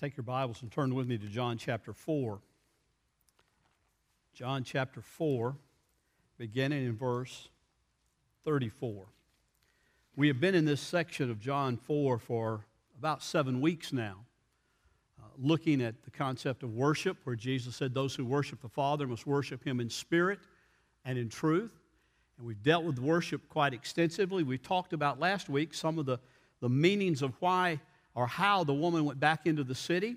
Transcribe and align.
Take 0.00 0.16
your 0.16 0.24
Bibles 0.24 0.62
and 0.62 0.72
turn 0.72 0.94
with 0.94 1.06
me 1.06 1.18
to 1.18 1.26
John 1.26 1.58
chapter 1.58 1.92
4. 1.92 2.40
John 4.32 4.64
chapter 4.64 5.02
4, 5.02 5.54
beginning 6.38 6.86
in 6.86 6.96
verse 6.96 7.50
34. 8.46 9.04
We 10.16 10.28
have 10.28 10.40
been 10.40 10.54
in 10.54 10.64
this 10.64 10.80
section 10.80 11.30
of 11.30 11.38
John 11.38 11.76
4 11.76 12.16
for 12.16 12.64
about 12.98 13.22
seven 13.22 13.60
weeks 13.60 13.92
now, 13.92 14.16
uh, 15.18 15.24
looking 15.36 15.82
at 15.82 16.02
the 16.02 16.10
concept 16.10 16.62
of 16.62 16.72
worship, 16.72 17.18
where 17.24 17.36
Jesus 17.36 17.76
said, 17.76 17.92
Those 17.92 18.14
who 18.14 18.24
worship 18.24 18.62
the 18.62 18.70
Father 18.70 19.06
must 19.06 19.26
worship 19.26 19.62
him 19.62 19.80
in 19.80 19.90
spirit 19.90 20.38
and 21.04 21.18
in 21.18 21.28
truth. 21.28 21.78
And 22.38 22.46
we've 22.46 22.62
dealt 22.62 22.84
with 22.84 22.98
worship 22.98 23.46
quite 23.50 23.74
extensively. 23.74 24.44
We 24.44 24.56
talked 24.56 24.94
about 24.94 25.20
last 25.20 25.50
week 25.50 25.74
some 25.74 25.98
of 25.98 26.06
the, 26.06 26.16
the 26.62 26.70
meanings 26.70 27.20
of 27.20 27.34
why 27.40 27.80
or 28.14 28.26
how 28.26 28.64
the 28.64 28.74
woman 28.74 29.04
went 29.04 29.20
back 29.20 29.46
into 29.46 29.64
the 29.64 29.74
city 29.74 30.16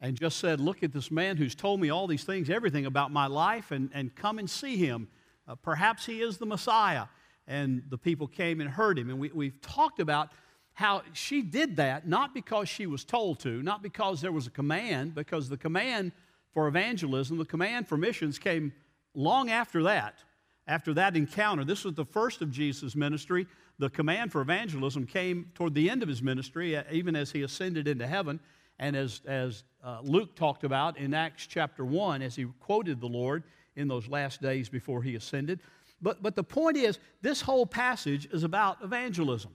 and 0.00 0.18
just 0.18 0.38
said, 0.38 0.60
Look 0.60 0.82
at 0.82 0.92
this 0.92 1.10
man 1.10 1.36
who's 1.36 1.54
told 1.54 1.80
me 1.80 1.90
all 1.90 2.06
these 2.06 2.24
things, 2.24 2.50
everything 2.50 2.86
about 2.86 3.12
my 3.12 3.26
life, 3.26 3.70
and, 3.70 3.90
and 3.92 4.14
come 4.14 4.38
and 4.38 4.48
see 4.48 4.76
him. 4.76 5.08
Uh, 5.46 5.54
perhaps 5.54 6.06
he 6.06 6.22
is 6.22 6.38
the 6.38 6.46
Messiah. 6.46 7.06
And 7.46 7.82
the 7.88 7.98
people 7.98 8.26
came 8.26 8.60
and 8.60 8.70
heard 8.70 8.98
him. 8.98 9.10
And 9.10 9.18
we, 9.18 9.30
we've 9.34 9.60
talked 9.60 9.98
about 9.98 10.30
how 10.72 11.02
she 11.12 11.42
did 11.42 11.76
that 11.76 12.06
not 12.06 12.32
because 12.32 12.68
she 12.68 12.86
was 12.86 13.04
told 13.04 13.40
to, 13.40 13.62
not 13.62 13.82
because 13.82 14.20
there 14.20 14.32
was 14.32 14.46
a 14.46 14.50
command, 14.50 15.14
because 15.14 15.48
the 15.48 15.56
command 15.56 16.12
for 16.52 16.68
evangelism, 16.68 17.38
the 17.38 17.44
command 17.44 17.88
for 17.88 17.96
missions 17.96 18.38
came 18.38 18.72
long 19.14 19.50
after 19.50 19.82
that. 19.84 20.18
After 20.66 20.94
that 20.94 21.16
encounter, 21.16 21.64
this 21.64 21.84
was 21.84 21.94
the 21.94 22.04
first 22.04 22.42
of 22.42 22.50
Jesus' 22.50 22.94
ministry 22.94 23.46
the 23.80 23.88
command 23.88 24.30
for 24.30 24.42
evangelism 24.42 25.06
came 25.06 25.50
toward 25.54 25.74
the 25.74 25.88
end 25.88 26.02
of 26.02 26.08
his 26.08 26.22
ministry, 26.22 26.76
uh, 26.76 26.82
even 26.92 27.16
as 27.16 27.32
he 27.32 27.42
ascended 27.42 27.88
into 27.88 28.06
heaven. 28.06 28.38
And 28.78 28.94
as, 28.94 29.22
as 29.26 29.64
uh, 29.82 30.00
Luke 30.02 30.36
talked 30.36 30.64
about 30.64 30.98
in 30.98 31.14
Acts 31.14 31.46
chapter 31.46 31.84
1, 31.84 32.20
as 32.20 32.36
he 32.36 32.46
quoted 32.60 33.00
the 33.00 33.08
Lord 33.08 33.42
in 33.76 33.88
those 33.88 34.06
last 34.06 34.42
days 34.42 34.68
before 34.68 35.02
he 35.02 35.14
ascended. 35.14 35.60
But, 36.02 36.22
but 36.22 36.36
the 36.36 36.44
point 36.44 36.76
is, 36.76 36.98
this 37.22 37.40
whole 37.40 37.66
passage 37.66 38.28
is 38.32 38.44
about 38.44 38.78
evangelism 38.82 39.52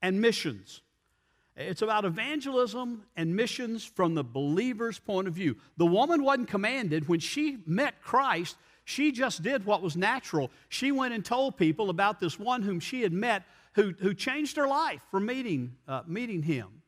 and 0.00 0.18
missions. 0.18 0.80
It's 1.54 1.82
about 1.82 2.06
evangelism 2.06 3.02
and 3.16 3.36
missions 3.36 3.84
from 3.84 4.14
the 4.14 4.24
believer's 4.24 4.98
point 4.98 5.28
of 5.28 5.34
view. 5.34 5.56
The 5.76 5.86
woman 5.86 6.22
wasn't 6.22 6.48
commanded 6.48 7.06
when 7.08 7.20
she 7.20 7.58
met 7.66 8.00
Christ, 8.00 8.56
she 8.88 9.12
just 9.12 9.42
did 9.42 9.66
what 9.66 9.82
was 9.82 9.98
natural. 9.98 10.50
She 10.70 10.92
went 10.92 11.12
and 11.12 11.22
told 11.22 11.58
people 11.58 11.90
about 11.90 12.20
this 12.20 12.38
one 12.38 12.62
whom 12.62 12.80
she 12.80 13.02
had 13.02 13.12
met 13.12 13.42
who, 13.74 13.94
who 13.98 14.14
changed 14.14 14.56
their 14.56 14.68
life 14.68 15.00
from 15.10 15.26
meeting, 15.26 15.76
uh, 15.86 16.02
meeting 16.06 16.42
him. 16.42 16.82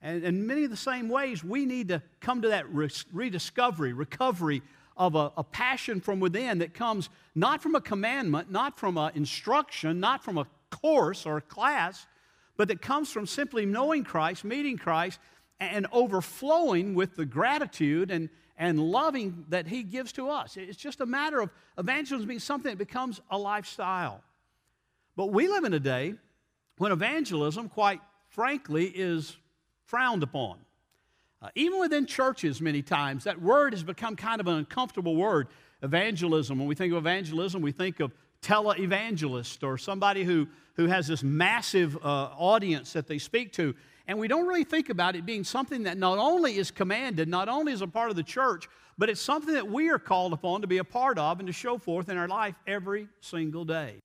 And 0.00 0.22
in 0.22 0.46
many 0.46 0.64
of 0.64 0.70
the 0.70 0.76
same 0.76 1.08
ways, 1.08 1.42
we 1.42 1.66
need 1.66 1.88
to 1.88 2.02
come 2.20 2.42
to 2.42 2.48
that 2.48 2.66
rediscovery, 3.12 3.92
recovery 3.92 4.62
of 4.96 5.14
a, 5.14 5.32
a, 5.36 5.44
passion 5.44 6.00
from 6.00 6.20
within 6.20 6.58
that 6.58 6.74
comes 6.74 7.08
not 7.34 7.62
from 7.62 7.74
a 7.74 7.80
commandment, 7.80 8.50
not 8.50 8.78
from 8.78 8.98
an 8.98 9.12
instruction, 9.14 10.00
not 10.00 10.24
from 10.24 10.38
a 10.38 10.46
course 10.70 11.24
or 11.24 11.36
a 11.36 11.40
class, 11.40 12.06
but 12.56 12.68
that 12.68 12.82
comes 12.82 13.10
from 13.10 13.26
simply 13.26 13.64
knowing 13.64 14.02
Christ, 14.02 14.44
meeting 14.44 14.76
Christ, 14.76 15.20
and 15.60 15.86
overflowing 15.92 16.94
with 16.94 17.16
the 17.16 17.24
gratitude 17.24 18.10
and, 18.10 18.28
and 18.56 18.80
loving 18.80 19.44
that 19.48 19.66
He 19.66 19.84
gives 19.84 20.12
to 20.12 20.28
us. 20.28 20.56
It's 20.56 20.76
just 20.76 21.00
a 21.00 21.06
matter 21.06 21.40
of 21.40 21.50
evangelism 21.78 22.26
being 22.26 22.40
something 22.40 22.70
that 22.70 22.78
becomes 22.78 23.20
a 23.30 23.38
lifestyle. 23.38 24.22
But 25.18 25.32
we 25.32 25.48
live 25.48 25.64
in 25.64 25.74
a 25.74 25.80
day 25.80 26.14
when 26.76 26.92
evangelism, 26.92 27.68
quite 27.68 28.00
frankly, 28.28 28.84
is 28.86 29.36
frowned 29.84 30.22
upon. 30.22 30.58
Uh, 31.42 31.48
even 31.56 31.80
within 31.80 32.06
churches, 32.06 32.60
many 32.60 32.82
times, 32.82 33.24
that 33.24 33.42
word 33.42 33.72
has 33.72 33.82
become 33.82 34.14
kind 34.14 34.40
of 34.40 34.46
an 34.46 34.54
uncomfortable 34.54 35.16
word, 35.16 35.48
evangelism. 35.82 36.56
When 36.56 36.68
we 36.68 36.76
think 36.76 36.92
of 36.92 36.98
evangelism, 36.98 37.62
we 37.62 37.72
think 37.72 37.98
of 37.98 38.14
televangelist 38.42 39.64
or 39.66 39.76
somebody 39.76 40.22
who, 40.22 40.46
who 40.74 40.86
has 40.86 41.08
this 41.08 41.24
massive 41.24 41.96
uh, 41.96 42.28
audience 42.38 42.92
that 42.92 43.08
they 43.08 43.18
speak 43.18 43.52
to. 43.54 43.74
And 44.06 44.20
we 44.20 44.28
don't 44.28 44.46
really 44.46 44.62
think 44.62 44.88
about 44.88 45.16
it 45.16 45.26
being 45.26 45.42
something 45.42 45.82
that 45.82 45.98
not 45.98 46.18
only 46.18 46.58
is 46.58 46.70
commanded, 46.70 47.28
not 47.28 47.48
only 47.48 47.72
is 47.72 47.82
a 47.82 47.88
part 47.88 48.10
of 48.10 48.14
the 48.14 48.22
church, 48.22 48.68
but 48.96 49.10
it's 49.10 49.20
something 49.20 49.54
that 49.54 49.66
we 49.68 49.90
are 49.90 49.98
called 49.98 50.32
upon 50.32 50.60
to 50.60 50.68
be 50.68 50.78
a 50.78 50.84
part 50.84 51.18
of 51.18 51.40
and 51.40 51.48
to 51.48 51.52
show 51.52 51.76
forth 51.76 52.08
in 52.08 52.16
our 52.16 52.28
life 52.28 52.54
every 52.68 53.08
single 53.20 53.64
day. 53.64 54.00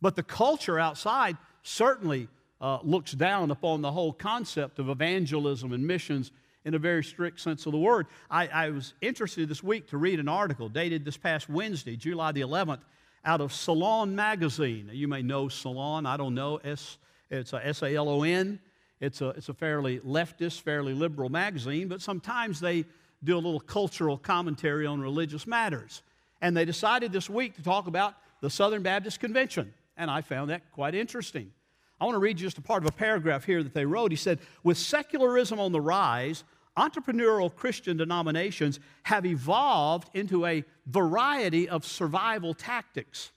But 0.00 0.16
the 0.16 0.22
culture 0.22 0.78
outside 0.78 1.36
certainly 1.62 2.28
uh, 2.60 2.78
looks 2.82 3.12
down 3.12 3.50
upon 3.50 3.82
the 3.82 3.92
whole 3.92 4.12
concept 4.12 4.78
of 4.78 4.88
evangelism 4.88 5.72
and 5.72 5.86
missions 5.86 6.30
in 6.64 6.74
a 6.74 6.78
very 6.78 7.02
strict 7.02 7.40
sense 7.40 7.66
of 7.66 7.72
the 7.72 7.78
word. 7.78 8.06
I, 8.30 8.46
I, 8.48 8.70
was 8.70 8.92
interested 9.00 9.48
this 9.48 9.62
week 9.62 9.88
to 9.88 9.96
read 9.96 10.20
an 10.20 10.28
article 10.28 10.68
dated 10.68 11.04
this 11.04 11.16
past 11.16 11.48
Wednesday, 11.48 11.96
July 11.96 12.32
the 12.32 12.42
11th, 12.42 12.80
out 13.24 13.40
of 13.40 13.52
Salon 13.52 14.14
magazine. 14.14 14.90
You 14.92 15.08
may 15.08 15.22
know 15.22 15.48
Salon, 15.48 16.04
I 16.04 16.18
don't 16.18 16.34
know, 16.34 16.56
S, 16.56 16.98
it's 17.30 17.54
a 17.54 17.66
S 17.66 17.82
A 17.82 17.94
L 17.94 18.08
O 18.08 18.22
N. 18.24 18.58
It's 19.00 19.22
a, 19.22 19.28
it's 19.30 19.48
a 19.48 19.54
fairly 19.54 20.00
leftist, 20.00 20.60
fairly 20.60 20.92
liberal 20.92 21.30
magazine, 21.30 21.88
but 21.88 22.02
sometimes 22.02 22.60
they 22.60 22.84
do 23.24 23.34
a 23.34 23.40
little 23.40 23.60
cultural 23.60 24.18
commentary 24.18 24.84
on 24.84 25.00
religious 25.00 25.46
matters. 25.46 26.02
And 26.42 26.54
they 26.54 26.66
decided 26.66 27.10
this 27.10 27.30
week 27.30 27.56
to 27.56 27.62
talk 27.62 27.86
about 27.86 28.14
the 28.42 28.50
Southern 28.50 28.82
Baptist 28.82 29.20
Convention 29.20 29.72
and 30.00 30.10
I 30.10 30.22
found 30.22 30.50
that 30.50 30.72
quite 30.72 30.94
interesting. 30.94 31.52
I 32.00 32.06
want 32.06 32.14
to 32.14 32.20
read 32.20 32.38
just 32.38 32.56
a 32.56 32.62
part 32.62 32.82
of 32.82 32.88
a 32.88 32.92
paragraph 32.92 33.44
here 33.44 33.62
that 33.62 33.74
they 33.74 33.84
wrote. 33.84 34.10
He 34.10 34.16
said, 34.16 34.38
With 34.64 34.78
secularism 34.78 35.60
on 35.60 35.72
the 35.72 35.80
rise, 35.80 36.44
entrepreneurial 36.76 37.54
Christian 37.54 37.98
denominations 37.98 38.80
have 39.02 39.26
evolved 39.26 40.08
into 40.14 40.46
a 40.46 40.64
variety 40.86 41.68
of 41.68 41.84
survival 41.84 42.54
tactics. 42.54 43.32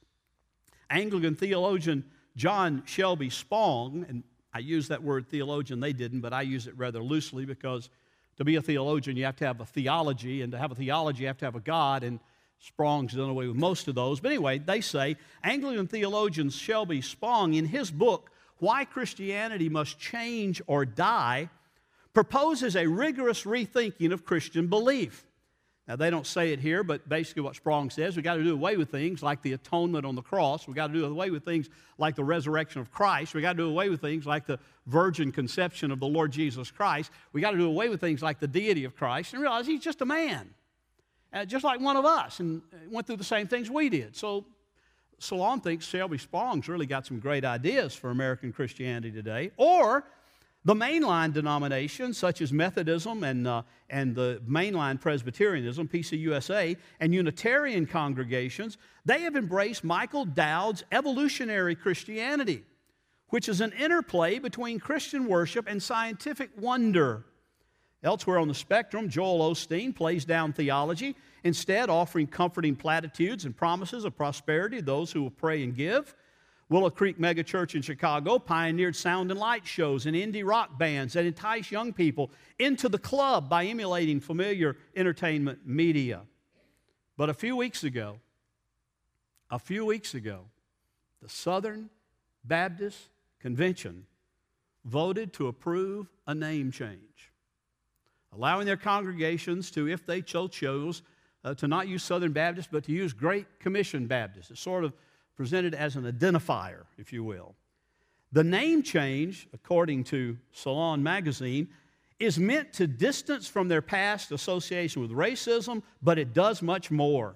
Anglican 0.89 1.35
theologian 1.35 2.05
John 2.37 2.83
Shelby 2.85 3.29
Spong, 3.29 4.05
and 4.07 4.23
I 4.53 4.59
use 4.59 4.87
that 4.87 5.03
word 5.03 5.27
theologian, 5.27 5.81
they 5.81 5.93
didn't, 5.93 6.21
but 6.21 6.33
I 6.33 6.43
use 6.43 6.67
it 6.67 6.77
rather 6.77 7.03
loosely 7.03 7.45
because 7.45 7.89
to 8.37 8.45
be 8.45 8.55
a 8.55 8.61
theologian, 8.61 9.17
you 9.17 9.25
have 9.25 9.35
to 9.37 9.45
have 9.45 9.59
a 9.59 9.65
theology, 9.65 10.41
and 10.41 10.51
to 10.53 10.57
have 10.57 10.71
a 10.71 10.75
theology, 10.75 11.21
you 11.21 11.27
have 11.27 11.37
to 11.37 11.45
have 11.45 11.55
a 11.55 11.59
God, 11.59 12.03
and 12.03 12.19
Spong's 12.63 13.11
done 13.13 13.29
away 13.29 13.47
with 13.47 13.57
most 13.57 13.89
of 13.89 13.95
those. 13.95 14.21
But 14.21 14.31
anyway, 14.31 14.57
they 14.57 14.79
say 14.79 15.17
Anglican 15.43 15.85
theologian 15.85 16.49
Shelby 16.49 17.01
Spong, 17.01 17.55
in 17.55 17.65
his 17.65 17.91
book, 17.91 18.31
Why 18.59 18.85
Christianity 18.85 19.67
Must 19.67 19.99
Change 19.99 20.61
or 20.65 20.85
Die, 20.85 21.49
proposes 22.13 22.77
a 22.77 22.87
rigorous 22.87 23.43
rethinking 23.43 24.13
of 24.13 24.23
Christian 24.23 24.67
belief. 24.67 25.25
Now, 25.89 25.97
they 25.97 26.09
don't 26.09 26.25
say 26.25 26.53
it 26.53 26.61
here, 26.61 26.81
but 26.85 27.09
basically 27.09 27.41
what 27.41 27.57
Spong 27.57 27.89
says, 27.89 28.15
we've 28.15 28.23
got 28.23 28.35
to 28.35 28.43
do 28.45 28.53
away 28.53 28.77
with 28.77 28.89
things 28.89 29.21
like 29.21 29.41
the 29.41 29.51
atonement 29.51 30.05
on 30.05 30.15
the 30.15 30.21
cross. 30.21 30.65
We've 30.65 30.75
got 30.77 30.87
to 30.87 30.93
do 30.93 31.03
away 31.03 31.31
with 31.31 31.43
things 31.43 31.69
like 31.97 32.15
the 32.15 32.23
resurrection 32.23 32.79
of 32.79 32.89
Christ. 32.89 33.33
We've 33.33 33.41
got 33.41 33.53
to 33.53 33.57
do 33.57 33.67
away 33.69 33.89
with 33.89 33.99
things 33.99 34.25
like 34.25 34.45
the 34.45 34.59
virgin 34.87 35.33
conception 35.33 35.91
of 35.91 35.99
the 35.99 36.07
Lord 36.07 36.31
Jesus 36.31 36.71
Christ. 36.71 37.11
We've 37.33 37.41
got 37.41 37.51
to 37.51 37.57
do 37.57 37.67
away 37.67 37.89
with 37.89 37.99
things 37.99 38.21
like 38.21 38.39
the 38.39 38.47
deity 38.47 38.85
of 38.85 38.95
Christ 38.95 39.33
and 39.33 39.41
realize 39.41 39.67
he's 39.67 39.83
just 39.83 39.99
a 39.99 40.05
man 40.05 40.53
uh, 41.33 41.45
just 41.45 41.63
like 41.63 41.79
one 41.79 41.97
of 41.97 42.05
us, 42.05 42.39
and 42.39 42.61
went 42.89 43.07
through 43.07 43.17
the 43.17 43.23
same 43.23 43.47
things 43.47 43.69
we 43.69 43.89
did. 43.89 44.15
So 44.15 44.45
Salon 45.19 45.61
thinks 45.61 45.85
Shelby 45.85 46.17
Spong's 46.17 46.67
really 46.67 46.85
got 46.85 47.05
some 47.05 47.19
great 47.19 47.45
ideas 47.45 47.95
for 47.95 48.09
American 48.11 48.51
Christianity 48.51 49.11
today. 49.11 49.51
Or 49.57 50.05
the 50.65 50.73
mainline 50.73 51.33
denominations, 51.33 52.17
such 52.17 52.41
as 52.41 52.53
Methodism 52.53 53.23
and, 53.23 53.47
uh, 53.47 53.63
and 53.89 54.15
the 54.15 54.41
mainline 54.47 54.99
Presbyterianism, 54.99 55.87
PCUSA, 55.87 56.77
and 56.99 57.13
Unitarian 57.13 57.85
congregations, 57.85 58.77
they 59.05 59.21
have 59.21 59.35
embraced 59.35 59.83
Michael 59.83 60.25
Dowd's 60.25 60.83
evolutionary 60.91 61.75
Christianity, 61.75 62.63
which 63.29 63.49
is 63.49 63.59
an 63.59 63.73
interplay 63.73 64.39
between 64.39 64.79
Christian 64.79 65.25
worship 65.25 65.67
and 65.67 65.83
scientific 65.83 66.51
wonder. 66.57 67.25
Elsewhere 68.01 68.39
on 68.39 68.47
the 68.47 68.53
spectrum, 68.53 69.09
Joel 69.09 69.53
Osteen 69.53 69.95
plays 69.95 70.25
down 70.25 70.53
theology, 70.53 71.15
instead, 71.43 71.89
offering 71.89 72.27
comforting 72.27 72.75
platitudes 72.75 73.45
and 73.45 73.55
promises 73.55 74.05
of 74.05 74.15
prosperity 74.15 74.77
to 74.77 74.83
those 74.83 75.11
who 75.11 75.21
will 75.21 75.31
pray 75.31 75.63
and 75.63 75.75
give. 75.75 76.15
Willow 76.69 76.89
Creek 76.89 77.19
Megachurch 77.19 77.75
in 77.75 77.81
Chicago 77.81 78.39
pioneered 78.39 78.95
sound 78.95 79.29
and 79.29 79.39
light 79.39 79.67
shows 79.67 80.05
and 80.05 80.15
indie 80.15 80.45
rock 80.45 80.77
bands 80.79 81.13
that 81.13 81.25
entice 81.25 81.69
young 81.69 81.93
people 81.93 82.31
into 82.57 82.89
the 82.89 82.97
club 82.97 83.49
by 83.49 83.65
emulating 83.65 84.19
familiar 84.19 84.77
entertainment 84.95 85.59
media. 85.65 86.21
But 87.17 87.29
a 87.29 87.33
few 87.33 87.55
weeks 87.55 87.83
ago, 87.83 88.19
a 89.51 89.59
few 89.59 89.85
weeks 89.85 90.15
ago, 90.15 90.45
the 91.21 91.29
Southern 91.29 91.89
Baptist 92.43 92.97
Convention 93.39 94.05
voted 94.85 95.33
to 95.33 95.47
approve 95.47 96.07
a 96.25 96.33
name 96.33 96.71
change 96.71 97.13
allowing 98.35 98.65
their 98.65 98.77
congregations 98.77 99.71
to, 99.71 99.87
if 99.87 100.05
they 100.05 100.23
so 100.25 100.47
chose, 100.47 101.01
uh, 101.43 101.53
to 101.55 101.67
not 101.67 101.87
use 101.87 102.03
Southern 102.03 102.31
Baptist, 102.31 102.69
but 102.71 102.83
to 102.85 102.91
use 102.91 103.13
Great 103.13 103.59
Commission 103.59 104.07
Baptist. 104.07 104.51
It's 104.51 104.61
sort 104.61 104.83
of 104.83 104.93
presented 105.35 105.73
as 105.73 105.95
an 105.95 106.03
identifier, 106.11 106.83
if 106.97 107.11
you 107.11 107.23
will. 107.23 107.55
The 108.31 108.43
name 108.43 108.81
change, 108.81 109.47
according 109.53 110.05
to 110.05 110.37
Salon 110.51 111.03
magazine, 111.03 111.69
is 112.19 112.39
meant 112.39 112.73
to 112.73 112.87
distance 112.87 113.47
from 113.47 113.67
their 113.67 113.81
past 113.81 114.31
association 114.31 115.01
with 115.01 115.11
racism, 115.11 115.83
but 116.01 116.17
it 116.17 116.33
does 116.33 116.61
much 116.61 116.89
more. 116.89 117.35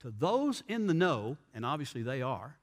To 0.00 0.10
those 0.10 0.62
in 0.68 0.86
the 0.86 0.94
know, 0.94 1.36
and 1.54 1.64
obviously 1.64 2.02
they 2.02 2.22
are, 2.22 2.56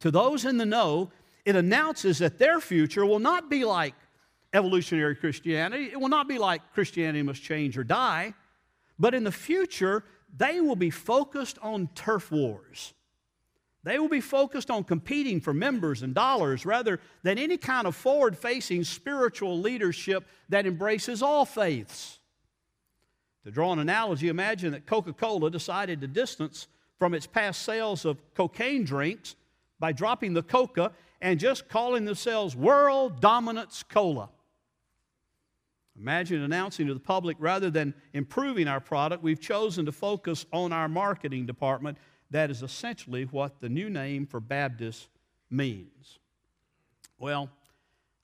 to 0.00 0.10
those 0.10 0.44
in 0.44 0.56
the 0.56 0.66
know, 0.66 1.10
it 1.44 1.56
announces 1.56 2.18
that 2.18 2.38
their 2.38 2.60
future 2.60 3.04
will 3.04 3.18
not 3.18 3.50
be 3.50 3.64
like 3.64 3.94
evolutionary 4.52 5.14
Christianity. 5.14 5.84
It 5.92 6.00
will 6.00 6.08
not 6.08 6.28
be 6.28 6.38
like 6.38 6.72
Christianity 6.72 7.22
must 7.22 7.42
change 7.42 7.78
or 7.78 7.84
die. 7.84 8.34
But 9.00 9.14
in 9.14 9.24
the 9.24 9.32
future, 9.32 10.04
they 10.36 10.60
will 10.60 10.76
be 10.76 10.90
focused 10.90 11.58
on 11.62 11.88
turf 11.94 12.30
wars. 12.30 12.92
They 13.82 13.98
will 13.98 14.10
be 14.10 14.20
focused 14.20 14.70
on 14.70 14.84
competing 14.84 15.40
for 15.40 15.54
members 15.54 16.02
and 16.02 16.14
dollars 16.14 16.66
rather 16.66 17.00
than 17.22 17.38
any 17.38 17.56
kind 17.56 17.86
of 17.86 17.96
forward 17.96 18.36
facing 18.36 18.84
spiritual 18.84 19.58
leadership 19.58 20.26
that 20.50 20.66
embraces 20.66 21.22
all 21.22 21.46
faiths. 21.46 22.18
To 23.44 23.50
draw 23.50 23.72
an 23.72 23.78
analogy, 23.78 24.28
imagine 24.28 24.72
that 24.72 24.84
Coca 24.84 25.14
Cola 25.14 25.50
decided 25.50 26.02
to 26.02 26.06
distance 26.06 26.66
from 26.98 27.14
its 27.14 27.26
past 27.26 27.62
sales 27.62 28.04
of 28.04 28.18
cocaine 28.34 28.84
drinks 28.84 29.34
by 29.78 29.92
dropping 29.92 30.34
the 30.34 30.42
coca 30.42 30.92
and 31.22 31.40
just 31.40 31.70
calling 31.70 32.04
themselves 32.04 32.54
World 32.54 33.22
Dominance 33.22 33.82
Cola. 33.82 34.28
Imagine 35.98 36.42
announcing 36.42 36.86
to 36.86 36.94
the 36.94 37.00
public 37.00 37.36
rather 37.40 37.70
than 37.70 37.94
improving 38.12 38.68
our 38.68 38.80
product, 38.80 39.22
we've 39.22 39.40
chosen 39.40 39.84
to 39.86 39.92
focus 39.92 40.46
on 40.52 40.72
our 40.72 40.88
marketing 40.88 41.46
department. 41.46 41.98
That 42.30 42.50
is 42.50 42.62
essentially 42.62 43.24
what 43.24 43.60
the 43.60 43.68
new 43.68 43.90
name 43.90 44.26
for 44.26 44.40
Baptist 44.40 45.08
means. 45.50 46.18
Well, 47.18 47.50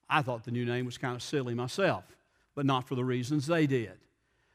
I 0.09 0.21
thought 0.21 0.43
the 0.43 0.51
new 0.51 0.65
name 0.65 0.85
was 0.85 0.97
kind 0.97 1.15
of 1.15 1.21
silly 1.21 1.53
myself, 1.53 2.03
but 2.55 2.65
not 2.65 2.87
for 2.87 2.95
the 2.95 3.03
reasons 3.03 3.45
they 3.45 3.67
did. 3.67 3.93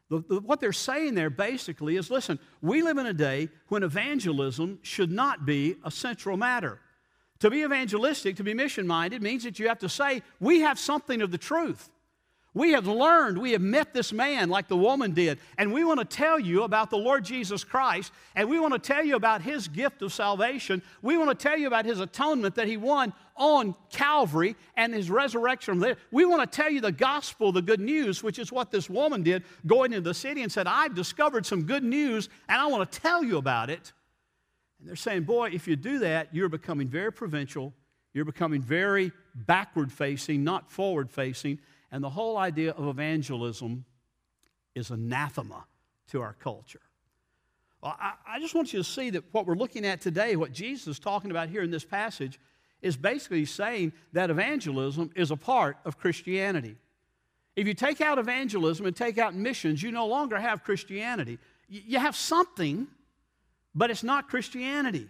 The, 0.09 0.25
the, 0.29 0.41
what 0.41 0.61
they're 0.61 0.73
saying 0.73 1.15
there 1.15 1.31
basically 1.31 1.97
is 1.97 2.11
listen, 2.11 2.39
we 2.61 2.83
live 2.83 2.99
in 2.99 3.07
a 3.07 3.15
day 3.15 3.49
when 3.69 3.83
evangelism 3.83 4.79
should 4.83 5.11
not 5.11 5.47
be 5.47 5.77
a 5.85 5.91
central 5.91 6.37
matter. 6.37 6.81
To 7.41 7.51
be 7.51 7.63
evangelistic, 7.63 8.37
to 8.37 8.45
be 8.45 8.55
mission 8.55 8.87
minded, 8.87 9.23
means 9.23 9.45
that 9.45 9.59
you 9.59 9.69
have 9.69 9.79
to 9.81 9.89
say, 9.89 10.23
we 10.39 10.61
have 10.61 10.79
something 10.79 11.23
of 11.23 11.31
the 11.31 11.39
truth. 11.39 11.91
We 12.55 12.73
have 12.73 12.87
learned, 12.87 13.39
we 13.39 13.53
have 13.53 13.63
met 13.63 13.95
this 13.95 14.13
man 14.13 14.51
like 14.51 14.69
the 14.69 14.77
woman 14.77 15.13
did, 15.13 15.39
and 15.57 15.73
we 15.73 15.85
want 15.85 16.01
to 16.01 16.05
tell 16.05 16.39
you 16.39 16.65
about 16.65 16.91
the 16.91 16.99
Lord 16.99 17.25
Jesus 17.25 17.65
Christ, 17.65 18.13
and 18.37 18.51
we 18.51 18.61
want 18.61 18.75
to 18.75 18.79
tell 18.79 19.03
you 19.03 19.17
about 19.17 19.41
his 19.41 19.69
gift 19.69 20.03
of 20.03 20.13
salvation. 20.13 20.83
We 21.01 21.17
want 21.17 21.31
to 21.31 21.35
tell 21.35 21.57
you 21.57 21.67
about 21.67 21.87
his 21.87 22.01
atonement 22.01 22.57
that 22.57 22.69
he 22.69 22.77
won 22.77 23.15
on 23.37 23.75
Calvary 23.91 24.55
and 24.77 24.93
his 24.93 25.09
resurrection 25.09 25.79
there. 25.79 25.97
We 26.11 26.27
want 26.27 26.43
to 26.43 26.57
tell 26.57 26.71
you 26.71 26.83
the 26.83 26.93
gospel, 26.93 27.53
the 27.53 27.63
good 27.63 27.81
news, 27.81 28.23
which 28.23 28.39
is 28.39 28.53
what 28.53 28.71
this 28.71 28.91
woman 28.91 29.23
did 29.23 29.45
going 29.67 29.95
into 29.95 30.03
the 30.03 30.15
city 30.15 30.43
and 30.43 30.53
said, 30.53 30.67
I've 30.67 30.95
discovered 30.95 31.47
some 31.47 31.63
good 31.63 31.85
news, 31.85 32.29
and 32.51 32.61
I 32.61 32.67
want 32.67 32.91
to 32.91 33.01
tell 33.01 33.25
you 33.25 33.39
about 33.39 33.71
it. 33.71 33.95
And 34.79 34.87
they're 34.87 34.97
saying, 34.97 35.23
Boy, 35.23 35.51
if 35.55 35.67
you 35.67 35.77
do 35.77 36.01
that, 36.01 36.29
you're 36.35 36.51
becoming 36.51 36.89
very 36.89 37.13
provincial, 37.13 37.73
you're 38.13 38.27
becoming 38.27 38.61
very 38.61 39.11
backward 39.35 39.91
facing, 39.91 40.45
not 40.45 40.71
forward 40.71 41.11
facing. 41.11 41.59
And 41.93 42.03
the 42.03 42.11
whole 42.11 42.39
idea 42.39 42.73
of 42.73 42.89
evangelism 42.89 43.85
is 44.75 44.91
anathema 44.91 45.67
to 46.11 46.23
our 46.23 46.33
culture. 46.33 46.81
Well, 47.83 47.95
I, 48.01 48.15
I, 48.27 48.41
just 48.41 48.55
want 48.55 48.73
you 48.73 48.79
to 48.79 48.85
see 48.85 49.11
that 49.11 49.25
what 49.33 49.47
we're 49.47 49.57
looking 49.57 49.85
at 49.85 50.01
today, 50.01 50.35
what 50.37 50.53
Jesus 50.53 50.87
is 50.87 50.99
talking 50.99 51.31
about 51.31 51.51
here 51.51 51.63
in 51.63 51.71
this 51.71 51.85
passage, 51.85 52.41
is 52.81 52.97
basically 52.97 53.45
saying 53.45 53.93
that 54.13 54.31
evangelism 54.31 55.11
is 55.15 55.31
a 55.31 55.37
part 55.37 55.77
of 55.85 55.99
Christianity. 55.99 56.77
If 57.57 57.67
you 57.67 57.75
take 57.75 58.01
out 58.01 58.19
evangelism 58.19 58.87
and 58.87 58.97
take 58.97 59.19
out 59.19 59.35
missions, 59.35 59.83
you 59.83 59.93
no 59.93 60.07
longer 60.07 60.39
have 60.39 60.65
Christianity. 60.65 61.39
You 61.69 61.99
have 61.99 62.17
something, 62.17 62.87
but 63.75 63.91
it's 63.91 64.03
not 64.03 64.29
Christianity. 64.29 65.09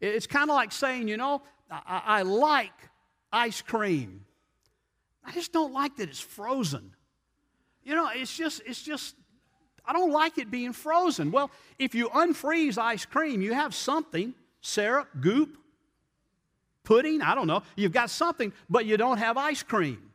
It's 0.00 0.26
kind 0.26 0.50
of 0.50 0.54
like 0.54 0.70
saying, 0.70 1.08
you 1.08 1.16
know, 1.16 1.42
I, 1.70 2.02
I 2.06 2.22
like 2.22 2.72
ice 3.32 3.62
cream. 3.62 4.24
I 5.24 5.32
just 5.32 5.52
don't 5.52 5.72
like 5.72 5.96
that 5.96 6.08
it's 6.08 6.20
frozen. 6.20 6.94
You 7.84 7.94
know, 7.94 8.08
it's 8.12 8.36
just, 8.36 8.62
it's 8.66 8.82
just, 8.82 9.14
I 9.84 9.92
don't 9.92 10.12
like 10.12 10.38
it 10.38 10.50
being 10.50 10.72
frozen. 10.72 11.30
Well, 11.30 11.50
if 11.78 11.94
you 11.94 12.08
unfreeze 12.08 12.78
ice 12.78 13.04
cream, 13.04 13.42
you 13.42 13.54
have 13.54 13.74
something 13.74 14.34
syrup, 14.60 15.08
goop, 15.20 15.56
pudding, 16.84 17.22
I 17.22 17.34
don't 17.34 17.46
know. 17.46 17.62
You've 17.76 17.92
got 17.92 18.10
something, 18.10 18.52
but 18.70 18.86
you 18.86 18.96
don't 18.96 19.18
have 19.18 19.36
ice 19.36 19.62
cream. 19.62 20.12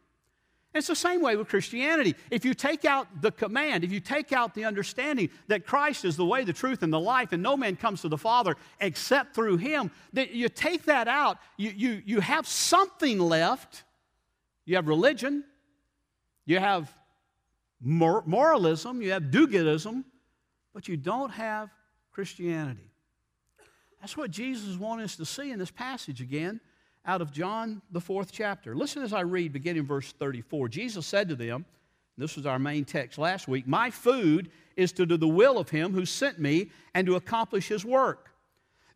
It's 0.74 0.88
the 0.88 0.95
same 0.95 1.21
way 1.21 1.36
with 1.36 1.48
Christianity. 1.48 2.15
If 2.30 2.45
you 2.45 2.53
take 2.53 2.86
out 2.86 3.07
the 3.21 3.31
command, 3.31 3.83
if 3.83 3.92
you 3.92 4.00
take 4.00 4.31
out 4.31 4.53
the 4.53 4.65
understanding 4.65 5.30
that 5.48 5.65
Christ 5.65 6.06
is 6.06 6.18
the 6.18 6.25
way, 6.25 6.44
the 6.44 6.53
truth, 6.53 6.83
and 6.83 6.94
the 6.94 7.00
life, 7.00 7.31
and 7.31 7.42
no 7.42 7.57
man 7.57 7.75
comes 7.75 8.01
to 8.01 8.10
the 8.10 8.18
Father 8.18 8.56
except 8.80 9.33
through 9.33 9.57
Him, 9.57 9.92
that 10.13 10.31
you 10.31 10.50
take 10.50 10.83
that 10.86 11.07
out, 11.07 11.39
you, 11.57 11.71
you, 11.75 12.01
you 12.06 12.19
have 12.19 12.48
something 12.48 13.18
left 13.18 13.83
you 14.68 14.75
have 14.75 14.88
religion, 14.88 15.44
you 16.46 16.60
have 16.60 16.94
mor- 17.81 18.24
moralism, 18.28 19.02
you 19.02 19.12
have 19.12 19.31
do 19.31 19.48
goodism, 19.48 20.04
but 20.74 20.88
you 20.88 20.98
don't 20.98 21.31
have 21.31 21.69
Christianity. 22.12 22.92
That's 24.00 24.16
what 24.16 24.30
Jesus 24.30 24.78
wanted 24.78 25.06
us 25.06 25.16
to 25.16 25.25
see 25.25 25.52
in 25.52 25.58
this 25.58 25.72
passage 25.72 26.22
again 26.22 26.60
out 27.06 27.22
of 27.22 27.31
John, 27.31 27.81
the 27.90 28.02
fourth 28.02 28.31
chapter. 28.31 28.75
Listen 28.75 29.02
as 29.02 29.14
I 29.14 29.22
read, 29.22 29.54
beginning 29.54 29.86
verse 29.86 30.12
34. 30.12 30.68
Jesus 30.68 31.08
said 31.08 31.30
to 31.30 31.36
them, 31.36 31.66
this 32.18 32.36
was 32.36 32.46
our 32.46 32.60
main 32.60 32.84
text 32.84 33.18
last 33.18 33.48
week, 33.48 33.68
My 33.68 33.90
food 33.90 34.50
is 34.75 34.92
to 34.94 35.06
do 35.06 35.18
the 35.18 35.28
will 35.28 35.58
of 35.58 35.70
him 35.70 35.94
who 35.94 36.06
sent 36.06 36.40
me 36.40 36.72
and 36.94 37.06
to 37.08 37.16
accomplish 37.16 37.68
his 37.68 37.86
work. 37.86 38.31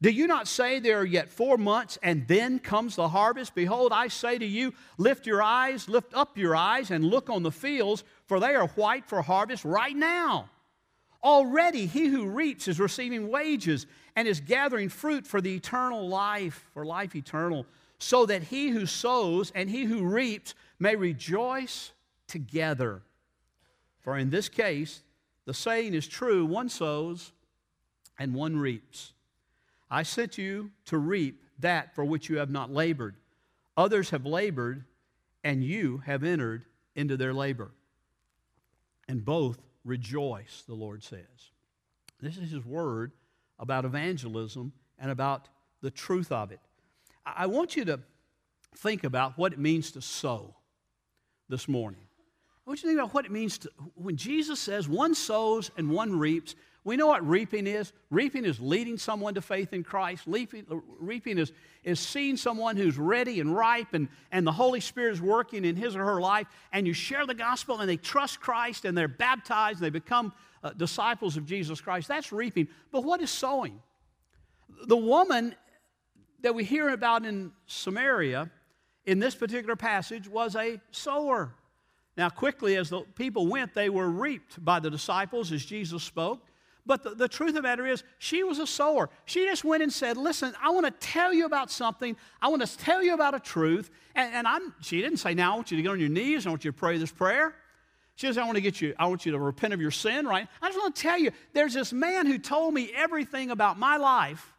Do 0.02 0.10
you 0.10 0.26
not 0.26 0.48
say 0.48 0.80
there 0.80 1.00
are 1.00 1.06
yet 1.06 1.30
four 1.30 1.58
months 1.58 2.00
and 2.02 2.28
then 2.28 2.58
comes 2.58 2.96
the 2.96 3.10
harvest? 3.10 3.54
Behold, 3.54 3.92
I 3.94 4.08
say 4.08 4.40
to 4.40 4.46
you, 4.46 4.74
lift 4.98 5.28
your 5.28 5.44
eyes, 5.44 5.88
lift 5.88 6.16
up 6.16 6.40
your 6.40 6.56
eyes, 6.56 6.90
and 6.90 7.06
look 7.06 7.30
on 7.30 7.44
the 7.44 7.52
fields, 7.52 8.04
for 8.26 8.40
they 8.40 8.56
are 8.56 8.68
white 8.70 9.06
for 9.06 9.22
harvest 9.22 9.64
right 9.64 9.96
now. 9.96 10.50
Already 11.24 11.86
he 11.86 12.08
who 12.08 12.26
reaps 12.26 12.68
is 12.68 12.80
receiving 12.80 13.30
wages 13.30 13.86
and 14.16 14.28
is 14.28 14.40
gathering 14.40 14.90
fruit 14.90 15.28
for 15.28 15.40
the 15.40 15.54
eternal 15.54 16.08
life, 16.08 16.68
for 16.74 16.84
life 16.84 17.16
eternal, 17.16 17.68
so 18.00 18.26
that 18.26 18.42
he 18.42 18.70
who 18.70 18.88
sows 18.88 19.52
and 19.54 19.70
he 19.70 19.84
who 19.84 20.04
reaps 20.04 20.56
may 20.80 20.96
rejoice 20.96 21.92
together. 22.28 23.04
For 24.00 24.18
in 24.18 24.32
this 24.32 24.50
case, 24.50 25.04
the 25.46 25.54
saying 25.54 25.94
is 25.94 26.08
true 26.08 26.44
one 26.44 26.70
sows 26.70 27.34
and 28.18 28.34
one 28.34 28.58
reaps. 28.58 29.14
I 29.92 30.04
sent 30.04 30.38
you 30.38 30.72
to 30.86 30.98
reap 30.98 31.44
that 31.60 31.94
for 31.94 32.06
which 32.06 32.30
you 32.30 32.38
have 32.38 32.50
not 32.50 32.72
labored. 32.72 33.16
Others 33.76 34.12
have 34.12 34.26
labored, 34.26 34.86
and 35.44 35.64
you 35.64 35.98
have 36.06 36.24
entered 36.24 36.64
into 36.96 37.18
their 37.18 37.34
labor. 37.34 37.72
And 39.08 39.24
both 39.26 39.60
rejoice, 39.84 40.64
the 40.66 40.74
Lord 40.74 41.04
says. 41.04 41.52
This 42.22 42.38
is 42.38 42.52
his 42.52 42.66
word 42.66 43.12
about 43.60 43.84
evangelism 43.84 44.72
and 44.98 45.12
about 45.12 45.50
the 45.82 45.92
truth 45.92 46.32
of 46.32 46.52
it. 46.52 46.60
I 47.26 47.48
want 47.48 47.76
you 47.76 47.84
to 47.86 48.00
think 48.78 49.04
about 49.04 49.38
what 49.38 49.52
it 49.52 49.60
means 49.60 49.92
to 49.92 50.02
sow 50.02 50.56
this 51.50 51.68
morning. 51.68 52.02
I 52.66 52.70
want 52.70 52.82
you 52.82 52.84
to 52.84 52.88
think 52.90 53.00
about 53.00 53.14
what 53.14 53.26
it 53.26 53.32
means 53.32 53.58
to, 53.60 53.72
when 53.96 54.16
Jesus 54.16 54.60
says 54.60 54.88
one 54.88 55.16
sows 55.16 55.72
and 55.78 55.90
one 55.90 56.18
reaps. 56.18 56.56
We 56.84 56.96
know 56.96 57.08
what 57.08 57.28
reaping 57.28 57.68
is. 57.68 57.94
Reaping 58.10 58.44
is 58.44 58.60
leading 58.60 58.98
someone 58.98 59.36
to 59.36 59.42
faith 59.42 59.72
in 59.72 59.84
Christ. 59.84 60.24
Reaping, 60.26 60.66
reaping 61.00 61.38
is, 61.38 61.52
is 61.84 62.00
seeing 62.00 62.38
someone 62.38 62.76
who's 62.76 62.98
ready 62.98 63.40
and 63.40 63.56
ripe 63.56 63.94
and, 63.94 64.08
and 64.32 64.48
the 64.48 64.52
Holy 64.52 64.80
Spirit 64.80 65.14
is 65.14 65.22
working 65.22 65.64
in 65.64 65.76
his 65.76 65.96
or 65.96 66.04
her 66.04 66.20
life, 66.20 66.48
and 66.72 66.88
you 66.88 66.94
share 66.94 67.28
the 67.28 67.36
gospel 67.36 67.80
and 67.80 67.90
they 67.90 67.98
trust 67.98 68.40
Christ 68.40 68.86
and 68.86 68.98
they're 68.98 69.08
baptized 69.08 69.78
and 69.78 69.86
they 69.86 69.92
become 69.92 70.34
uh, 70.64 70.72
disciples 70.72 71.38
of 71.38 71.46
Jesus 71.46 71.80
Christ. 71.82 72.08
That's 72.08 72.32
reaping. 72.32 72.68
But 72.92 73.04
what 73.04 73.22
is 73.22 73.30
sowing? 73.30 73.80
The 74.88 74.98
woman 74.98 75.56
that 76.42 76.56
we 76.56 76.64
hear 76.64 76.90
about 76.90 77.26
in 77.26 77.52
Samaria 77.68 78.50
in 79.06 79.20
this 79.20 79.36
particular 79.36 79.76
passage 79.76 80.28
was 80.28 80.56
a 80.56 80.80
sower. 80.90 81.54
Now, 82.18 82.30
quickly, 82.30 82.76
as 82.76 82.90
the 82.90 83.02
people 83.16 83.48
went, 83.48 83.74
they 83.74 83.90
were 83.90 84.10
reaped 84.10 84.64
by 84.64 84.80
the 84.80 84.90
disciples 84.90 85.52
as 85.52 85.64
Jesus 85.64 86.04
spoke. 86.04 86.42
But 86.86 87.04
the, 87.04 87.12
the, 87.12 87.28
truth 87.28 87.50
of 87.50 87.56
the 87.56 87.62
matter 87.62 87.86
is, 87.86 88.04
she 88.18 88.44
was 88.44 88.58
a 88.58 88.66
sower. 88.66 89.10
She 89.26 89.46
just 89.46 89.64
went 89.64 89.84
and 89.84 89.94
said, 89.94 90.18
Listen, 90.18 90.54
I 90.62 90.72
want 90.72 90.86
to 90.86 90.92
tell 90.92 91.34
you 91.34 91.46
about 91.46 91.70
something. 91.70 92.18
I 92.42 92.48
want 92.48 92.66
to 92.66 92.78
tell 92.78 93.04
you 93.04 93.14
about 93.14 93.36
a 93.36 93.40
truth. 93.40 93.92
And, 94.16 94.34
and 94.34 94.48
I'm, 94.48 94.74
she 94.82 95.02
didn't 95.02 95.18
say, 95.18 95.34
Now 95.34 95.54
I 95.54 95.56
want 95.56 95.70
you 95.72 95.78
to 95.78 95.84
get 95.84 95.90
on 95.90 96.00
your 96.00 96.10
knees. 96.10 96.48
I 96.48 96.50
want 96.50 96.66
you 96.66 96.72
to 96.72 96.78
pray 96.78 96.98
this 96.98 97.12
prayer. 97.12 97.56
She 98.16 98.28
says, 98.28 98.38
I 98.38 98.44
want 98.44 98.56
to 98.56 98.62
get 98.62 98.82
you, 98.82 98.94
I 99.00 99.08
want 99.08 99.26
you 99.26 99.32
to 99.32 99.40
repent 99.40 99.74
of 99.74 99.82
your 99.82 99.92
sin, 99.92 100.28
right? 100.28 100.48
I 100.62 100.68
just 100.70 100.78
want 100.78 100.96
to 100.96 101.02
tell 101.02 101.18
you, 101.18 101.32
there's 101.54 101.74
this 101.74 101.94
man 101.94 102.26
who 102.26 102.38
told 102.38 102.74
me 102.74 102.92
everything 102.96 103.52
about 103.52 103.80
my 103.80 103.98
life. 103.98 104.54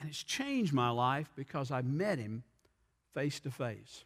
And 0.00 0.08
it's 0.08 0.22
changed 0.22 0.72
my 0.72 0.90
life 0.90 1.30
because 1.34 1.70
I 1.70 1.82
met 1.82 2.18
him 2.18 2.42
face 3.14 3.40
to 3.40 3.50
face. 3.50 4.04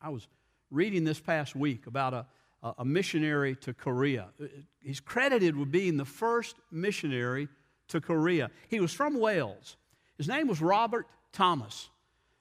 I 0.00 0.08
was 0.08 0.26
reading 0.70 1.04
this 1.04 1.20
past 1.20 1.54
week 1.54 1.86
about 1.86 2.14
a, 2.14 2.26
a 2.62 2.84
missionary 2.84 3.56
to 3.56 3.72
Korea. 3.72 4.28
Uh, 4.40 4.46
he's 4.82 5.00
credited 5.00 5.56
with 5.56 5.70
being 5.70 5.96
the 5.96 6.04
first 6.04 6.56
missionary 6.70 7.48
to 7.88 8.00
Korea. 8.00 8.50
He 8.68 8.80
was 8.80 8.92
from 8.92 9.18
Wales. 9.18 9.76
His 10.18 10.28
name 10.28 10.46
was 10.46 10.60
Robert 10.60 11.06
Thomas. 11.32 11.88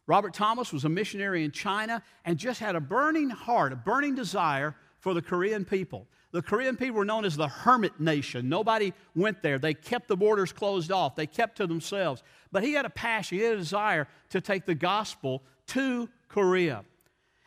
Robert 0.07 0.33
Thomas 0.33 0.73
was 0.73 0.85
a 0.85 0.89
missionary 0.89 1.43
in 1.43 1.51
China 1.51 2.01
and 2.25 2.37
just 2.37 2.59
had 2.59 2.75
a 2.75 2.81
burning 2.81 3.29
heart, 3.29 3.71
a 3.71 3.75
burning 3.75 4.15
desire 4.15 4.75
for 4.99 5.13
the 5.13 5.21
Korean 5.21 5.63
people. 5.63 6.07
The 6.31 6.41
Korean 6.41 6.75
people 6.75 6.97
were 6.97 7.05
known 7.05 7.25
as 7.25 7.35
the 7.35 7.47
hermit 7.47 7.99
nation. 7.99 8.49
Nobody 8.49 8.93
went 9.15 9.41
there. 9.41 9.57
They 9.57 9.73
kept 9.73 10.07
the 10.07 10.17
borders 10.17 10.51
closed 10.51 10.91
off, 10.91 11.15
they 11.15 11.27
kept 11.27 11.57
to 11.57 11.67
themselves. 11.67 12.23
But 12.51 12.63
he 12.63 12.73
had 12.73 12.85
a 12.85 12.89
passion, 12.89 13.37
he 13.37 13.43
had 13.43 13.53
a 13.53 13.57
desire 13.57 14.07
to 14.29 14.41
take 14.41 14.65
the 14.65 14.75
gospel 14.75 15.43
to 15.67 16.09
Korea. 16.27 16.83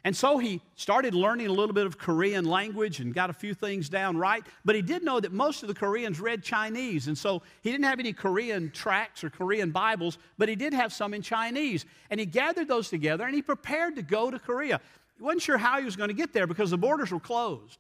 And 0.04 0.16
so 0.16 0.38
he 0.38 0.60
started 0.74 1.14
learning 1.14 1.46
a 1.46 1.52
little 1.52 1.72
bit 1.72 1.86
of 1.86 1.96
Korean 1.96 2.44
language 2.44 2.98
and 2.98 3.14
got 3.14 3.30
a 3.30 3.32
few 3.32 3.54
things 3.54 3.88
down 3.88 4.16
right. 4.16 4.44
But 4.64 4.74
he 4.74 4.82
did 4.82 5.04
know 5.04 5.20
that 5.20 5.32
most 5.32 5.62
of 5.62 5.68
the 5.68 5.74
Koreans 5.74 6.18
read 6.18 6.42
Chinese. 6.42 7.06
And 7.06 7.16
so 7.16 7.42
he 7.62 7.70
didn't 7.70 7.84
have 7.84 8.00
any 8.00 8.12
Korean 8.12 8.72
tracts 8.72 9.22
or 9.22 9.30
Korean 9.30 9.70
Bibles, 9.70 10.18
but 10.38 10.48
he 10.48 10.56
did 10.56 10.72
have 10.72 10.92
some 10.92 11.14
in 11.14 11.22
Chinese. 11.22 11.86
And 12.10 12.18
he 12.18 12.26
gathered 12.26 12.66
those 12.66 12.90
together 12.90 13.24
and 13.24 13.34
he 13.34 13.42
prepared 13.42 13.94
to 13.94 14.02
go 14.02 14.28
to 14.28 14.40
Korea. 14.40 14.80
He 15.18 15.22
wasn't 15.22 15.42
sure 15.42 15.58
how 15.58 15.78
he 15.78 15.84
was 15.84 15.94
going 15.94 16.08
to 16.08 16.14
get 16.14 16.32
there 16.32 16.48
because 16.48 16.70
the 16.70 16.78
borders 16.78 17.12
were 17.12 17.20
closed. 17.20 17.78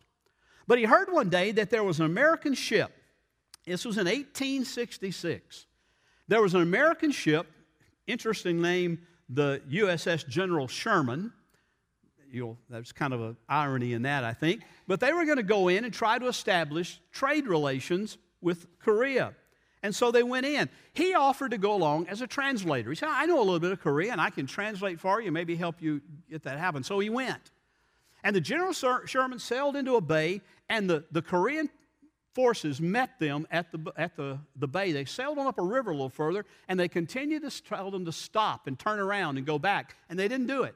But 0.68 0.78
he 0.78 0.84
heard 0.84 1.10
one 1.10 1.28
day 1.28 1.50
that 1.52 1.70
there 1.70 1.82
was 1.82 1.98
an 1.98 2.06
American 2.06 2.54
ship. 2.54 2.92
This 3.66 3.84
was 3.84 3.98
in 3.98 4.06
1866. 4.06 5.66
There 6.28 6.40
was 6.40 6.54
an 6.54 6.62
American 6.62 7.10
ship, 7.10 7.48
interesting 8.06 8.62
name, 8.62 9.00
the 9.28 9.60
USS 9.68 10.28
General 10.28 10.68
Sherman 10.68 11.32
You'll, 12.32 12.56
there's 12.70 12.92
kind 12.92 13.12
of 13.12 13.20
an 13.20 13.36
irony 13.46 13.92
in 13.92 14.02
that, 14.02 14.24
I 14.24 14.32
think. 14.32 14.62
But 14.86 15.00
they 15.00 15.12
were 15.12 15.26
going 15.26 15.36
to 15.36 15.42
go 15.42 15.68
in 15.68 15.84
and 15.84 15.92
try 15.92 16.18
to 16.18 16.26
establish 16.26 16.98
trade 17.12 17.46
relations 17.46 18.16
with 18.40 18.66
Korea. 18.78 19.34
And 19.82 19.94
so 19.94 20.10
they 20.10 20.22
went 20.22 20.46
in. 20.46 20.70
He 20.94 21.14
offered 21.14 21.50
to 21.50 21.58
go 21.58 21.74
along 21.74 22.08
as 22.08 22.22
a 22.22 22.26
translator. 22.26 22.88
He 22.88 22.96
said, 22.96 23.10
I 23.10 23.26
know 23.26 23.38
a 23.38 23.44
little 23.44 23.60
bit 23.60 23.72
of 23.72 23.80
Korean. 23.80 24.18
I 24.18 24.30
can 24.30 24.46
translate 24.46 24.98
for 24.98 25.20
you, 25.20 25.30
maybe 25.30 25.56
help 25.56 25.82
you 25.82 26.00
get 26.30 26.44
that 26.44 26.58
happen. 26.58 26.82
So 26.82 26.98
he 27.00 27.10
went. 27.10 27.50
And 28.24 28.34
the 28.34 28.40
General 28.40 28.72
Sherman 28.72 29.38
sailed 29.38 29.76
into 29.76 29.96
a 29.96 30.00
bay, 30.00 30.40
and 30.70 30.88
the, 30.88 31.04
the 31.10 31.20
Korean 31.20 31.68
forces 32.34 32.80
met 32.80 33.18
them 33.18 33.46
at, 33.50 33.70
the, 33.72 33.92
at 33.96 34.16
the, 34.16 34.38
the 34.56 34.68
bay. 34.68 34.92
They 34.92 35.04
sailed 35.04 35.38
on 35.38 35.46
up 35.46 35.58
a 35.58 35.62
river 35.62 35.90
a 35.90 35.94
little 35.94 36.08
further, 36.08 36.46
and 36.68 36.80
they 36.80 36.88
continued 36.88 37.42
to 37.42 37.62
tell 37.62 37.90
them 37.90 38.06
to 38.06 38.12
stop 38.12 38.68
and 38.68 38.78
turn 38.78 39.00
around 39.00 39.36
and 39.36 39.46
go 39.46 39.58
back. 39.58 39.96
And 40.08 40.18
they 40.18 40.28
didn't 40.28 40.46
do 40.46 40.62
it. 40.62 40.74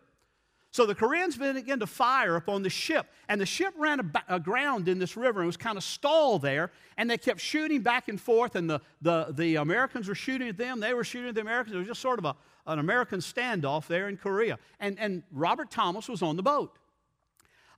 So 0.76 0.84
the 0.84 0.94
Koreans 0.94 1.38
began 1.38 1.80
to 1.80 1.86
fire 1.86 2.36
upon 2.36 2.62
the 2.62 2.68
ship, 2.68 3.06
and 3.30 3.40
the 3.40 3.46
ship 3.46 3.72
ran 3.78 4.12
aground 4.28 4.86
uh, 4.86 4.92
in 4.92 4.98
this 4.98 5.16
river 5.16 5.40
and 5.40 5.46
was 5.46 5.56
kind 5.56 5.78
of 5.78 5.82
stalled 5.82 6.42
there, 6.42 6.70
and 6.98 7.08
they 7.08 7.16
kept 7.16 7.40
shooting 7.40 7.80
back 7.80 8.08
and 8.08 8.20
forth, 8.20 8.56
and 8.56 8.68
the, 8.68 8.82
the, 9.00 9.28
the 9.30 9.56
Americans 9.56 10.06
were 10.06 10.14
shooting 10.14 10.50
at 10.50 10.58
them, 10.58 10.78
they 10.78 10.92
were 10.92 11.02
shooting 11.02 11.30
at 11.30 11.34
the 11.34 11.40
Americans. 11.40 11.74
It 11.74 11.78
was 11.78 11.86
just 11.86 12.02
sort 12.02 12.18
of 12.18 12.26
a, 12.26 12.36
an 12.66 12.78
American 12.78 13.20
standoff 13.20 13.86
there 13.86 14.10
in 14.10 14.18
Korea. 14.18 14.58
And, 14.78 14.98
and 14.98 15.22
Robert 15.32 15.70
Thomas 15.70 16.10
was 16.10 16.20
on 16.20 16.36
the 16.36 16.42
boat. 16.42 16.76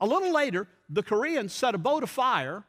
A 0.00 0.06
little 0.06 0.32
later, 0.32 0.66
the 0.90 1.04
Koreans 1.04 1.52
set 1.52 1.76
a 1.76 1.78
boat 1.78 2.02
afire 2.02 2.64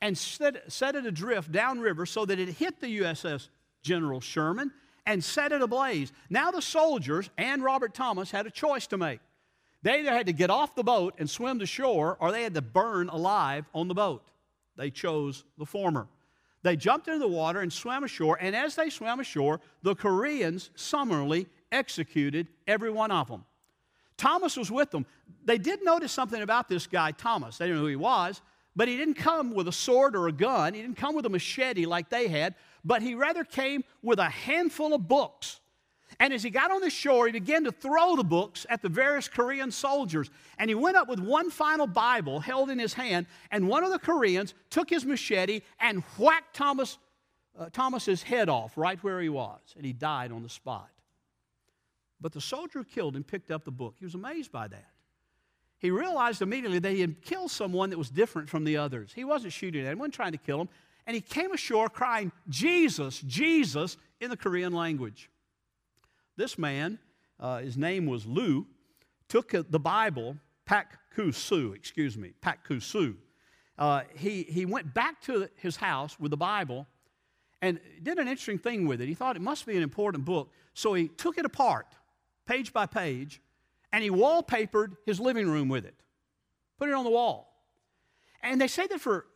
and 0.00 0.18
set, 0.18 0.72
set 0.72 0.96
it 0.96 1.06
adrift 1.06 1.52
downriver 1.52 2.04
so 2.04 2.24
that 2.24 2.40
it 2.40 2.48
hit 2.48 2.80
the 2.80 2.98
USS 2.98 3.46
General 3.82 4.20
Sherman 4.20 4.72
and 5.06 5.22
set 5.22 5.52
it 5.52 5.62
ablaze. 5.62 6.10
Now 6.28 6.50
the 6.50 6.62
soldiers 6.62 7.30
and 7.38 7.62
Robert 7.62 7.94
Thomas 7.94 8.32
had 8.32 8.44
a 8.44 8.50
choice 8.50 8.88
to 8.88 8.98
make. 8.98 9.20
They 9.82 10.00
either 10.00 10.12
had 10.12 10.26
to 10.26 10.32
get 10.32 10.50
off 10.50 10.74
the 10.74 10.82
boat 10.82 11.14
and 11.18 11.30
swim 11.30 11.58
to 11.60 11.66
shore, 11.66 12.16
or 12.20 12.32
they 12.32 12.42
had 12.42 12.54
to 12.54 12.62
burn 12.62 13.08
alive 13.08 13.66
on 13.74 13.88
the 13.88 13.94
boat. 13.94 14.28
They 14.76 14.90
chose 14.90 15.44
the 15.56 15.66
former. 15.66 16.08
They 16.62 16.76
jumped 16.76 17.06
into 17.06 17.20
the 17.20 17.28
water 17.28 17.60
and 17.60 17.72
swam 17.72 18.02
ashore, 18.02 18.38
and 18.40 18.54
as 18.54 18.74
they 18.74 18.90
swam 18.90 19.20
ashore, 19.20 19.60
the 19.82 19.94
Koreans 19.94 20.70
summarily 20.74 21.46
executed 21.70 22.48
every 22.66 22.90
one 22.90 23.10
of 23.10 23.28
them. 23.28 23.44
Thomas 24.16 24.56
was 24.56 24.70
with 24.70 24.90
them. 24.90 25.06
They 25.44 25.58
did 25.58 25.84
notice 25.84 26.10
something 26.10 26.42
about 26.42 26.68
this 26.68 26.86
guy, 26.86 27.12
Thomas. 27.12 27.58
They 27.58 27.66
didn't 27.66 27.76
know 27.76 27.82
who 27.84 27.88
he 27.88 27.96
was, 27.96 28.42
but 28.74 28.88
he 28.88 28.96
didn't 28.96 29.14
come 29.14 29.54
with 29.54 29.68
a 29.68 29.72
sword 29.72 30.16
or 30.16 30.26
a 30.26 30.32
gun. 30.32 30.74
He 30.74 30.82
didn't 30.82 30.96
come 30.96 31.14
with 31.14 31.26
a 31.26 31.30
machete 31.30 31.86
like 31.86 32.08
they 32.08 32.26
had, 32.26 32.56
but 32.84 33.02
he 33.02 33.14
rather 33.14 33.44
came 33.44 33.84
with 34.02 34.18
a 34.18 34.28
handful 34.28 34.94
of 34.94 35.06
books 35.06 35.60
and 36.20 36.32
as 36.32 36.42
he 36.42 36.50
got 36.50 36.70
on 36.70 36.80
the 36.80 36.90
shore, 36.90 37.26
he 37.26 37.32
began 37.32 37.64
to 37.64 37.72
throw 37.72 38.16
the 38.16 38.24
books 38.24 38.66
at 38.68 38.82
the 38.82 38.88
various 38.88 39.28
Korean 39.28 39.70
soldiers. 39.70 40.30
And 40.58 40.70
he 40.70 40.74
went 40.74 40.96
up 40.96 41.08
with 41.08 41.20
one 41.20 41.50
final 41.50 41.86
Bible 41.86 42.40
held 42.40 42.70
in 42.70 42.78
his 42.78 42.94
hand, 42.94 43.26
and 43.50 43.68
one 43.68 43.84
of 43.84 43.90
the 43.90 43.98
Koreans 43.98 44.54
took 44.70 44.90
his 44.90 45.04
machete 45.04 45.60
and 45.78 46.02
whacked 46.16 46.54
Thomas, 46.54 46.98
uh, 47.58 47.68
Thomas's 47.72 48.22
head 48.22 48.48
off 48.48 48.76
right 48.76 49.02
where 49.04 49.20
he 49.20 49.28
was, 49.28 49.60
and 49.76 49.84
he 49.84 49.92
died 49.92 50.32
on 50.32 50.42
the 50.42 50.48
spot. 50.48 50.88
But 52.20 52.32
the 52.32 52.40
soldier 52.40 52.82
killed 52.82 53.14
him 53.14 53.22
picked 53.22 53.50
up 53.50 53.64
the 53.64 53.70
book. 53.70 53.94
He 53.98 54.04
was 54.04 54.14
amazed 54.14 54.50
by 54.50 54.68
that. 54.68 54.90
He 55.78 55.92
realized 55.92 56.42
immediately 56.42 56.80
that 56.80 56.92
he 56.92 57.00
had 57.00 57.22
killed 57.22 57.52
someone 57.52 57.90
that 57.90 57.98
was 57.98 58.10
different 58.10 58.48
from 58.48 58.64
the 58.64 58.76
others. 58.76 59.12
He 59.14 59.22
wasn't 59.22 59.52
shooting 59.52 59.82
at 59.82 59.90
anyone, 59.90 60.10
trying 60.10 60.32
to 60.32 60.38
kill 60.38 60.60
him. 60.60 60.68
And 61.06 61.14
he 61.14 61.20
came 61.20 61.52
ashore 61.52 61.88
crying, 61.88 62.32
Jesus, 62.48 63.20
Jesus, 63.20 63.96
in 64.20 64.30
the 64.30 64.36
Korean 64.36 64.72
language. 64.72 65.30
This 66.38 66.56
man, 66.56 67.00
uh, 67.40 67.58
his 67.58 67.76
name 67.76 68.06
was 68.06 68.24
Lu, 68.24 68.64
took 69.28 69.50
the 69.50 69.80
Bible, 69.80 70.36
Pak 70.66 70.96
Ku 71.16 71.32
excuse 71.74 72.16
me, 72.16 72.32
Pak 72.40 72.62
Ku 72.62 72.80
Uh, 73.76 74.02
he, 74.14 74.44
he 74.44 74.64
went 74.64 74.94
back 74.94 75.20
to 75.22 75.48
his 75.56 75.74
house 75.74 76.18
with 76.20 76.30
the 76.30 76.36
Bible 76.36 76.86
and 77.60 77.80
did 78.04 78.18
an 78.18 78.28
interesting 78.28 78.56
thing 78.56 78.86
with 78.86 79.00
it. 79.00 79.08
He 79.08 79.14
thought 79.14 79.34
it 79.34 79.42
must 79.42 79.66
be 79.66 79.76
an 79.76 79.82
important 79.82 80.24
book, 80.24 80.52
so 80.74 80.94
he 80.94 81.08
took 81.08 81.38
it 81.38 81.44
apart, 81.44 81.88
page 82.46 82.72
by 82.72 82.86
page, 82.86 83.42
and 83.92 84.04
he 84.04 84.10
wallpapered 84.10 84.96
his 85.06 85.18
living 85.18 85.50
room 85.50 85.68
with 85.68 85.84
it, 85.84 85.96
put 86.78 86.88
it 86.88 86.94
on 86.94 87.02
the 87.02 87.10
wall. 87.10 87.52
And 88.44 88.60
they 88.60 88.68
say 88.68 88.86
that 88.86 89.00
for 89.00 89.26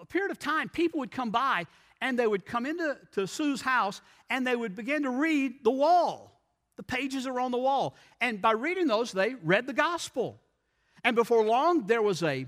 a 0.00 0.06
period 0.06 0.30
of 0.30 0.38
time, 0.38 0.68
people 0.68 1.00
would 1.00 1.10
come 1.10 1.30
by 1.30 1.66
and 2.00 2.16
they 2.16 2.28
would 2.28 2.46
come 2.46 2.64
into 2.64 2.96
to 3.10 3.26
Su's 3.26 3.60
house 3.60 4.00
and 4.30 4.46
they 4.46 4.54
would 4.54 4.76
begin 4.76 5.02
to 5.02 5.10
read 5.10 5.64
the 5.64 5.72
wall. 5.72 6.30
The 6.76 6.82
pages 6.82 7.26
are 7.26 7.38
on 7.40 7.50
the 7.50 7.58
wall. 7.58 7.96
And 8.20 8.42
by 8.42 8.52
reading 8.52 8.86
those, 8.86 9.12
they 9.12 9.34
read 9.42 9.66
the 9.66 9.72
gospel. 9.72 10.40
And 11.04 11.14
before 11.14 11.44
long, 11.44 11.86
there 11.86 12.02
was 12.02 12.22
a, 12.22 12.46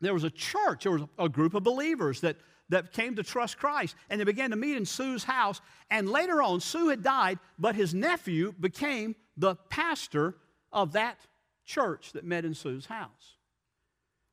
there 0.00 0.14
was 0.14 0.24
a 0.24 0.30
church, 0.30 0.84
there 0.84 0.92
was 0.92 1.02
a 1.18 1.28
group 1.28 1.54
of 1.54 1.62
believers 1.62 2.20
that, 2.22 2.36
that 2.70 2.92
came 2.92 3.14
to 3.16 3.22
trust 3.22 3.58
Christ. 3.58 3.94
And 4.10 4.20
they 4.20 4.24
began 4.24 4.50
to 4.50 4.56
meet 4.56 4.76
in 4.76 4.84
Sue's 4.84 5.24
house. 5.24 5.60
And 5.90 6.08
later 6.08 6.42
on, 6.42 6.60
Sue 6.60 6.88
had 6.88 7.02
died, 7.02 7.38
but 7.58 7.76
his 7.76 7.94
nephew 7.94 8.54
became 8.58 9.14
the 9.36 9.54
pastor 9.70 10.36
of 10.72 10.92
that 10.92 11.20
church 11.64 12.12
that 12.12 12.24
met 12.24 12.44
in 12.44 12.54
Sue's 12.54 12.86
house. 12.86 13.36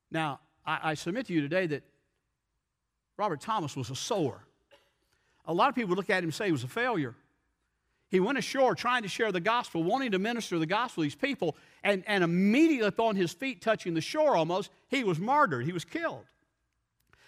Now, 0.09 0.39
I, 0.65 0.79
I 0.83 0.93
submit 0.95 1.27
to 1.27 1.33
you 1.33 1.41
today 1.41 1.67
that 1.67 1.83
Robert 3.17 3.41
Thomas 3.41 3.75
was 3.75 3.89
a 3.89 3.95
sower. 3.95 4.43
A 5.45 5.53
lot 5.53 5.69
of 5.69 5.75
people 5.75 5.95
look 5.95 6.09
at 6.09 6.19
him 6.19 6.25
and 6.25 6.33
say 6.33 6.45
he 6.45 6.51
was 6.51 6.63
a 6.63 6.67
failure. 6.67 7.15
He 8.09 8.19
went 8.19 8.37
ashore 8.37 8.73
trying 8.73 9.03
to 9.03 9.07
share 9.07 9.31
the 9.31 9.39
gospel, 9.39 9.83
wanting 9.83 10.11
to 10.11 10.19
minister 10.19 10.57
the 10.57 10.65
gospel 10.65 11.03
to 11.03 11.05
these 11.05 11.15
people, 11.15 11.55
and, 11.83 12.03
and 12.07 12.23
immediately 12.23 12.87
upon 12.87 13.15
his 13.15 13.31
feet 13.31 13.61
touching 13.61 13.93
the 13.93 14.01
shore 14.01 14.35
almost, 14.35 14.71
he 14.87 15.03
was 15.03 15.19
martyred. 15.19 15.65
He 15.65 15.71
was 15.71 15.85
killed. 15.85 16.25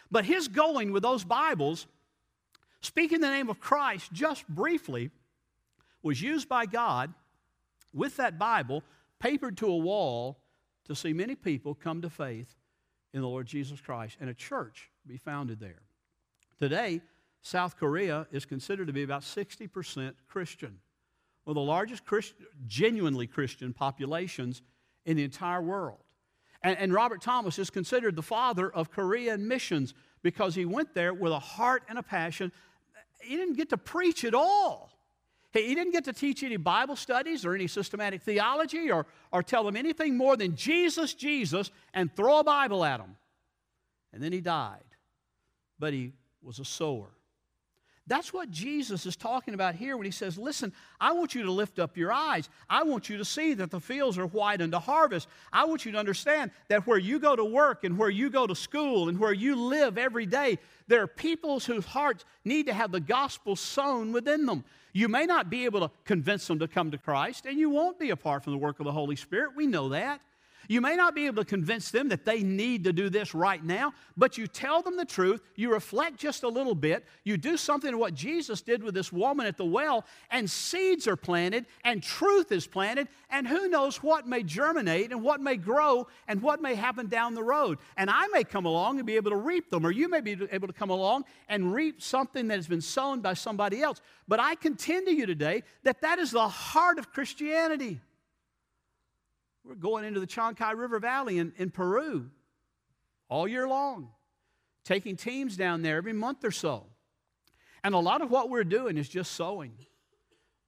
But 0.09 0.25
his 0.25 0.47
going 0.47 0.91
with 0.91 1.03
those 1.03 1.23
Bibles, 1.23 1.85
speaking 2.81 3.21
the 3.21 3.29
name 3.29 3.50
of 3.50 3.59
Christ 3.59 4.11
just 4.11 4.47
briefly, 4.47 5.11
was 6.01 6.21
used 6.21 6.50
by 6.50 6.65
God 6.65 7.13
with 7.93 8.17
that 8.17 8.39
Bible 8.39 8.83
papered 9.19 9.57
to 9.57 9.67
a 9.67 9.77
wall 9.77 10.39
to 10.85 10.95
see 10.95 11.13
many 11.13 11.35
people 11.35 11.75
come 11.75 12.01
to 12.01 12.09
faith 12.09 12.55
in 13.13 13.21
the 13.21 13.27
Lord 13.27 13.45
Jesus 13.45 13.79
Christ 13.79 14.17
and 14.19 14.29
a 14.29 14.33
church 14.33 14.89
be 15.05 15.17
founded 15.17 15.59
there. 15.59 15.81
Today, 16.57 17.01
South 17.41 17.77
Korea 17.77 18.27
is 18.31 18.45
considered 18.45 18.88
to 18.88 18.93
be 18.93 19.03
about 19.03 19.21
60% 19.21 20.13
Christian. 20.27 20.79
One 21.43 21.51
of 21.51 21.55
the 21.55 21.62
largest 21.62 22.05
Christ, 22.05 22.36
genuinely 22.67 23.25
Christian 23.27 23.74
populations 23.74 24.62
in 25.05 25.17
the 25.17 25.24
entire 25.24 25.62
world. 25.62 26.00
And, 26.62 26.77
and 26.77 26.93
Robert 26.93 27.21
Thomas 27.21 27.57
is 27.57 27.71
considered 27.71 28.15
the 28.15 28.21
father 28.21 28.71
of 28.71 28.91
Korean 28.91 29.48
missions 29.48 29.95
because 30.21 30.53
he 30.53 30.65
went 30.65 30.93
there 30.93 31.13
with 31.13 31.31
a 31.31 31.39
heart 31.39 31.83
and 31.89 31.98
a 31.98 32.03
passion. 32.03 32.51
He 33.21 33.36
didn't 33.36 33.55
get 33.55 33.69
to 33.69 33.77
preach 33.77 34.24
at 34.24 34.36
all. 34.36 34.91
He 35.51 35.75
didn't 35.75 35.91
get 35.91 36.05
to 36.05 36.13
teach 36.13 36.43
any 36.43 36.57
Bible 36.57 36.95
studies 36.95 37.45
or 37.45 37.53
any 37.53 37.67
systematic 37.67 38.21
theology 38.21 38.89
or, 38.89 39.05
or 39.31 39.43
tell 39.43 39.63
them 39.63 39.75
anything 39.75 40.15
more 40.15 40.38
than 40.38 40.55
Jesus, 40.55 41.13
Jesus, 41.13 41.71
and 41.93 42.15
throw 42.15 42.39
a 42.39 42.43
Bible 42.43 42.86
at 42.86 43.00
them. 43.00 43.17
And 44.13 44.24
then 44.24 44.31
he 44.31 44.39
died. 44.39 44.79
But 45.77 45.93
he 45.93 46.13
was 46.41 46.60
a 46.60 46.65
sower. 46.65 47.10
That's 48.08 48.34
what 48.34 48.50
Jesus 48.50 49.05
is 49.05 49.15
talking 49.15 49.53
about 49.53 49.75
here 49.75 49.96
when 49.96 50.05
he 50.05 50.12
says, 50.12 50.38
Listen, 50.38 50.74
I 51.00 51.12
want 51.13 51.36
you 51.36 51.43
to 51.43 51.51
lift 51.51 51.77
up 51.77 51.96
your 51.96 52.12
eyes. 52.12 52.50
I 52.70 52.84
want 52.84 53.10
you 53.10 53.17
to 53.17 53.25
see 53.25 53.53
that 53.53 53.70
the 53.70 53.79
fields 53.79 54.17
are 54.17 54.25
white 54.25 54.62
unto 54.62 54.79
harvest. 54.79 55.27
I 55.53 55.65
want 55.65 55.86
you 55.86 55.91
to 55.91 55.98
understand 55.98 56.51
that 56.67 56.88
where 56.88 56.98
you 56.98 57.20
go 57.20 57.36
to 57.36 57.46
work 57.46 57.84
and 57.84 57.98
where 57.98 58.10
you 58.10 58.29
go 58.29 58.48
to 58.48 58.55
school 58.55 59.08
and 59.08 59.20
where 59.20 59.34
you 59.34 59.55
live 59.55 59.98
every 60.00 60.25
day, 60.25 60.58
there 60.88 61.03
are 61.03 61.08
peoples 61.08 61.65
whose 61.65 61.86
hearts 61.86 62.25
need 62.43 62.65
to 62.65 62.74
have 62.74 62.91
the 62.91 63.00
gospel 63.00 63.55
sown 63.55 64.12
within 64.12 64.46
them. 64.46 64.63
You 64.93 65.08
may 65.08 65.25
not 65.25 65.50
be 65.50 65.65
able 65.65 65.88
to 65.88 65.91
convince 66.03 66.48
them 66.48 66.60
to 66.60 66.67
come 66.67 66.91
to 66.91 66.98
Christ, 66.98 67.46
and 67.46 67.58
you 67.58 67.70
won't 67.70 68.00
be 68.00 68.10
apart 68.10 68.43
from 68.43 68.53
the 68.53 68.60
work 68.60 68.79
of 68.79 68.86
the 68.86 68.91
Holy 68.91 69.15
Spirit. 69.15 69.51
We 69.55 69.67
know 69.67 69.89
that. 69.89 70.22
You 70.68 70.82
may 70.82 70.96
not 70.96 71.15
be 71.15 71.25
able 71.25 71.44
to 71.44 71.50
convince 71.50 71.91
them 71.91 72.10
that 72.10 72.25
they 72.25 72.44
need 72.44 72.84
to 72.86 72.94
do 72.94 73.10
this 73.10 73.34
right 73.34 73.63
now, 73.63 73.94
but 74.15 74.38
you 74.38 74.48
tell 74.48 74.82
them 74.82 74.98
the 74.98 75.06
truth, 75.06 75.41
you 75.56 75.72
reflect 75.72 76.18
just 76.18 76.44
a 76.44 76.48
little 76.48 76.75
bit, 76.75 77.06
you 77.24 77.38
do 77.38 77.58
something 77.58 77.98
what 77.98 78.13
Jesus 78.13 78.62
did 78.62 78.84
with 78.84 78.94
this 78.94 79.12
woman 79.12 79.46
at 79.48 79.58
the 79.58 79.65
well, 79.65 80.06
and 80.30 80.50
seeds 80.50 81.08
are 81.08 81.15
planted, 81.15 81.65
and 81.84 82.01
truth 82.01 82.51
is 82.51 82.68
planted, 82.68 83.08
and 83.30 83.48
who 83.48 83.68
knows 83.68 84.03
what 84.03 84.27
may 84.27 84.44
germinate, 84.44 85.12
and 85.12 85.22
what 85.22 85.41
may 85.41 85.58
grow, 85.58 86.08
and 86.27 86.41
what 86.41 86.62
may 86.62 86.75
happen 86.75 87.08
down 87.08 87.34
the 87.34 87.44
road. 87.44 87.77
And 87.98 88.10
I 88.10 88.27
may 88.27 88.44
come 88.44 88.65
along 88.65 88.98
and 88.98 89.06
be 89.06 89.15
able 89.15 89.32
to 89.32 89.38
reap 89.38 89.70
them, 89.70 89.86
or 89.86 89.91
you 89.91 90.10
may 90.10 90.22
be 90.22 90.38
able 90.51 90.68
to 90.68 90.74
come 90.74 90.89
along 90.89 91.25
and 91.50 91.74
reap 91.74 92.01
something 92.01 92.48
that 92.48 92.56
has 92.56 92.68
been 92.68 92.82
sown 92.82 93.22
by 93.22 93.34
somebody 93.34 93.82
else. 93.82 94.01
But 94.27 94.39
I 94.39 94.56
contend 94.56 95.08
to 95.08 95.13
you 95.13 95.25
today 95.25 95.63
that 95.84 96.01
that 96.01 96.20
is 96.20 96.32
the 96.32 96.48
heart 96.48 97.00
of 97.00 97.12
Christianity. 97.12 98.00
We're 99.63 99.75
going 99.75 100.06
into 100.06 100.20
the 100.20 100.27
Chancay 100.27 100.75
River 100.75 101.00
Valley 101.00 101.38
in, 101.38 101.53
in 101.58 101.70
Peru 101.70 102.30
all 103.30 103.48
year 103.48 103.68
long, 103.68 104.10
taking 104.84 105.15
teams 105.15 105.56
down 105.56 105.82
there 105.82 105.98
every 105.98 106.13
month 106.13 106.44
or 106.44 106.51
so. 106.51 106.88
And 107.84 107.96
a 107.96 108.00
lot 108.00 108.22
of 108.22 108.30
what 108.30 108.50
we're 108.50 108.63
doing 108.63 108.98
is 108.98 109.08
just 109.08 109.32
sowing. 109.32 109.74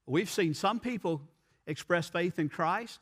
We've 0.06 0.30
seen 0.30 0.54
some 0.54 0.80
people 0.80 1.22
express 1.68 2.10
faith 2.10 2.40
in 2.40 2.50
Christ, 2.50 3.00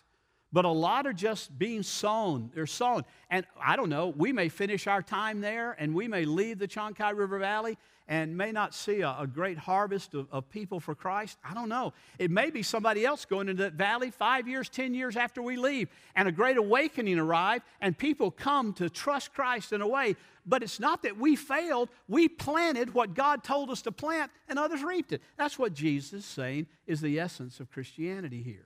but 0.54 0.66
a 0.66 0.70
lot 0.70 1.08
are 1.08 1.14
just 1.14 1.58
being 1.58 1.84
sown. 1.84 2.52
They're 2.54 2.66
sown. 2.66 3.06
And 3.30 3.46
I 3.64 3.76
don't 3.76 3.90
know, 3.90 4.14
we 4.16 4.34
may 4.34 4.50
finish 4.50 4.88
our 4.88 5.02
time 5.02 5.42
there 5.42 5.76
and 5.80 5.96
we 5.96 6.08
may 6.08 6.26
leave 6.26 6.60
the 6.60 6.68
Chancay 6.68 7.16
River 7.16 7.40
Valley 7.40 7.78
and 8.08 8.36
may 8.36 8.52
not 8.52 8.74
see 8.74 9.02
a, 9.02 9.16
a 9.20 9.26
great 9.26 9.58
harvest 9.58 10.14
of, 10.14 10.28
of, 10.34 10.50
people 10.50 10.82
for 10.82 10.94
Christ. 10.94 11.38
I 11.50 11.54
don't 11.54 11.70
know. 11.70 11.94
It 12.20 12.30
may 12.30 12.50
be 12.50 12.62
somebody 12.62 13.06
else 13.06 13.24
going 13.24 13.48
into 13.48 13.64
that 13.64 13.74
valley 13.74 14.12
five 14.12 14.50
years, 14.50 14.68
ten 14.68 14.94
years 14.94 15.16
after 15.16 15.42
we 15.42 15.56
leave, 15.56 15.88
and 16.14 16.28
a 16.28 16.32
great 16.32 16.58
awakening 16.58 17.20
arrive, 17.20 17.62
and 17.80 17.98
people 17.98 18.30
come 18.30 18.74
to 18.74 18.90
trust 18.90 19.34
Christ 19.34 19.72
in 19.72 19.82
a 19.82 19.88
way. 19.88 20.18
But 20.46 20.62
it's 20.62 20.80
not 20.80 21.04
that 21.04 21.18
we 21.18 21.38
failed. 21.38 21.88
We 22.10 22.28
planted 22.28 22.94
what 22.94 23.14
God 23.14 23.46
told 23.46 23.70
us 23.70 23.82
to 23.84 23.94
plant, 23.94 24.30
and 24.50 24.60
others 24.60 24.84
reaped 24.84 25.14
it. 25.14 25.22
That's 25.38 25.58
what 25.58 25.74
Jesus 25.74 26.12
is 26.12 26.26
saying 26.26 26.68
is 26.88 27.00
the 27.00 27.18
essence 27.18 27.62
of 27.62 27.72
Christianity 27.72 28.44
here. 28.44 28.66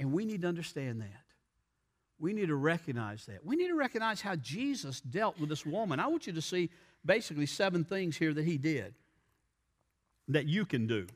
And 0.00 0.12
we 0.12 0.24
need 0.24 0.42
to 0.42 0.48
understand 0.48 1.02
that. 1.02 1.22
We 2.18 2.32
need 2.32 2.48
to 2.48 2.56
recognize 2.56 3.26
that. 3.26 3.44
We 3.44 3.54
need 3.54 3.68
to 3.68 3.74
recognize 3.74 4.22
how 4.22 4.34
Jesus 4.36 5.00
dealt 5.02 5.38
with 5.38 5.50
this 5.50 5.64
woman. 5.64 6.00
I 6.00 6.06
want 6.06 6.26
you 6.26 6.32
to 6.32 6.42
see 6.42 6.70
basically 7.04 7.46
seven 7.46 7.84
things 7.84 8.16
here 8.16 8.32
that 8.32 8.44
he 8.44 8.56
did 8.56 8.94
that 10.28 10.46
you 10.46 10.64
can 10.64 10.86
do 10.86 11.06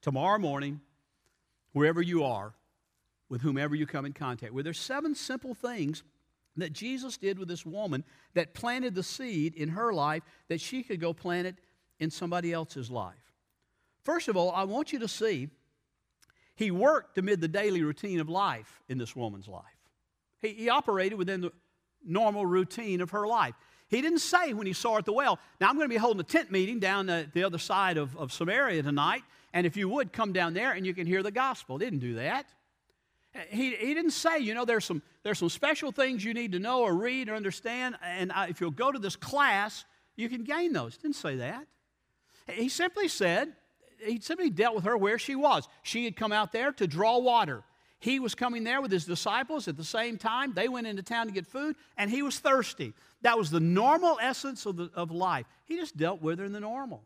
tomorrow 0.00 0.38
morning, 0.38 0.80
wherever 1.72 2.02
you 2.02 2.24
are, 2.24 2.54
with 3.28 3.40
whomever 3.40 3.76
you 3.76 3.86
come 3.86 4.04
in 4.04 4.12
contact 4.12 4.52
with. 4.52 4.64
There's 4.64 4.80
seven 4.80 5.14
simple 5.14 5.54
things 5.54 6.02
that 6.56 6.72
Jesus 6.72 7.16
did 7.16 7.38
with 7.38 7.48
this 7.48 7.64
woman 7.64 8.02
that 8.34 8.52
planted 8.52 8.94
the 8.96 9.02
seed 9.02 9.54
in 9.54 9.70
her 9.70 9.92
life 9.92 10.22
that 10.48 10.60
she 10.60 10.82
could 10.82 11.00
go 11.00 11.12
plant 11.12 11.46
it 11.46 11.56
in 12.00 12.10
somebody 12.10 12.52
else's 12.52 12.90
life. 12.90 13.32
First 14.04 14.26
of 14.26 14.36
all, 14.36 14.50
I 14.50 14.64
want 14.64 14.92
you 14.92 14.98
to 14.98 15.08
see 15.08 15.50
he 16.54 16.70
worked 16.70 17.18
amid 17.18 17.40
the 17.40 17.48
daily 17.48 17.82
routine 17.82 18.20
of 18.20 18.28
life 18.28 18.82
in 18.88 18.98
this 18.98 19.16
woman's 19.16 19.48
life. 19.48 19.62
He, 20.40 20.48
he 20.54 20.68
operated 20.68 21.18
within 21.18 21.40
the 21.40 21.52
normal 22.04 22.44
routine 22.44 23.00
of 23.00 23.10
her 23.10 23.26
life. 23.26 23.54
He 23.88 24.00
didn't 24.00 24.20
say 24.20 24.54
when 24.54 24.66
he 24.66 24.72
saw 24.72 24.94
her 24.94 24.98
at 25.00 25.04
the 25.04 25.12
well, 25.12 25.38
now 25.60 25.68
I'm 25.68 25.76
going 25.76 25.88
to 25.88 25.92
be 25.92 25.98
holding 25.98 26.20
a 26.20 26.24
tent 26.24 26.50
meeting 26.50 26.78
down 26.78 27.06
the 27.06 27.44
other 27.44 27.58
side 27.58 27.98
of, 27.98 28.16
of 28.16 28.32
Samaria 28.32 28.82
tonight, 28.82 29.22
and 29.52 29.66
if 29.66 29.76
you 29.76 29.88
would 29.88 30.12
come 30.12 30.32
down 30.32 30.54
there 30.54 30.72
and 30.72 30.86
you 30.86 30.94
can 30.94 31.06
hear 31.06 31.22
the 31.22 31.30
gospel. 31.30 31.78
He 31.78 31.84
didn't 31.84 31.98
do 31.98 32.14
that. 32.14 32.46
He, 33.48 33.74
he 33.76 33.94
didn't 33.94 34.12
say, 34.12 34.38
you 34.38 34.54
know, 34.54 34.64
there's 34.64 34.84
some, 34.84 35.02
there's 35.22 35.38
some 35.38 35.48
special 35.48 35.92
things 35.92 36.24
you 36.24 36.34
need 36.34 36.52
to 36.52 36.58
know 36.58 36.82
or 36.82 36.94
read 36.94 37.28
or 37.28 37.34
understand, 37.34 37.96
and 38.02 38.32
I, 38.32 38.48
if 38.48 38.60
you'll 38.60 38.70
go 38.70 38.92
to 38.92 38.98
this 38.98 39.16
class, 39.16 39.84
you 40.16 40.28
can 40.28 40.44
gain 40.44 40.72
those. 40.72 40.96
Didn't 40.96 41.16
say 41.16 41.36
that. 41.36 41.66
He 42.50 42.68
simply 42.68 43.08
said, 43.08 43.52
he 44.04 44.20
simply 44.20 44.50
dealt 44.50 44.74
with 44.74 44.84
her 44.84 44.96
where 44.96 45.18
she 45.18 45.34
was. 45.34 45.68
She 45.82 46.04
had 46.04 46.16
come 46.16 46.32
out 46.32 46.52
there 46.52 46.72
to 46.72 46.86
draw 46.86 47.18
water. 47.18 47.62
He 47.98 48.18
was 48.18 48.34
coming 48.34 48.64
there 48.64 48.80
with 48.80 48.90
his 48.90 49.04
disciples 49.04 49.68
at 49.68 49.76
the 49.76 49.84
same 49.84 50.18
time. 50.18 50.54
They 50.54 50.68
went 50.68 50.88
into 50.88 51.02
town 51.02 51.26
to 51.26 51.32
get 51.32 51.46
food, 51.46 51.76
and 51.96 52.10
he 52.10 52.22
was 52.22 52.38
thirsty. 52.38 52.94
That 53.22 53.38
was 53.38 53.50
the 53.50 53.60
normal 53.60 54.18
essence 54.20 54.66
of, 54.66 54.76
the, 54.76 54.90
of 54.94 55.12
life. 55.12 55.46
He 55.66 55.76
just 55.76 55.96
dealt 55.96 56.20
with 56.20 56.40
her 56.40 56.44
in 56.44 56.52
the 56.52 56.60
normal. 56.60 57.04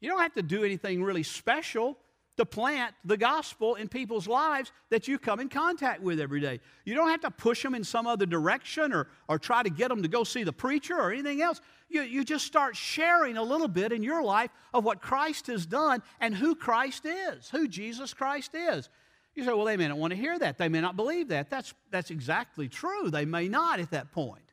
You 0.00 0.08
don't 0.08 0.22
have 0.22 0.34
to 0.34 0.42
do 0.42 0.64
anything 0.64 1.02
really 1.02 1.22
special 1.22 1.98
to 2.38 2.46
plant 2.46 2.94
the 3.04 3.16
gospel 3.16 3.74
in 3.74 3.88
people's 3.88 4.26
lives 4.26 4.72
that 4.90 5.06
you 5.06 5.18
come 5.18 5.40
in 5.40 5.48
contact 5.48 6.00
with 6.00 6.20
every 6.20 6.40
day. 6.40 6.60
You 6.84 6.94
don't 6.94 7.10
have 7.10 7.20
to 7.20 7.30
push 7.30 7.62
them 7.62 7.74
in 7.74 7.84
some 7.84 8.06
other 8.06 8.26
direction 8.26 8.92
or, 8.92 9.08
or 9.28 9.38
try 9.38 9.62
to 9.62 9.70
get 9.70 9.88
them 9.88 10.02
to 10.02 10.08
go 10.08 10.24
see 10.24 10.44
the 10.44 10.52
preacher 10.52 10.96
or 10.96 11.12
anything 11.12 11.42
else. 11.42 11.60
You, 11.88 12.02
you 12.02 12.24
just 12.24 12.46
start 12.46 12.76
sharing 12.76 13.36
a 13.36 13.42
little 13.42 13.68
bit 13.68 13.92
in 13.92 14.02
your 14.02 14.22
life 14.22 14.50
of 14.72 14.84
what 14.84 15.02
Christ 15.02 15.48
has 15.48 15.66
done 15.66 16.02
and 16.20 16.34
who 16.34 16.54
Christ 16.54 17.04
is, 17.04 17.50
who 17.50 17.68
Jesus 17.68 18.14
Christ 18.14 18.54
is. 18.54 18.88
You 19.34 19.44
say, 19.44 19.52
well, 19.52 19.64
they 19.64 19.76
may 19.76 19.88
not 19.88 19.98
want 19.98 20.12
to 20.12 20.16
hear 20.16 20.38
that. 20.38 20.58
They 20.58 20.68
may 20.68 20.80
not 20.80 20.96
believe 20.96 21.28
that. 21.28 21.50
That's, 21.50 21.74
that's 21.90 22.10
exactly 22.10 22.68
true. 22.68 23.10
They 23.10 23.24
may 23.24 23.48
not 23.48 23.80
at 23.80 23.90
that 23.90 24.12
point. 24.12 24.52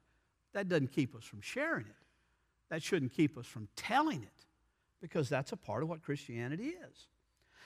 That 0.54 0.68
doesn't 0.68 0.92
keep 0.92 1.16
us 1.16 1.24
from 1.24 1.42
sharing 1.42 1.86
it. 1.86 1.96
That 2.70 2.82
shouldn't 2.82 3.14
keep 3.14 3.38
us 3.38 3.46
from 3.46 3.68
telling 3.76 4.24
it 4.24 4.46
because 5.02 5.30
that's 5.30 5.52
a 5.52 5.58
part 5.58 5.84
of 5.84 5.90
what 5.90 6.02
Christianity 6.02 6.70
is. 6.70 7.08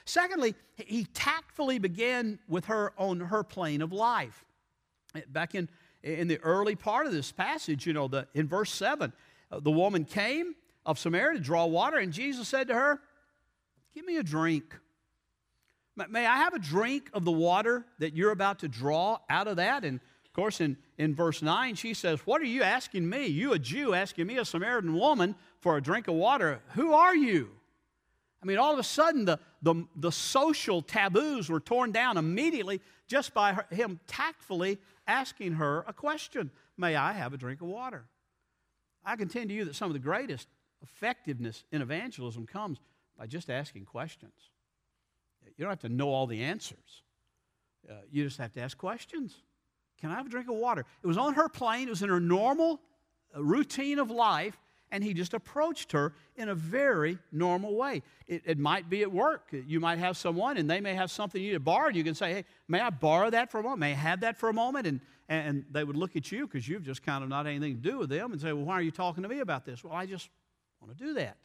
Secondly, 0.09 0.55
he 0.75 1.05
tactfully 1.05 1.77
began 1.77 2.39
with 2.47 2.65
her 2.65 2.93
on 2.97 3.19
her 3.19 3.43
plane 3.43 3.83
of 3.83 3.93
life. 3.93 4.43
Back 5.27 5.53
in, 5.53 5.69
in 6.01 6.27
the 6.27 6.39
early 6.39 6.75
part 6.75 7.05
of 7.05 7.11
this 7.11 7.31
passage, 7.31 7.85
you 7.85 7.93
know, 7.93 8.07
the, 8.07 8.27
in 8.33 8.47
verse 8.47 8.71
7, 8.71 9.13
uh, 9.51 9.59
the 9.59 9.69
woman 9.69 10.05
came 10.05 10.55
of 10.83 10.97
Samaria 10.97 11.37
to 11.37 11.39
draw 11.39 11.67
water, 11.67 11.97
and 11.97 12.11
Jesus 12.11 12.47
said 12.47 12.69
to 12.69 12.73
her, 12.73 12.99
Give 13.93 14.03
me 14.03 14.17
a 14.17 14.23
drink. 14.23 14.75
May 15.95 16.25
I 16.25 16.37
have 16.37 16.55
a 16.55 16.59
drink 16.59 17.11
of 17.13 17.23
the 17.23 17.31
water 17.31 17.85
that 17.99 18.15
you're 18.15 18.31
about 18.31 18.59
to 18.59 18.67
draw 18.67 19.19
out 19.29 19.47
of 19.47 19.57
that? 19.57 19.85
And 19.85 19.99
of 20.25 20.33
course, 20.33 20.59
in, 20.59 20.75
in 20.97 21.13
verse 21.13 21.43
9, 21.43 21.75
she 21.75 21.93
says, 21.93 22.21
What 22.25 22.41
are 22.41 22.45
you 22.45 22.63
asking 22.63 23.07
me? 23.07 23.27
You, 23.27 23.53
a 23.53 23.59
Jew, 23.59 23.93
asking 23.93 24.25
me, 24.25 24.37
a 24.37 24.45
Samaritan 24.45 24.95
woman, 24.95 25.35
for 25.59 25.77
a 25.77 25.81
drink 25.81 26.07
of 26.07 26.15
water. 26.15 26.61
Who 26.73 26.93
are 26.93 27.15
you? 27.15 27.51
I 28.41 28.45
mean, 28.47 28.57
all 28.57 28.73
of 28.73 28.79
a 28.79 28.83
sudden, 28.83 29.25
the, 29.25 29.39
the, 29.61 29.85
the 29.95 30.11
social 30.11 30.81
taboos 30.81 31.49
were 31.49 31.59
torn 31.59 31.91
down 31.91 32.17
immediately 32.17 32.81
just 33.07 33.33
by 33.33 33.53
her, 33.53 33.65
him 33.71 33.99
tactfully 34.07 34.77
asking 35.07 35.53
her 35.53 35.83
a 35.87 35.93
question 35.93 36.51
May 36.77 36.95
I 36.95 37.11
have 37.11 37.33
a 37.33 37.37
drink 37.37 37.61
of 37.61 37.67
water? 37.67 38.05
I 39.03 39.17
contend 39.17 39.49
to 39.49 39.55
you 39.55 39.65
that 39.65 39.75
some 39.75 39.89
of 39.89 39.93
the 39.93 39.99
greatest 39.99 40.47
effectiveness 40.81 41.65
in 41.71 41.81
evangelism 41.81 42.45
comes 42.45 42.79
by 43.17 43.27
just 43.27 43.49
asking 43.49 43.85
questions. 43.85 44.51
You 45.57 45.65
don't 45.65 45.71
have 45.71 45.81
to 45.81 45.89
know 45.89 46.09
all 46.09 46.25
the 46.25 46.41
answers. 46.41 47.03
Uh, 47.89 47.95
you 48.09 48.23
just 48.23 48.37
have 48.37 48.53
to 48.53 48.61
ask 48.61 48.77
questions. 48.77 49.35
Can 49.99 50.11
I 50.11 50.15
have 50.15 50.27
a 50.27 50.29
drink 50.29 50.47
of 50.47 50.55
water? 50.55 50.85
It 51.03 51.07
was 51.07 51.17
on 51.17 51.33
her 51.33 51.49
plane, 51.49 51.87
it 51.87 51.89
was 51.89 52.01
in 52.01 52.09
her 52.09 52.21
normal 52.21 52.79
uh, 53.35 53.43
routine 53.43 53.99
of 53.99 54.09
life, 54.09 54.57
and 54.91 55.03
he 55.03 55.13
just 55.13 55.33
approached 55.33 55.91
her 55.91 56.13
in 56.35 56.49
a 56.49 56.55
very 56.55 57.17
normal 57.31 57.75
way. 57.75 58.01
It, 58.27 58.43
it, 58.45 58.57
might 58.57 58.89
be 58.89 59.01
at 59.01 59.11
work. 59.11 59.49
You 59.51 59.79
might 59.79 59.99
have 59.99 60.17
someone, 60.17 60.57
and 60.57 60.69
they 60.69 60.81
may 60.81 60.93
have 60.95 61.11
something 61.11 61.41
you 61.41 61.49
need 61.49 61.53
to 61.53 61.59
borrow, 61.59 61.87
and 61.87 61.95
you 61.95 62.03
can 62.03 62.15
say, 62.15 62.33
Hey, 62.33 62.45
may 62.67 62.79
I 62.79 62.89
borrow 62.89 63.29
that 63.29 63.51
for 63.51 63.59
a 63.59 63.63
moment? 63.63 63.79
May 63.79 63.91
I 63.91 63.95
have 63.95 64.21
that 64.21 64.37
for 64.37 64.49
a 64.49 64.53
moment? 64.53 64.87
And, 64.87 64.99
and 65.27 65.65
they 65.71 65.83
would 65.83 65.95
look 65.95 66.15
at 66.15 66.31
you 66.31 66.47
because 66.47 66.67
you've 66.67 66.83
just 66.83 67.03
kind 67.03 67.23
of 67.23 67.29
not 67.29 67.45
anything 67.45 67.75
to 67.75 67.81
do 67.81 67.99
with 67.99 68.09
them 68.09 68.31
and 68.31 68.41
say, 68.41 68.51
Well, 68.53 68.65
why 68.65 68.75
are 68.75 68.81
you 68.81 68.91
talking 68.91 69.23
to 69.23 69.29
me 69.29 69.39
about 69.39 69.65
this? 69.65 69.83
Well, 69.83 69.93
I 69.93 70.05
just 70.05 70.29
want 70.81 70.97
to 70.97 71.03
do 71.03 71.13
that. 71.15 71.37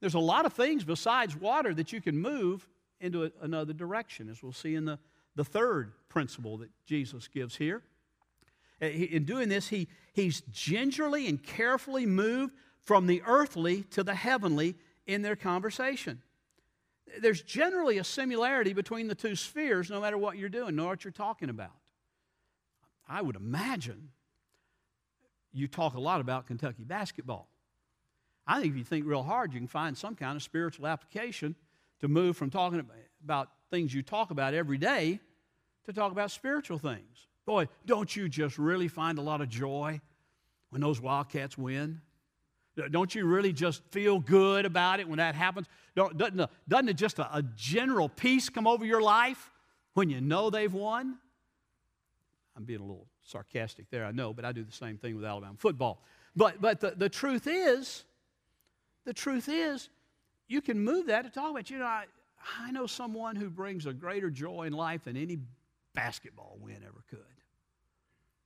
There's 0.00 0.14
a 0.14 0.20
lot 0.20 0.46
of 0.46 0.52
things 0.52 0.84
besides 0.84 1.36
water 1.36 1.74
that 1.74 1.92
you 1.92 2.00
can 2.00 2.16
move 2.16 2.66
into 3.00 3.24
a, 3.24 3.30
another 3.42 3.72
direction, 3.72 4.28
as 4.28 4.42
we'll 4.42 4.52
see 4.52 4.74
in 4.74 4.84
the, 4.84 4.98
the 5.34 5.44
third 5.44 5.92
principle 6.08 6.58
that 6.58 6.70
Jesus 6.86 7.28
gives 7.28 7.56
here. 7.56 7.82
Uh, 8.82 8.86
in 8.86 9.24
doing 9.24 9.48
this, 9.48 9.68
he, 9.68 9.88
he's 10.12 10.40
gingerly 10.50 11.28
and 11.28 11.42
carefully 11.42 12.06
moved 12.06 12.54
from 12.80 13.06
the 13.06 13.22
earthly 13.26 13.82
to 13.84 14.02
the 14.02 14.14
heavenly 14.14 14.76
in 15.06 15.22
their 15.22 15.36
conversation. 15.36 16.22
There's 17.20 17.42
generally 17.42 17.98
a 17.98 18.04
similarity 18.04 18.72
between 18.72 19.08
the 19.08 19.14
two 19.14 19.34
spheres, 19.34 19.90
no 19.90 20.00
matter 20.00 20.16
what 20.16 20.38
you're 20.38 20.48
doing, 20.48 20.76
no 20.76 20.82
matter 20.82 20.92
what 20.92 21.04
you're 21.04 21.12
talking 21.12 21.50
about. 21.50 21.72
I 23.08 23.20
would 23.20 23.36
imagine 23.36 24.10
you 25.52 25.66
talk 25.66 25.94
a 25.94 26.00
lot 26.00 26.20
about 26.20 26.46
Kentucky 26.46 26.84
basketball. 26.84 27.48
I 28.46 28.60
think 28.60 28.72
if 28.72 28.78
you 28.78 28.84
think 28.84 29.06
real 29.06 29.22
hard, 29.22 29.52
you 29.52 29.58
can 29.58 29.68
find 29.68 29.96
some 29.96 30.14
kind 30.14 30.36
of 30.36 30.42
spiritual 30.42 30.86
application 30.86 31.56
to 32.00 32.08
move 32.08 32.36
from 32.36 32.50
talking 32.50 32.84
about 33.24 33.50
things 33.70 33.92
you 33.92 34.02
talk 34.02 34.30
about 34.30 34.54
every 34.54 34.78
day 34.78 35.20
to 35.84 35.92
talk 35.92 36.12
about 36.12 36.30
spiritual 36.30 36.78
things. 36.78 37.26
Boy, 37.50 37.66
don't 37.84 38.14
you 38.14 38.28
just 38.28 38.58
really 38.58 38.86
find 38.86 39.18
a 39.18 39.22
lot 39.22 39.40
of 39.40 39.48
joy 39.48 40.00
when 40.68 40.80
those 40.80 41.00
Wildcats 41.00 41.58
win? 41.58 42.00
Don't 42.92 43.12
you 43.12 43.24
really 43.24 43.52
just 43.52 43.82
feel 43.90 44.20
good 44.20 44.64
about 44.64 45.00
it 45.00 45.08
when 45.08 45.16
that 45.16 45.34
happens? 45.34 45.66
Doesn't, 45.96 46.48
doesn't 46.68 46.88
it 46.88 46.94
just 46.94 47.18
a, 47.18 47.38
a 47.38 47.42
general 47.56 48.08
peace 48.08 48.48
come 48.48 48.68
over 48.68 48.84
your 48.84 49.02
life 49.02 49.50
when 49.94 50.08
you 50.10 50.20
know 50.20 50.48
they've 50.48 50.72
won? 50.72 51.18
I'm 52.56 52.62
being 52.62 52.78
a 52.78 52.84
little 52.84 53.08
sarcastic 53.20 53.90
there, 53.90 54.04
I 54.04 54.12
know, 54.12 54.32
but 54.32 54.44
I 54.44 54.52
do 54.52 54.62
the 54.62 54.70
same 54.70 54.96
thing 54.96 55.16
with 55.16 55.24
Alabama 55.24 55.56
football. 55.58 56.04
But, 56.36 56.60
but 56.60 56.78
the, 56.78 56.92
the 56.92 57.08
truth 57.08 57.48
is, 57.48 58.04
the 59.04 59.12
truth 59.12 59.48
is, 59.48 59.88
you 60.46 60.62
can 60.62 60.78
move 60.78 61.08
that 61.08 61.22
to 61.22 61.30
talk 61.30 61.50
about, 61.50 61.68
you 61.68 61.80
know, 61.80 61.84
I, 61.84 62.04
I 62.60 62.70
know 62.70 62.86
someone 62.86 63.34
who 63.34 63.50
brings 63.50 63.86
a 63.86 63.92
greater 63.92 64.30
joy 64.30 64.66
in 64.68 64.72
life 64.72 65.02
than 65.02 65.16
any 65.16 65.40
basketball 65.96 66.56
win 66.60 66.84
ever 66.86 67.02
could. 67.10 67.39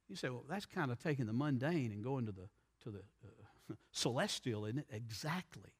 You 0.09 0.17
say, 0.17 0.29
well, 0.29 0.45
that's 0.49 0.67
kind 0.67 0.90
of 0.90 1.03
taking 1.03 1.27
the 1.27 1.33
mundane 1.33 1.90
and 1.93 2.05
going 2.05 2.27
to 2.27 2.33
the, 2.33 2.49
to 2.83 2.90
the 2.90 2.99
uh, 2.99 3.75
celestial, 3.93 4.67
isn't 4.67 4.79
it? 4.79 4.87
Exactly. 4.93 5.73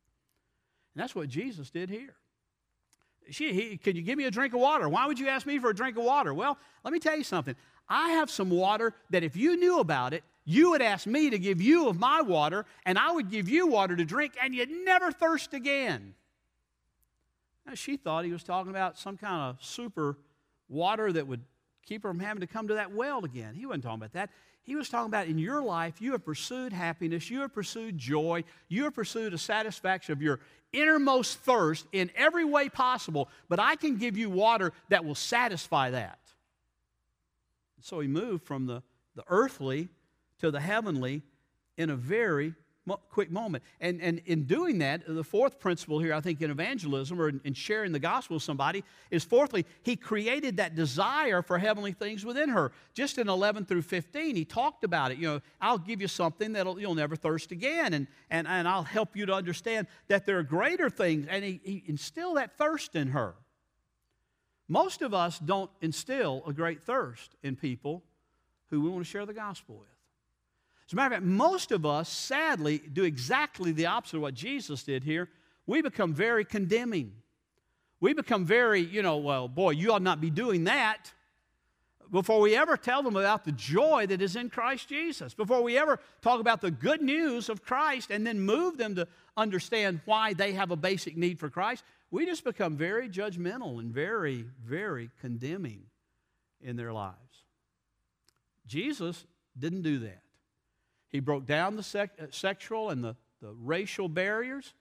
And 0.95 1.03
that's 1.03 1.15
what 1.15 1.29
Jesus 1.29 1.71
did 1.71 1.91
here. 1.91 2.15
She, 3.31 3.53
he, 3.53 3.77
can 3.77 3.97
you 3.97 4.03
give 4.03 4.19
me 4.19 4.25
a 4.25 4.31
drink 4.31 4.55
of 4.55 4.61
water? 4.61 4.89
Why 4.89 5.07
would 5.07 5.19
you 5.19 5.29
ask 5.29 5.47
me 5.47 5.59
for 5.59 5.71
a 5.71 5.75
drink 5.75 5.97
of 5.97 6.05
water? 6.05 6.35
Well, 6.35 6.59
let 6.85 6.93
me 6.93 6.99
tell 6.99 7.17
you 7.17 7.25
something. 7.25 7.57
I 7.89 8.11
have 8.11 8.31
some 8.31 8.51
water 8.51 8.95
that 9.11 9.23
if 9.23 9.37
you 9.37 9.57
knew 9.57 9.81
about 9.81 10.15
it, 10.15 10.25
you 10.45 10.71
would 10.71 10.83
ask 10.83 11.07
me 11.07 11.31
to 11.31 11.39
give 11.39 11.61
you 11.61 11.89
of 11.89 11.99
my 11.99 12.21
water, 12.21 12.67
and 12.85 12.99
I 12.99 13.13
would 13.13 13.31
give 13.31 13.49
you 13.49 13.67
water 13.67 13.97
to 13.97 14.05
drink, 14.05 14.35
and 14.43 14.55
you'd 14.55 14.71
never 14.71 15.11
thirst 15.11 15.55
again. 15.55 16.15
Now, 17.67 17.75
she 17.75 17.97
thought 17.97 18.27
he 18.27 18.33
was 18.33 18.45
talking 18.45 18.71
about 18.71 18.99
some 18.99 19.17
kind 19.17 19.51
of 19.51 19.65
super 19.65 20.19
water 20.69 21.13
that 21.13 21.27
would 21.27 21.41
keep 21.87 22.03
her 22.03 22.11
from 22.11 22.21
having 22.21 22.41
to 22.41 22.47
come 22.47 22.69
to 22.69 22.75
that 22.75 22.93
well 22.93 23.25
again. 23.25 23.55
He 23.55 23.67
wasn't 23.67 23.85
talking 23.85 24.01
about 24.01 24.13
that. 24.13 24.31
He 24.63 24.77
was 24.77 24.89
talking 24.89 25.09
about 25.09 25.27
in 25.27 25.39
your 25.39 25.63
life, 25.63 26.01
you 26.01 26.13
have 26.13 26.25
pursued 26.25 26.73
happiness, 26.73 27.29
you 27.29 27.41
have 27.41 27.53
pursued 27.53 27.99
joy, 27.99 28.45
you 28.69 28.85
have 28.85 28.95
pursued 28.95 29.35
a 29.35 29.39
satisfaction 29.39 30.13
of 30.13 30.23
your 30.23 30.41
innermost 30.73 31.39
thirst 31.41 31.87
in 31.93 32.11
every 32.17 32.45
way 32.45 32.71
possible, 32.71 33.29
but 33.49 33.61
I 33.61 33.77
can 33.77 33.99
give 33.99 34.17
you 34.17 34.31
water 34.31 34.73
that 34.89 35.05
will 35.05 35.15
satisfy 35.15 35.91
that. 35.91 36.19
So 37.83 38.01
he 38.01 38.09
moved 38.09 38.45
from 38.45 38.65
the, 38.67 38.83
the 39.15 39.25
earthly 39.29 39.91
to 40.41 40.51
the 40.51 40.61
heavenly 40.61 41.23
in 41.77 41.91
a 41.91 41.97
very 41.97 42.55
quick 42.87 43.31
moment. 43.31 43.65
And, 43.81 44.01
and 44.01 44.21
in 44.27 44.45
doing 44.45 44.79
that, 44.79 45.03
the 45.07 45.25
fourth 45.25 45.59
principle 45.59 45.99
here, 45.99 46.13
I 46.13 46.21
think, 46.21 46.43
in 46.43 46.51
evangelism 46.51 47.21
or 47.21 47.29
in, 47.29 47.41
in 47.45 47.55
sharing 47.55 47.93
the 47.93 47.99
gospel 47.99 48.35
with 48.35 48.43
somebody 48.43 48.85
is 49.11 49.25
fourthly, 49.25 49.65
he 49.83 49.97
created 49.97 50.59
that 50.59 50.75
desire 50.75 51.43
for 51.43 51.59
heavenly 51.59 51.93
things 51.93 52.25
within 52.25 52.51
her. 52.51 52.73
Just 52.93 53.19
in 53.19 53.29
11 53.29 53.65
through 53.65 53.83
15, 53.83 54.37
he 54.37 54.45
talked 54.45 54.85
about 54.85 55.11
it. 55.11 55.19
You 55.19 55.29
know, 55.29 55.41
I'll 55.61 55.79
give 55.79 56.01
you 56.01 56.09
something 56.09 56.53
that 56.53 56.67
you'll 56.79 56.95
never 56.95 57.17
thirst 57.17 57.53
again, 57.53 57.95
and, 57.95 58.07
and, 58.31 58.47
and 58.47 58.69
I'll 58.69 58.83
help 58.83 59.17
you 59.17 59.27
to 59.27 59.35
understand 59.35 59.87
that 60.09 60.27
there 60.27 60.39
are 60.39 60.43
greater 60.43 60.91
things. 60.91 61.27
And 61.29 61.45
he, 61.45 61.61
he 61.65 61.85
instilled 61.87 62.37
that 62.37 62.59
thirst 62.59 62.95
in 62.95 63.09
her. 63.09 63.35
Most 64.69 65.03
of 65.03 65.13
us 65.13 65.39
don't 65.39 65.71
instill 65.81 66.43
a 66.47 66.53
great 66.53 66.83
thirst 66.83 67.35
in 67.43 67.57
people 67.57 68.03
who 68.71 68.81
we 68.81 68.91
want 68.91 69.05
to 69.05 69.11
share 69.11 69.27
the 69.27 69.35
gospel 69.35 69.77
with. 69.77 69.94
As 70.87 70.93
a 70.93 70.97
matter 70.97 71.15
of 71.15 71.21
fact, 71.21 71.27
most 71.27 71.73
of 71.73 71.87
us, 71.87 72.09
sadly, 72.09 72.79
do 72.79 73.05
exactly 73.05 73.73
the 73.73 73.87
opposite 73.87 74.17
of 74.17 74.23
what 74.23 74.35
Jesus 74.35 74.83
did 74.83 75.05
here. 75.05 75.29
We 75.67 75.81
become 75.81 76.13
very 76.13 76.45
condemning. 76.45 77.13
We 78.01 78.13
become 78.13 78.45
very, 78.45 78.81
you 78.81 79.03
know, 79.03 79.17
well, 79.17 79.49
boy, 79.49 79.71
you 79.71 79.93
ought 79.93 80.03
not 80.03 80.21
be 80.21 80.31
doing 80.31 80.65
that 80.65 81.13
before 82.11 82.41
we 82.41 82.55
ever 82.55 82.77
tell 82.77 83.03
them 83.03 83.17
about 83.17 83.45
the 83.45 83.53
joy 83.53 84.07
that 84.07 84.23
is 84.23 84.37
in 84.37 84.51
Christ 84.51 84.89
Jesus, 84.89 85.35
before 85.35 85.63
we 85.63 85.77
ever 85.77 85.99
talk 86.23 86.41
about 86.41 86.61
the 86.61 86.71
good 86.71 87.03
news 87.03 87.49
of 87.49 87.65
Christ 87.65 88.11
and 88.11 88.27
then 88.27 88.41
move 88.41 88.77
them 88.77 88.95
to 88.95 89.09
understand 89.37 90.01
why 90.05 90.33
they 90.33 90.53
have 90.53 90.71
a 90.71 90.77
basic 90.77 91.17
need 91.17 91.39
for 91.39 91.51
Christ, 91.51 91.83
we 92.11 92.25
just 92.25 92.45
become 92.45 92.77
very 92.77 93.09
judgmental 93.09 93.81
and 93.81 93.93
very, 93.93 94.45
very 94.65 95.11
condemning 95.21 95.83
in 96.61 96.77
their 96.77 96.93
lives. 96.93 97.19
Jesus 98.67 99.25
didn't 99.59 99.83
do 99.83 99.99
that. 100.01 100.23
He 101.15 101.21
broke 101.21 101.47
down 101.47 101.77
the 101.77 101.83
sec- 101.85 102.19
uh, 102.21 102.27
sexual 102.33 102.91
and 102.91 103.05
the, 103.05 103.15
the 103.41 103.53
racial 103.63 104.09
barriers, 104.09 104.75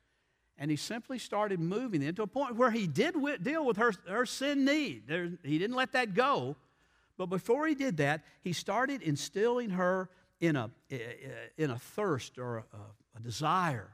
and 0.58 0.72
he 0.72 0.78
simply 0.78 1.20
started 1.20 1.60
moving 1.60 2.02
them 2.02 2.16
to 2.16 2.24
a 2.24 2.28
point 2.28 2.56
where 2.56 2.72
he 2.72 2.88
did 2.88 3.14
w- 3.14 3.38
deal 3.38 3.64
with 3.64 3.78
her, 3.78 3.94
her 4.08 4.26
sin 4.26 4.66
need. 4.66 5.04
There, 5.08 5.30
he 5.44 5.60
didn't 5.60 5.76
let 5.76 5.92
that 5.92 6.16
go. 6.16 6.56
But 7.20 7.28
before 7.28 7.68
he 7.68 7.76
did 7.76 7.98
that, 7.98 8.24
he 8.42 8.52
started 8.52 9.04
instilling 9.04 9.70
her 9.70 10.10
in 10.40 10.56
a, 10.56 10.72
in 11.56 11.70
a 11.70 11.78
thirst 11.78 12.40
or 12.40 12.66
a, 12.74 12.78
a 13.16 13.22
desire 13.22 13.92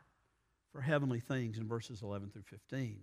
for 0.71 0.79
heavenly 0.79 1.19
things 1.19 1.57
in 1.57 1.67
verses 1.67 2.01
11 2.01 2.29
through 2.29 2.43
15. 2.43 3.01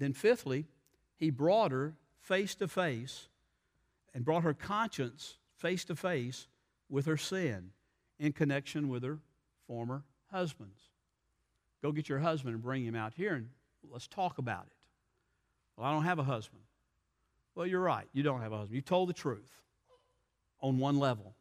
Then, 0.00 0.12
fifthly, 0.12 0.66
he 1.14 1.30
brought 1.30 1.70
her 1.70 1.94
face 2.18 2.56
to 2.56 2.66
face 2.66 3.28
and 4.12 4.24
brought 4.24 4.42
her 4.42 4.54
conscience 4.54 5.36
face 5.56 5.84
to 5.84 5.94
face 5.94 6.48
with 6.88 7.06
her 7.06 7.16
sin 7.16 7.70
in 8.18 8.32
connection 8.32 8.88
with 8.88 9.02
her 9.02 9.18
former 9.66 10.02
husbands. 10.30 10.80
Go 11.82 11.92
get 11.92 12.08
your 12.08 12.18
husband 12.18 12.54
and 12.54 12.62
bring 12.62 12.84
him 12.84 12.94
out 12.94 13.12
here 13.14 13.34
and 13.34 13.48
let's 13.90 14.06
talk 14.06 14.38
about 14.38 14.66
it. 14.66 14.72
Well, 15.76 15.86
I 15.86 15.92
don't 15.92 16.04
have 16.04 16.18
a 16.18 16.24
husband. 16.24 16.62
Well, 17.54 17.66
you're 17.66 17.80
right. 17.80 18.06
You 18.12 18.22
don't 18.22 18.40
have 18.40 18.52
a 18.52 18.58
husband. 18.58 18.76
You 18.76 18.82
told 18.82 19.08
the 19.08 19.14
truth 19.14 19.50
on 20.60 20.78
one 20.78 20.98
level. 20.98 21.34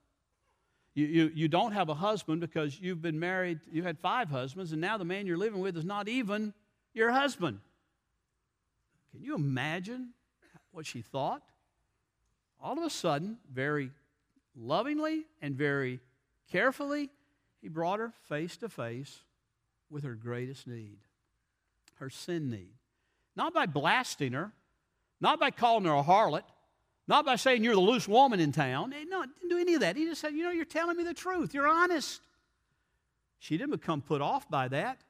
You, 0.94 1.06
you, 1.06 1.32
you 1.34 1.48
don't 1.48 1.74
have 1.74 1.90
a 1.90 1.94
husband 1.94 2.42
because 2.42 2.80
you've 2.80 3.02
been 3.02 3.20
married, 3.20 3.60
you 3.72 3.84
had 3.84 4.00
five 4.00 4.30
husbands, 4.30 4.72
and 4.72 4.80
now 4.80 4.98
the 4.98 5.06
man 5.06 5.28
you're 5.28 5.38
living 5.38 5.60
with 5.60 5.76
is 5.78 5.84
not 5.84 6.08
even 6.08 6.54
your 6.94 7.12
husband. 7.12 7.60
Can 9.12 9.22
you 9.22 9.36
imagine 9.36 10.10
what 10.72 10.86
she 10.86 11.02
thought? 11.02 11.42
All 12.62 12.78
of 12.78 12.84
a 12.84 12.90
sudden, 12.90 13.38
very 13.54 13.92
lovingly 14.56 15.26
and 15.42 15.56
very 15.56 16.00
carefully, 16.52 17.10
he 17.62 17.68
brought 17.68 18.00
her 18.00 18.14
face 18.28 18.58
to 18.58 18.70
face 18.70 19.22
with 19.90 20.04
her 20.04 20.16
greatest 20.16 20.68
need, 20.68 21.00
her 21.96 22.10
sin 22.10 22.50
need. 22.50 22.74
Not 23.36 23.54
by 23.54 23.66
blasting 23.66 24.34
her, 24.34 24.54
not 25.20 25.40
by 25.40 25.52
calling 25.52 25.86
her 25.86 25.96
a 25.96 26.04
harlot, 26.04 26.44
not 27.08 27.26
by 27.26 27.36
saying 27.36 27.64
you're 27.64 27.76
the 27.76 27.82
loose 27.82 28.08
woman 28.08 28.40
in 28.40 28.52
town. 28.52 28.94
No, 29.10 29.22
didn't 29.22 29.50
do 29.50 29.58
any 29.58 29.76
of 29.76 29.82
that. 29.82 29.96
He 29.96 30.06
just 30.06 30.22
said, 30.22 30.34
You 30.34 30.44
know, 30.44 30.52
you're 30.52 30.66
telling 30.66 30.98
me 30.98 31.04
the 31.04 31.14
truth. 31.14 31.54
You're 31.54 31.68
honest. 31.68 32.22
She 33.40 33.58
didn't 33.58 33.72
become 33.72 34.02
put 34.02 34.22
off 34.22 34.50
by 34.50 34.70
that. 34.70 35.02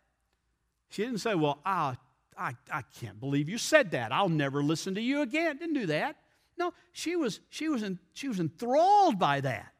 She 0.90 1.04
didn't 1.04 1.20
say, 1.20 1.36
Well, 1.36 1.60
I, 1.66 1.96
I, 2.38 2.54
I 2.72 2.82
can't 3.00 3.20
believe 3.20 3.48
you 3.48 3.58
said 3.58 3.92
that. 3.92 4.12
I'll 4.12 4.30
never 4.30 4.62
listen 4.62 4.96
to 4.96 5.02
you 5.02 5.22
again. 5.22 5.58
Didn't 5.58 5.76
do 5.76 5.86
that. 5.88 6.18
No, 6.58 6.74
she 6.92 7.16
was, 7.16 7.40
she 7.50 7.70
was, 7.70 7.84
in, 7.84 8.00
she 8.14 8.28
was 8.28 8.40
enthralled 8.40 9.20
by 9.20 9.42
that. 9.42 9.74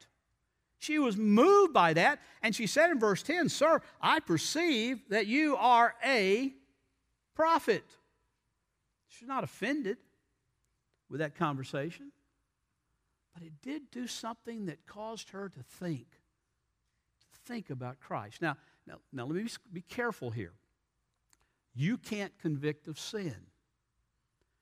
She 0.86 1.00
was 1.00 1.18
moved 1.18 1.74
by 1.74 1.94
that. 1.94 2.20
And 2.44 2.56
she 2.56 2.68
said 2.68 2.92
in 2.92 3.00
verse 3.00 3.24
10, 3.24 3.50
Sir, 3.50 3.82
I 4.00 4.20
perceive 4.20 5.00
that 5.10 5.26
you 5.26 5.56
are 5.58 5.96
a 6.06 6.54
prophet. 7.34 7.84
She's 9.08 9.28
not 9.28 9.44
offended 9.44 9.98
with 11.10 11.22
that 11.22 11.34
conversation, 11.36 12.12
but 13.34 13.42
it 13.42 13.54
did 13.64 13.90
do 13.90 14.06
something 14.06 14.68
that 14.68 14.86
caused 14.86 15.32
her 15.32 15.50
to 15.50 15.64
think, 15.64 16.06
to 17.34 17.40
think 17.52 17.72
about 17.72 18.00
Christ. 18.00 18.44
Now, 18.44 18.56
now, 18.86 19.00
now 19.12 19.26
let 19.26 19.44
me 19.44 19.50
be 19.74 19.82
careful 19.82 20.30
here. 20.30 20.54
You 21.74 21.98
can't 21.98 22.38
convict 22.38 22.88
of 22.88 23.00
sin. 23.00 23.36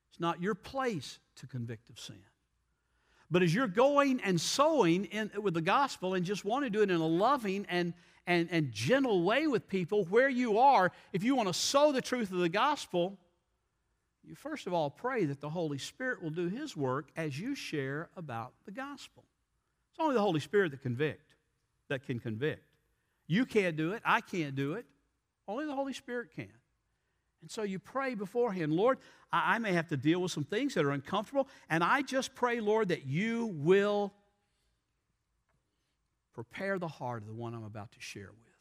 It's 0.10 0.22
not 0.22 0.42
your 0.42 0.56
place 0.56 1.20
to 1.36 1.48
convict 1.48 1.90
of 1.90 2.00
sin. 2.00 2.24
But 3.34 3.41
as 3.41 3.52
you're 3.52 3.65
going 3.65 4.22
and 4.22 4.39
sowing 4.39 5.06
in, 5.06 5.32
with 5.41 5.56
the 5.56 5.62
gospel 5.62 6.13
and 6.13 6.24
just 6.24 6.46
want 6.46 6.65
to 6.65 6.69
do 6.69 6.84
it 6.84 6.91
in 6.91 7.02
a 7.02 7.08
loving 7.08 7.65
and, 7.67 7.96
and, 8.28 8.48
and 8.52 8.72
gentle 8.72 9.24
way 9.24 9.48
with 9.48 9.67
people 9.67 10.06
where 10.06 10.30
you 10.30 10.60
are, 10.60 10.91
if 11.13 11.24
you 11.24 11.34
want 11.34 11.48
to 11.48 11.54
sow 11.54 11.91
the 11.91 12.00
truth 12.00 12.32
of 12.32 12.38
the 12.38 12.48
gospel, 12.48 13.17
you 14.24 14.36
first 14.36 14.67
of 14.67 14.74
all 14.76 14.91
pray 14.91 15.26
that 15.26 15.41
the 15.41 15.50
Holy 15.50 15.80
Spirit 15.80 16.22
will 16.22 16.30
do 16.30 16.48
His 16.48 16.78
work 16.78 17.10
as 17.15 17.39
you 17.39 17.56
share 17.56 18.08
about 18.15 18.54
the 18.65 18.72
gospel. 18.72 19.24
It's 19.89 20.00
only 20.00 20.13
the 20.13 20.22
Holy 20.22 20.39
Spirit 20.39 20.69
that 20.69 20.84
convict, 20.84 21.34
that 21.89 22.06
can 22.06 22.19
convict. 22.19 22.62
You 23.26 23.48
can't 23.48 23.76
do 23.76 23.93
it. 23.93 24.04
I 24.06 24.22
can't 24.22 24.56
do 24.56 24.74
it. 24.74 24.86
Only 25.48 25.65
the 25.65 25.74
Holy 25.74 25.93
Spirit 25.93 26.30
can. 26.36 26.52
And 27.44 27.52
so 27.52 27.64
you 27.64 27.78
pray 27.78 28.16
beforehand, 28.16 28.72
Lord, 28.72 29.00
I, 29.30 29.60
may 29.60 29.74
have 29.74 29.90
to 29.90 29.98
deal 29.98 30.22
with 30.22 30.32
some 30.32 30.46
things 30.46 30.76
that 30.76 30.86
are 30.86 30.92
uncomfortable, 30.92 31.50
and 31.70 31.84
I 31.84 32.02
just 32.02 32.36
pray, 32.36 32.62
Lord, 32.62 32.88
that 32.88 33.06
you 33.06 33.48
will 33.56 34.14
prepare 36.34 36.80
the 36.80 36.88
heart 36.88 37.22
of 37.22 37.28
the 37.28 37.34
one 37.34 37.54
I'm 37.54 37.66
about 37.66 37.92
to 37.92 38.00
share 38.00 38.30
with. 38.32 38.56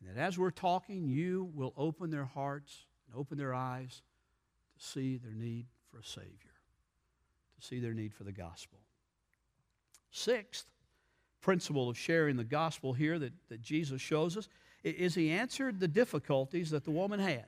And 0.00 0.16
that 0.16 0.20
as 0.20 0.36
we're 0.36 0.50
talking, 0.50 1.06
you 1.06 1.48
will 1.54 1.72
open 1.76 2.10
their 2.10 2.24
hearts 2.24 2.86
and 3.06 3.16
open 3.16 3.38
their 3.38 3.54
eyes 3.54 4.02
to 4.76 4.84
see 4.84 5.16
their 5.16 5.34
need 5.34 5.66
for 5.92 6.00
a 6.00 6.04
Savior, 6.04 6.56
to 7.60 7.64
see 7.64 7.78
their 7.78 7.94
need 7.94 8.12
for 8.12 8.24
the 8.24 8.32
gospel. 8.32 8.80
Sixth 10.10 10.66
principle 11.40 11.88
of 11.88 11.96
sharing 11.96 12.36
the 12.36 12.42
gospel 12.42 12.92
here 12.92 13.20
that, 13.20 13.32
that 13.48 13.62
Jesus 13.62 14.02
shows 14.02 14.36
us 14.36 14.48
is 14.82 15.14
he 15.14 15.30
answered 15.30 15.80
the 15.80 15.88
difficulties 15.88 16.70
that 16.70 16.84
the 16.84 16.90
woman 16.90 17.20
had. 17.20 17.46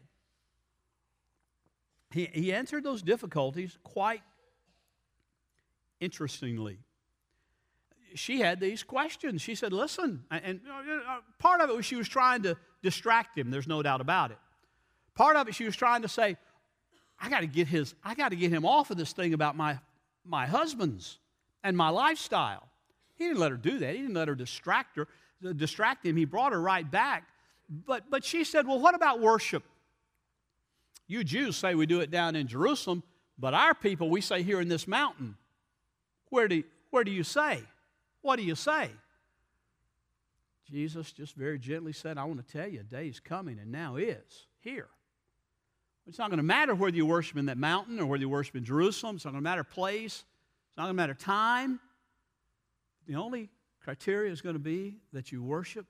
He, 2.11 2.27
he 2.33 2.53
answered 2.53 2.85
those 2.85 3.03
difficulties 3.03 3.77
quite 3.83 4.23
interestingly. 6.01 6.79
She 8.15 8.41
had 8.41 8.61
these 8.61 8.85
questions. 8.85 9.43
She 9.43 9.57
said, 9.57 9.73
Listen, 9.73 10.23
and 10.31 10.61
uh, 10.71 11.19
part 11.39 11.61
of 11.61 11.71
it 11.71 11.77
was 11.77 11.85
she 11.85 11.97
was 11.97 12.09
trying 12.09 12.43
to 12.43 12.57
distract 12.83 13.37
him, 13.37 13.51
there's 13.51 13.67
no 13.67 13.83
doubt 13.83 14.01
about 14.01 14.31
it. 14.31 14.39
Part 15.15 15.37
of 15.37 15.49
it 15.49 15.55
she 15.55 15.65
was 15.65 15.75
trying 15.75 16.03
to 16.03 16.09
say, 16.09 16.37
I 17.21 17.29
got 17.29 17.41
to 17.41 17.47
get 17.47 17.67
his, 17.67 17.95
I 18.05 18.15
got 18.15 18.29
to 18.31 18.37
get 18.37 18.53
him 18.53 18.65
off 18.65 18.91
of 18.91 18.97
this 18.97 19.13
thing 19.13 19.35
about 19.35 19.57
my, 19.57 19.79
my 20.25 20.47
husband's 20.47 21.19
and 21.63 21.77
my 21.77 21.89
lifestyle. 21.89 22.69
He 23.15 23.25
didn't 23.25 23.41
let 23.41 23.51
her 23.51 23.57
do 23.57 23.79
that. 23.79 23.95
He 23.95 24.03
didn't 24.03 24.15
let 24.15 24.29
her 24.29 24.35
distract 24.35 24.97
her, 24.97 25.09
distract 25.57 26.05
him. 26.05 26.17
He 26.17 26.25
brought 26.25 26.53
her 26.53 26.61
right 26.61 26.89
back. 26.89 27.25
But, 27.69 28.05
but 28.11 28.25
she 28.25 28.45
said, 28.45 28.67
Well, 28.67 28.79
what 28.79 28.95
about 28.95 29.21
worship? 29.21 29.63
You 31.07 31.25
Jews 31.25 31.57
say 31.57 31.75
we 31.75 31.87
do 31.87 32.01
it 32.01 32.11
down 32.11 32.35
in 32.37 32.47
Jerusalem, 32.47 33.03
but 33.39 33.53
our 33.53 33.75
people, 33.75 34.09
we 34.09 34.21
say 34.21 34.43
here 34.43 34.61
in 34.61 34.69
this 34.69 34.89
mountain. 34.89 35.37
Where 36.31 36.49
do, 36.49 36.63
where 36.91 37.05
do 37.05 37.11
you 37.11 37.23
say? 37.23 37.63
What 38.23 38.37
do 38.37 38.43
you 38.43 38.55
say? 38.55 38.91
Jesus 40.71 41.13
just 41.13 41.35
very 41.35 41.59
gently 41.59 41.93
said, 41.93 42.17
I 42.17 42.25
want 42.25 42.47
to 42.47 42.53
tell 42.53 42.67
you, 42.67 42.81
a 42.81 42.83
day 42.83 43.09
is 43.09 43.21
coming 43.21 43.59
and 43.59 43.71
now 43.71 43.97
is 43.97 44.47
here. 44.61 44.89
It's 46.07 46.19
not 46.19 46.31
going 46.31 46.39
to 46.39 46.45
matter 46.45 46.75
whether 46.75 46.97
you 46.97 47.07
worship 47.07 47.37
in 47.37 47.47
that 47.47 47.59
mountain 47.59 48.01
or 48.01 48.07
whether 48.07 48.23
you 48.23 48.29
worship 48.29 48.57
in 48.57 48.65
Jerusalem. 48.65 49.17
It's 49.17 49.25
not 49.25 49.33
going 49.33 49.43
to 49.43 49.49
matter 49.49 49.65
place. 49.65 50.25
It's 50.69 50.77
not 50.77 50.85
going 50.85 50.97
to 50.97 51.03
matter 51.03 51.15
time. 51.15 51.81
The 53.07 53.17
only 53.17 53.51
criteria 53.85 54.33
is 54.33 54.41
going 54.41 54.55
to 54.55 54.61
be 54.61 54.97
that 55.13 55.31
you 55.31 55.43
worship 55.43 55.87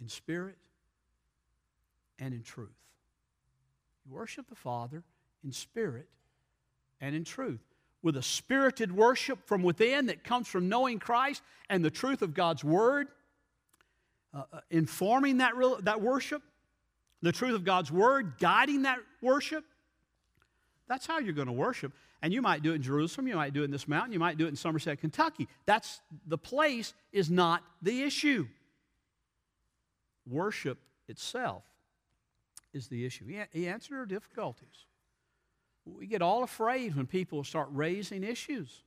in 0.00 0.08
spirit 0.08 0.56
and 2.18 2.32
in 2.32 2.42
truth. 2.42 2.68
You 4.06 4.14
worship 4.14 4.48
the 4.48 4.54
Father 4.54 5.02
in 5.44 5.52
spirit 5.52 6.08
and 7.00 7.14
in 7.14 7.24
truth. 7.24 7.60
With 8.02 8.16
a 8.16 8.22
spirited 8.22 8.92
worship 8.92 9.44
from 9.46 9.64
within 9.64 10.06
that 10.06 10.22
comes 10.22 10.46
from 10.46 10.68
knowing 10.68 11.00
Christ 11.00 11.42
and 11.68 11.84
the 11.84 11.90
truth 11.90 12.22
of 12.22 12.32
God's 12.32 12.62
Word, 12.62 13.08
uh, 14.32 14.44
uh, 14.52 14.60
informing 14.70 15.38
that, 15.38 15.56
real, 15.56 15.80
that 15.82 16.00
worship, 16.00 16.42
the 17.22 17.32
truth 17.32 17.54
of 17.54 17.64
God's 17.64 17.90
Word, 17.90 18.34
guiding 18.38 18.82
that 18.82 18.98
worship. 19.20 19.64
That's 20.86 21.06
how 21.06 21.18
you're 21.18 21.32
going 21.34 21.48
to 21.48 21.52
worship. 21.52 21.92
And 22.20 22.32
you 22.32 22.42
might 22.42 22.62
do 22.62 22.72
it 22.72 22.76
in 22.76 22.82
Jerusalem, 22.82 23.28
you 23.28 23.36
might 23.36 23.52
do 23.52 23.62
it 23.62 23.66
in 23.66 23.70
this 23.70 23.86
mountain, 23.86 24.12
you 24.12 24.18
might 24.18 24.38
do 24.38 24.46
it 24.46 24.48
in 24.48 24.56
Somerset, 24.56 25.00
Kentucky. 25.00 25.48
That's 25.66 26.00
the 26.26 26.38
place 26.38 26.92
is 27.12 27.30
not 27.30 27.62
the 27.80 28.02
issue. 28.02 28.46
Worship 30.26 30.78
itself 31.06 31.64
is 32.72 32.88
the 32.88 33.06
issue. 33.06 33.24
He, 33.52 33.68
answered 33.68 33.98
our 33.98 34.06
difficulties. 34.06 34.86
We 35.86 36.06
get 36.06 36.20
all 36.20 36.42
afraid 36.42 36.96
when 36.96 37.06
people 37.06 37.44
start 37.44 37.68
raising 37.72 38.24
issues. 38.24 38.82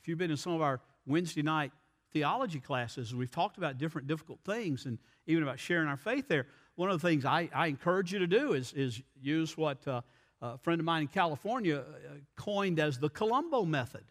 If 0.00 0.08
you've 0.08 0.18
been 0.18 0.30
in 0.30 0.36
some 0.36 0.54
of 0.54 0.62
our 0.62 0.80
Wednesday 1.06 1.42
night 1.42 1.72
theology 2.12 2.60
classes, 2.60 3.14
we've 3.14 3.30
talked 3.30 3.58
about 3.58 3.78
different 3.78 4.06
difficult 4.06 4.38
things 4.44 4.86
and 4.86 4.98
even 5.26 5.42
about 5.42 5.58
sharing 5.58 5.88
our 5.88 5.96
faith 5.96 6.28
there. 6.28 6.46
One 6.76 6.90
of 6.90 7.00
the 7.00 7.06
things 7.06 7.24
I, 7.24 7.50
I 7.54 7.66
encourage 7.66 8.12
you 8.12 8.20
to 8.20 8.26
do 8.26 8.52
is, 8.54 8.72
is 8.72 9.02
use 9.20 9.56
what 9.56 9.86
uh, 9.86 10.00
a 10.40 10.58
friend 10.58 10.80
of 10.80 10.84
mine 10.84 11.02
in 11.02 11.08
California 11.08 11.78
uh, 11.78 12.14
coined 12.36 12.78
as 12.78 12.98
the 12.98 13.08
Columbo 13.08 13.64
method. 13.64 14.04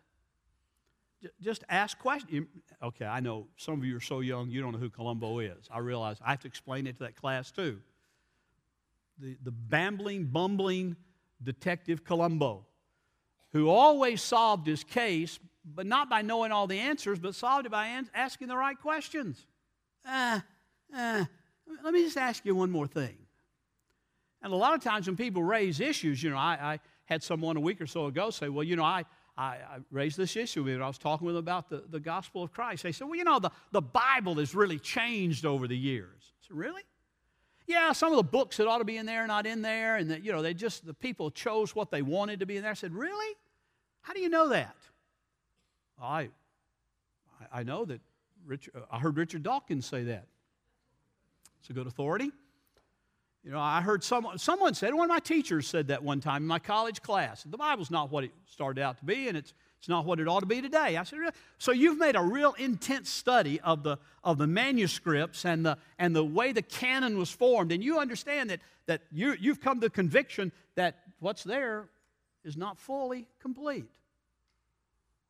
J- 1.21 1.29
just 1.41 1.63
ask 1.69 1.97
questions. 1.97 2.47
Okay, 2.83 3.05
I 3.05 3.19
know 3.19 3.47
some 3.55 3.75
of 3.75 3.85
you 3.85 3.95
are 3.97 4.01
so 4.01 4.19
young 4.19 4.49
you 4.49 4.61
don't 4.61 4.73
know 4.73 4.77
who 4.77 4.89
Columbo 4.89 5.39
is. 5.39 5.67
I 5.71 5.79
realize 5.79 6.17
I 6.23 6.31
have 6.31 6.41
to 6.41 6.47
explain 6.47 6.87
it 6.87 6.97
to 6.97 7.03
that 7.03 7.15
class 7.15 7.51
too. 7.51 7.79
The, 9.19 9.37
the 9.43 9.51
bambling, 9.51 10.25
bumbling 10.25 10.95
detective 11.41 12.03
Columbo, 12.03 12.65
who 13.51 13.69
always 13.69 14.21
solved 14.21 14.67
his 14.67 14.83
case, 14.83 15.39
but 15.65 15.85
not 15.85 16.09
by 16.09 16.21
knowing 16.21 16.51
all 16.51 16.67
the 16.67 16.79
answers, 16.79 17.19
but 17.19 17.35
solved 17.35 17.65
it 17.65 17.71
by 17.71 18.01
asking 18.13 18.47
the 18.47 18.57
right 18.57 18.79
questions. 18.79 19.45
Uh, 20.07 20.39
uh, 20.95 21.25
let 21.83 21.93
me 21.93 22.03
just 22.03 22.17
ask 22.17 22.45
you 22.45 22.55
one 22.55 22.71
more 22.71 22.87
thing. 22.87 23.17
And 24.41 24.53
a 24.53 24.55
lot 24.55 24.73
of 24.73 24.83
times 24.83 25.07
when 25.07 25.17
people 25.17 25.43
raise 25.43 25.79
issues, 25.79 26.21
you 26.21 26.29
know, 26.29 26.37
I, 26.37 26.57
I 26.61 26.79
had 27.05 27.23
someone 27.23 27.57
a 27.57 27.59
week 27.59 27.81
or 27.81 27.87
so 27.87 28.05
ago 28.05 28.29
say, 28.29 28.49
well, 28.49 28.63
you 28.63 28.75
know, 28.75 28.83
I, 28.83 29.05
I, 29.37 29.45
I 29.45 29.77
raised 29.91 30.17
this 30.17 30.35
issue 30.35 30.63
with 30.63 30.81
I 30.81 30.87
was 30.87 30.97
talking 30.97 31.25
with 31.25 31.35
them 31.35 31.43
about 31.43 31.69
the, 31.69 31.83
the 31.89 31.99
gospel 31.99 32.43
of 32.43 32.51
Christ. 32.51 32.83
They 32.83 32.91
said, 32.91 33.07
well, 33.07 33.17
you 33.17 33.23
know, 33.23 33.39
the, 33.39 33.51
the 33.71 33.81
Bible 33.81 34.35
has 34.35 34.53
really 34.53 34.79
changed 34.79 35.45
over 35.45 35.67
the 35.67 35.77
years. 35.77 36.33
I 36.41 36.47
said, 36.47 36.57
really? 36.57 36.83
Yeah, 37.65 37.91
some 37.91 38.11
of 38.11 38.17
the 38.17 38.23
books 38.23 38.57
that 38.57 38.67
ought 38.67 38.77
to 38.77 38.85
be 38.85 38.97
in 38.97 39.05
there 39.05 39.23
are 39.23 39.27
not 39.27 39.45
in 39.45 39.61
there, 39.61 39.97
and 39.97 40.09
that, 40.09 40.23
you 40.23 40.31
know, 40.31 40.41
they 40.41 40.53
just, 40.53 40.85
the 40.85 40.93
people 40.93 41.29
chose 41.29 41.75
what 41.75 41.91
they 41.91 42.01
wanted 42.01 42.39
to 42.39 42.45
be 42.45 42.55
in 42.55 42.63
there. 42.63 42.71
I 42.71 42.75
said, 42.75 42.93
really? 42.93 43.35
How 44.01 44.13
do 44.13 44.21
you 44.21 44.29
know 44.29 44.49
that? 44.49 44.75
I, 46.01 46.29
I 47.51 47.63
know 47.63 47.83
that 47.85 47.99
Richard, 48.45 48.75
uh, 48.75 48.81
I 48.89 48.99
heard 48.99 49.17
Richard 49.17 49.43
Dawkins 49.43 49.85
say 49.85 50.03
that. 50.03 50.27
It's 51.59 51.69
a 51.69 51.73
good 51.73 51.87
authority. 51.87 52.31
You 53.47 53.53
know, 53.53 53.61
I 53.61 53.79
heard 53.79 54.03
someone, 54.03 54.37
someone 54.37 54.73
said, 54.73 54.93
one 54.93 55.05
of 55.05 55.09
my 55.09 55.21
teachers 55.21 55.67
said 55.67 55.87
that 55.87 56.03
one 56.03 56.19
time 56.19 56.41
in 56.41 56.47
my 56.49 56.59
college 56.59 57.01
class. 57.01 57.43
The 57.43 57.57
Bible's 57.57 57.89
not 57.89 58.11
what 58.11 58.25
it 58.25 58.31
started 58.45 58.81
out 58.81 58.97
to 58.97 59.05
be, 59.05 59.29
and 59.29 59.37
it's, 59.37 59.53
it's 59.79 59.87
not 59.87 60.03
what 60.03 60.19
it 60.19 60.27
ought 60.27 60.41
to 60.41 60.45
be 60.45 60.61
today. 60.61 60.97
I 60.97 61.03
said, 61.03 61.19
so 61.57 61.71
you've 61.71 61.97
made 61.97 62.17
a 62.17 62.21
real 62.21 62.55
intense 62.59 63.09
study 63.09 63.61
of 63.61 63.83
the, 63.83 63.99
of 64.21 64.37
the 64.37 64.47
manuscripts 64.47 65.45
and 65.45 65.65
the, 65.65 65.77
and 65.97 66.13
the 66.13 66.25
way 66.25 66.51
the 66.51 66.61
canon 66.61 67.17
was 67.17 67.31
formed, 67.31 67.71
and 67.71 67.81
you 67.81 67.99
understand 67.99 68.49
that, 68.49 68.59
that 68.85 69.03
you, 69.13 69.33
you've 69.39 69.61
come 69.61 69.79
to 69.79 69.85
the 69.85 69.91
conviction 69.91 70.51
that 70.75 70.97
what's 71.19 71.45
there 71.45 71.87
is 72.43 72.57
not 72.57 72.77
fully 72.77 73.29
complete. 73.39 73.85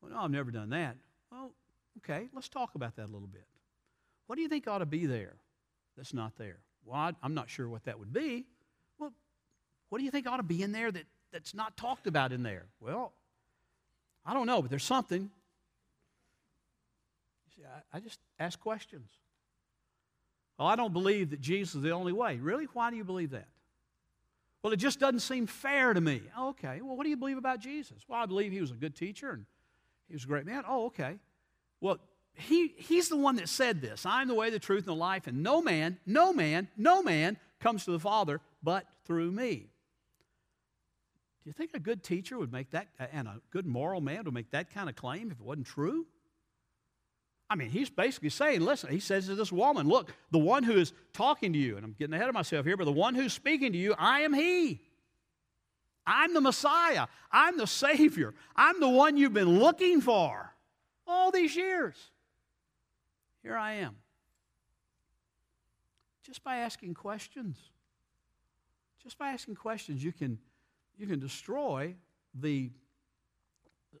Well, 0.02 0.10
no, 0.10 0.18
I've 0.18 0.32
never 0.32 0.50
done 0.50 0.70
that. 0.70 0.96
Well, 1.30 1.52
okay, 1.98 2.28
let's 2.34 2.48
talk 2.48 2.74
about 2.74 2.96
that 2.96 3.04
a 3.04 3.12
little 3.12 3.28
bit. 3.28 3.46
What 4.26 4.34
do 4.34 4.42
you 4.42 4.48
think 4.48 4.66
ought 4.66 4.78
to 4.78 4.86
be 4.86 5.06
there 5.06 5.36
that's 5.96 6.12
not 6.12 6.36
there? 6.36 6.58
Well, 6.88 7.12
I'm 7.22 7.34
not 7.34 7.50
sure 7.50 7.68
what 7.68 7.84
that 7.84 7.98
would 7.98 8.12
be. 8.12 8.46
Well, 8.98 9.12
what 9.90 9.98
do 9.98 10.04
you 10.04 10.10
think 10.10 10.26
ought 10.26 10.38
to 10.38 10.42
be 10.42 10.62
in 10.62 10.72
there 10.72 10.90
that, 10.90 11.04
that's 11.32 11.54
not 11.54 11.76
talked 11.76 12.06
about 12.06 12.32
in 12.32 12.42
there? 12.42 12.64
Well, 12.80 13.12
I 14.24 14.32
don't 14.32 14.46
know, 14.46 14.62
but 14.62 14.70
there's 14.70 14.84
something. 14.84 15.30
See, 17.54 17.62
I, 17.64 17.96
I 17.96 18.00
just 18.00 18.18
ask 18.38 18.58
questions. 18.58 19.10
Well, 20.58 20.66
I 20.66 20.76
don't 20.76 20.92
believe 20.92 21.30
that 21.30 21.40
Jesus 21.40 21.76
is 21.76 21.82
the 21.82 21.90
only 21.90 22.12
way. 22.12 22.36
Really? 22.36 22.64
Why 22.72 22.90
do 22.90 22.96
you 22.96 23.04
believe 23.04 23.30
that? 23.30 23.48
Well, 24.62 24.72
it 24.72 24.78
just 24.78 24.98
doesn't 24.98 25.20
seem 25.20 25.46
fair 25.46 25.94
to 25.94 26.00
me. 26.00 26.22
Okay. 26.38 26.80
Well, 26.82 26.96
what 26.96 27.04
do 27.04 27.10
you 27.10 27.16
believe 27.16 27.38
about 27.38 27.60
Jesus? 27.60 28.02
Well, 28.08 28.20
I 28.20 28.26
believe 28.26 28.50
he 28.50 28.60
was 28.60 28.70
a 28.70 28.74
good 28.74 28.96
teacher 28.96 29.30
and 29.30 29.44
he 30.08 30.14
was 30.14 30.24
a 30.24 30.26
great 30.26 30.46
man. 30.46 30.64
Oh, 30.66 30.86
okay. 30.86 31.18
Well, 31.80 31.98
he, 32.38 32.72
he's 32.76 33.08
the 33.08 33.16
one 33.16 33.36
that 33.36 33.48
said 33.48 33.80
this 33.80 34.06
I'm 34.06 34.28
the 34.28 34.34
way, 34.34 34.50
the 34.50 34.58
truth, 34.58 34.80
and 34.80 34.88
the 34.88 34.94
life, 34.94 35.26
and 35.26 35.42
no 35.42 35.60
man, 35.60 35.98
no 36.06 36.32
man, 36.32 36.68
no 36.76 37.02
man 37.02 37.36
comes 37.60 37.84
to 37.84 37.90
the 37.90 38.00
Father 38.00 38.40
but 38.62 38.86
through 39.04 39.30
me. 39.32 39.66
Do 41.42 41.50
you 41.50 41.52
think 41.52 41.70
a 41.74 41.80
good 41.80 42.02
teacher 42.02 42.38
would 42.38 42.52
make 42.52 42.70
that, 42.70 42.88
and 43.12 43.26
a 43.26 43.40
good 43.50 43.66
moral 43.66 44.00
man 44.00 44.24
would 44.24 44.34
make 44.34 44.50
that 44.50 44.72
kind 44.72 44.88
of 44.88 44.96
claim 44.96 45.30
if 45.30 45.40
it 45.40 45.44
wasn't 45.44 45.66
true? 45.66 46.06
I 47.50 47.54
mean, 47.54 47.70
he's 47.70 47.88
basically 47.88 48.28
saying, 48.28 48.60
listen, 48.60 48.90
he 48.90 49.00
says 49.00 49.26
to 49.26 49.34
this 49.34 49.50
woman, 49.50 49.88
look, 49.88 50.12
the 50.30 50.38
one 50.38 50.62
who 50.62 50.74
is 50.74 50.92
talking 51.14 51.52
to 51.54 51.58
you, 51.58 51.76
and 51.76 51.84
I'm 51.84 51.96
getting 51.98 52.14
ahead 52.14 52.28
of 52.28 52.34
myself 52.34 52.66
here, 52.66 52.76
but 52.76 52.84
the 52.84 52.92
one 52.92 53.14
who's 53.14 53.32
speaking 53.32 53.72
to 53.72 53.78
you, 53.78 53.94
I 53.98 54.20
am 54.20 54.34
he. 54.34 54.82
I'm 56.06 56.34
the 56.34 56.40
Messiah. 56.40 57.06
I'm 57.32 57.56
the 57.56 57.66
Savior. 57.66 58.34
I'm 58.54 58.80
the 58.80 58.88
one 58.88 59.16
you've 59.16 59.34
been 59.34 59.58
looking 59.58 60.00
for 60.00 60.54
all 61.06 61.30
these 61.30 61.56
years. 61.56 61.96
Here 63.42 63.56
I 63.56 63.74
am. 63.74 63.96
Just 66.22 66.44
by 66.44 66.56
asking 66.56 66.94
questions. 66.94 67.56
Just 69.02 69.18
by 69.18 69.30
asking 69.30 69.54
questions, 69.54 70.02
you 70.02 70.12
can, 70.12 70.38
you 70.96 71.06
can 71.06 71.18
destroy 71.18 71.94
the 72.34 72.70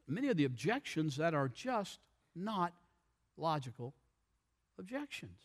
many 0.06 0.28
of 0.28 0.36
the 0.36 0.44
objections 0.44 1.16
that 1.16 1.34
are 1.34 1.48
just 1.48 2.00
not 2.34 2.72
logical 3.36 3.94
objections. 4.78 5.38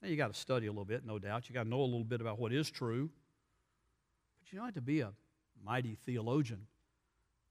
Now 0.00 0.08
you 0.08 0.16
got 0.16 0.32
to 0.32 0.38
study 0.38 0.66
a 0.66 0.70
little 0.70 0.84
bit, 0.84 1.04
no 1.04 1.18
doubt. 1.18 1.48
You 1.48 1.54
got 1.54 1.64
to 1.64 1.68
know 1.68 1.80
a 1.80 1.84
little 1.84 2.04
bit 2.04 2.20
about 2.20 2.38
what 2.38 2.52
is 2.52 2.70
true. 2.70 3.10
But 4.40 4.52
you 4.52 4.58
don't 4.58 4.66
have 4.66 4.74
to 4.74 4.80
be 4.80 5.00
a 5.00 5.12
mighty 5.64 5.96
theologian 6.06 6.66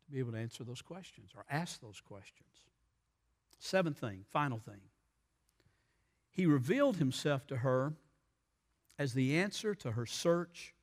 to 0.05 0.11
be 0.11 0.19
able 0.19 0.31
to 0.33 0.37
answer 0.37 0.63
those 0.63 0.81
questions 0.81 1.31
or 1.35 1.45
ask 1.49 1.79
those 1.79 2.01
questions. 2.01 2.49
Seventh 3.59 3.99
thing, 3.99 4.25
final 4.31 4.57
thing 4.57 4.81
he 6.31 6.45
revealed 6.45 6.97
himself 6.97 7.45
to 7.47 7.57
her 7.57 7.93
as 8.97 9.13
the 9.13 9.37
answer 9.37 9.75
to 9.75 9.91
her 9.91 10.05
search 10.05 10.73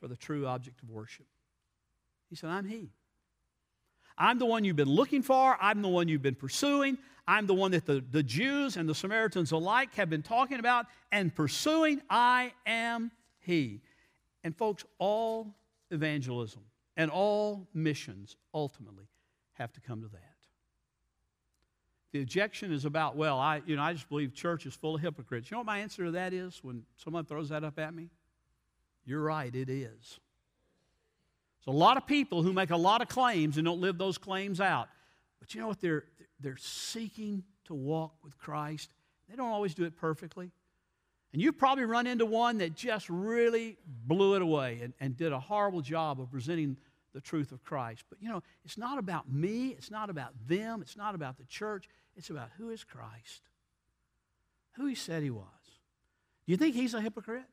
for 0.00 0.08
the 0.08 0.16
true 0.16 0.46
object 0.46 0.82
of 0.82 0.90
worship. 0.90 1.26
He 2.28 2.36
said, 2.36 2.50
I'm 2.50 2.66
He. 2.66 2.90
I'm 4.18 4.38
the 4.38 4.46
one 4.46 4.64
you've 4.64 4.76
been 4.76 4.88
looking 4.88 5.22
for. 5.22 5.58
I'm 5.60 5.82
the 5.82 5.88
one 5.88 6.08
you've 6.08 6.22
been 6.22 6.34
pursuing. 6.34 6.96
I'm 7.28 7.46
the 7.46 7.54
one 7.54 7.72
that 7.72 7.84
the, 7.84 8.02
the 8.10 8.22
Jews 8.22 8.76
and 8.76 8.88
the 8.88 8.94
Samaritans 8.94 9.52
alike 9.52 9.94
have 9.96 10.08
been 10.08 10.22
talking 10.22 10.58
about 10.58 10.86
and 11.12 11.34
pursuing. 11.34 12.00
I 12.08 12.52
am 12.64 13.10
He. 13.40 13.82
And, 14.42 14.56
folks, 14.56 14.84
all 14.98 15.54
evangelism 15.90 16.62
and 16.96 17.10
all 17.10 17.68
missions 17.74 18.36
ultimately 18.54 19.08
have 19.54 19.72
to 19.74 19.80
come 19.80 20.02
to 20.02 20.08
that. 20.08 20.35
The 22.16 22.22
objection 22.22 22.72
is 22.72 22.86
about, 22.86 23.14
well, 23.14 23.38
I, 23.38 23.60
you 23.66 23.76
know, 23.76 23.82
I 23.82 23.92
just 23.92 24.08
believe 24.08 24.32
church 24.32 24.64
is 24.64 24.72
full 24.72 24.94
of 24.94 25.02
hypocrites. 25.02 25.50
You 25.50 25.56
know 25.56 25.58
what 25.58 25.66
my 25.66 25.80
answer 25.80 26.06
to 26.06 26.12
that 26.12 26.32
is 26.32 26.58
when 26.62 26.82
someone 26.96 27.26
throws 27.26 27.50
that 27.50 27.62
up 27.62 27.78
at 27.78 27.94
me? 27.94 28.08
You're 29.04 29.20
right, 29.20 29.54
it 29.54 29.68
is. 29.68 30.18
There's 31.58 31.66
a 31.66 31.70
lot 31.72 31.98
of 31.98 32.06
people 32.06 32.42
who 32.42 32.54
make 32.54 32.70
a 32.70 32.76
lot 32.76 33.02
of 33.02 33.08
claims 33.08 33.58
and 33.58 33.66
don't 33.66 33.82
live 33.82 33.98
those 33.98 34.16
claims 34.16 34.62
out. 34.62 34.88
But 35.40 35.54
you 35.54 35.60
know 35.60 35.66
what? 35.66 35.78
They're, 35.78 36.04
they're 36.40 36.56
seeking 36.56 37.44
to 37.66 37.74
walk 37.74 38.14
with 38.24 38.38
Christ. 38.38 38.88
They 39.28 39.36
don't 39.36 39.50
always 39.50 39.74
do 39.74 39.84
it 39.84 39.94
perfectly. 39.94 40.50
And 41.34 41.42
you've 41.42 41.58
probably 41.58 41.84
run 41.84 42.06
into 42.06 42.24
one 42.24 42.56
that 42.58 42.74
just 42.74 43.10
really 43.10 43.76
blew 44.06 44.36
it 44.36 44.42
away 44.42 44.80
and, 44.82 44.94
and 45.00 45.18
did 45.18 45.32
a 45.32 45.38
horrible 45.38 45.82
job 45.82 46.18
of 46.18 46.30
presenting 46.30 46.78
the 47.12 47.20
truth 47.22 47.52
of 47.52 47.62
Christ. 47.64 48.04
But 48.08 48.22
you 48.22 48.28
know, 48.28 48.42
it's 48.64 48.78
not 48.78 48.98
about 48.98 49.30
me, 49.30 49.68
it's 49.68 49.90
not 49.90 50.08
about 50.10 50.32
them, 50.46 50.80
it's 50.82 50.96
not 50.96 51.14
about 51.14 51.38
the 51.38 51.44
church, 51.44 51.88
it's 52.16 52.30
about 52.30 52.50
who 52.58 52.70
is 52.70 52.84
Christ, 52.84 53.42
who 54.72 54.86
he 54.86 54.94
said 54.94 55.22
he 55.22 55.30
was. 55.30 55.44
Do 56.46 56.52
you 56.52 56.56
think 56.56 56.74
he's 56.74 56.94
a 56.94 57.00
hypocrite? 57.00 57.44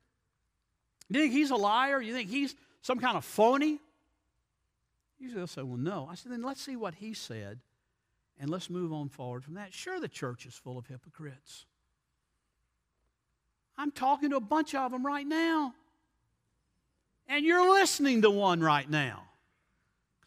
Do 1.11 1.19
you 1.19 1.25
think 1.25 1.33
he's 1.33 1.51
a 1.51 1.55
liar? 1.55 1.99
Do 1.99 2.05
You 2.05 2.13
think 2.13 2.29
he's 2.29 2.55
some 2.81 2.99
kind 2.99 3.17
of 3.17 3.25
phony? 3.25 3.79
Usually 5.19 5.39
they'll 5.39 5.47
say, 5.47 5.63
well, 5.63 5.77
no. 5.77 6.07
I 6.11 6.15
said, 6.15 6.31
then 6.31 6.41
let's 6.41 6.61
see 6.61 6.75
what 6.75 6.95
he 6.95 7.13
said 7.13 7.59
and 8.39 8.49
let's 8.49 8.69
move 8.69 8.91
on 8.91 9.09
forward 9.09 9.43
from 9.43 9.55
that. 9.55 9.73
Sure, 9.73 9.99
the 9.99 10.07
church 10.07 10.45
is 10.45 10.53
full 10.53 10.77
of 10.77 10.87
hypocrites. 10.87 11.65
I'm 13.77 13.91
talking 13.91 14.29
to 14.31 14.37
a 14.37 14.41
bunch 14.41 14.75
of 14.75 14.91
them 14.91 15.05
right 15.05 15.25
now. 15.25 15.73
And 17.27 17.45
you're 17.45 17.71
listening 17.73 18.21
to 18.23 18.29
one 18.29 18.61
right 18.61 18.89
now. 18.89 19.23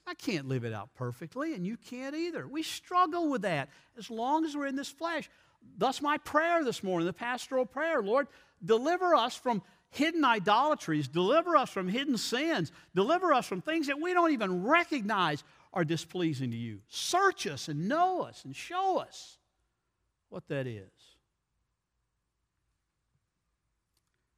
I 0.07 0.15
can't 0.15 0.47
live 0.47 0.65
it 0.65 0.73
out 0.73 0.95
perfectly, 0.95 1.55
and 1.55 1.67
you 1.67 1.77
can't 1.77 2.15
either. 2.15 2.47
We 2.47 2.63
struggle 2.63 3.29
with 3.29 3.43
that 3.43 3.69
as 3.99 4.09
long 4.09 4.45
as 4.45 4.57
we're 4.57 4.67
in 4.67 4.77
this 4.77 4.89
flesh. 4.89 5.29
Thus, 5.77 6.01
my 6.01 6.19
prayer 6.19 6.65
this 6.65 6.83
morning, 6.83 7.07
the 7.07 7.13
pastoral 7.13 7.67
prayer 7.67 8.01
Lord, 8.03 8.29
deliver 8.65 9.15
us 9.15 9.35
from 9.35 9.63
hidden 9.91 10.25
idolatries, 10.25 11.09
deliver 11.09 11.57
us 11.57 11.71
from 11.71 11.89
hidden 11.89 12.19
sins, 12.19 12.71
deliver 12.95 13.33
us 13.33 13.47
from 13.47 13.61
things 13.61 13.89
that 13.89 14.01
we 14.01 14.15
don't 14.15 14.33
even 14.33 14.65
recognize 14.65 15.43
are 15.73 15.85
displeasing 15.85 16.51
to 16.53 16.57
you. 16.57 16.81
Search 16.89 17.47
us 17.47 17.69
and 17.69 17.89
know 17.89 18.23
us 18.23 18.45
and 18.45 18.55
show 18.55 18.99
us 18.99 19.39
what 20.29 20.47
that 20.49 20.67
is. 20.67 20.91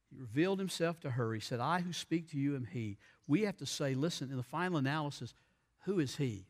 He 0.09 0.17
revealed 0.17 0.59
himself 0.59 0.99
to 1.01 1.11
her. 1.11 1.33
He 1.33 1.39
said, 1.39 1.59
I 1.59 1.81
who 1.81 1.93
speak 1.93 2.31
to 2.31 2.37
you 2.37 2.55
am 2.55 2.65
he. 2.65 2.97
We 3.27 3.43
have 3.43 3.57
to 3.57 3.65
say, 3.65 3.93
listen, 3.93 4.31
in 4.31 4.37
the 4.37 4.43
final 4.43 4.77
analysis, 4.77 5.33
who 5.89 5.99
is 5.99 6.15
he? 6.15 6.45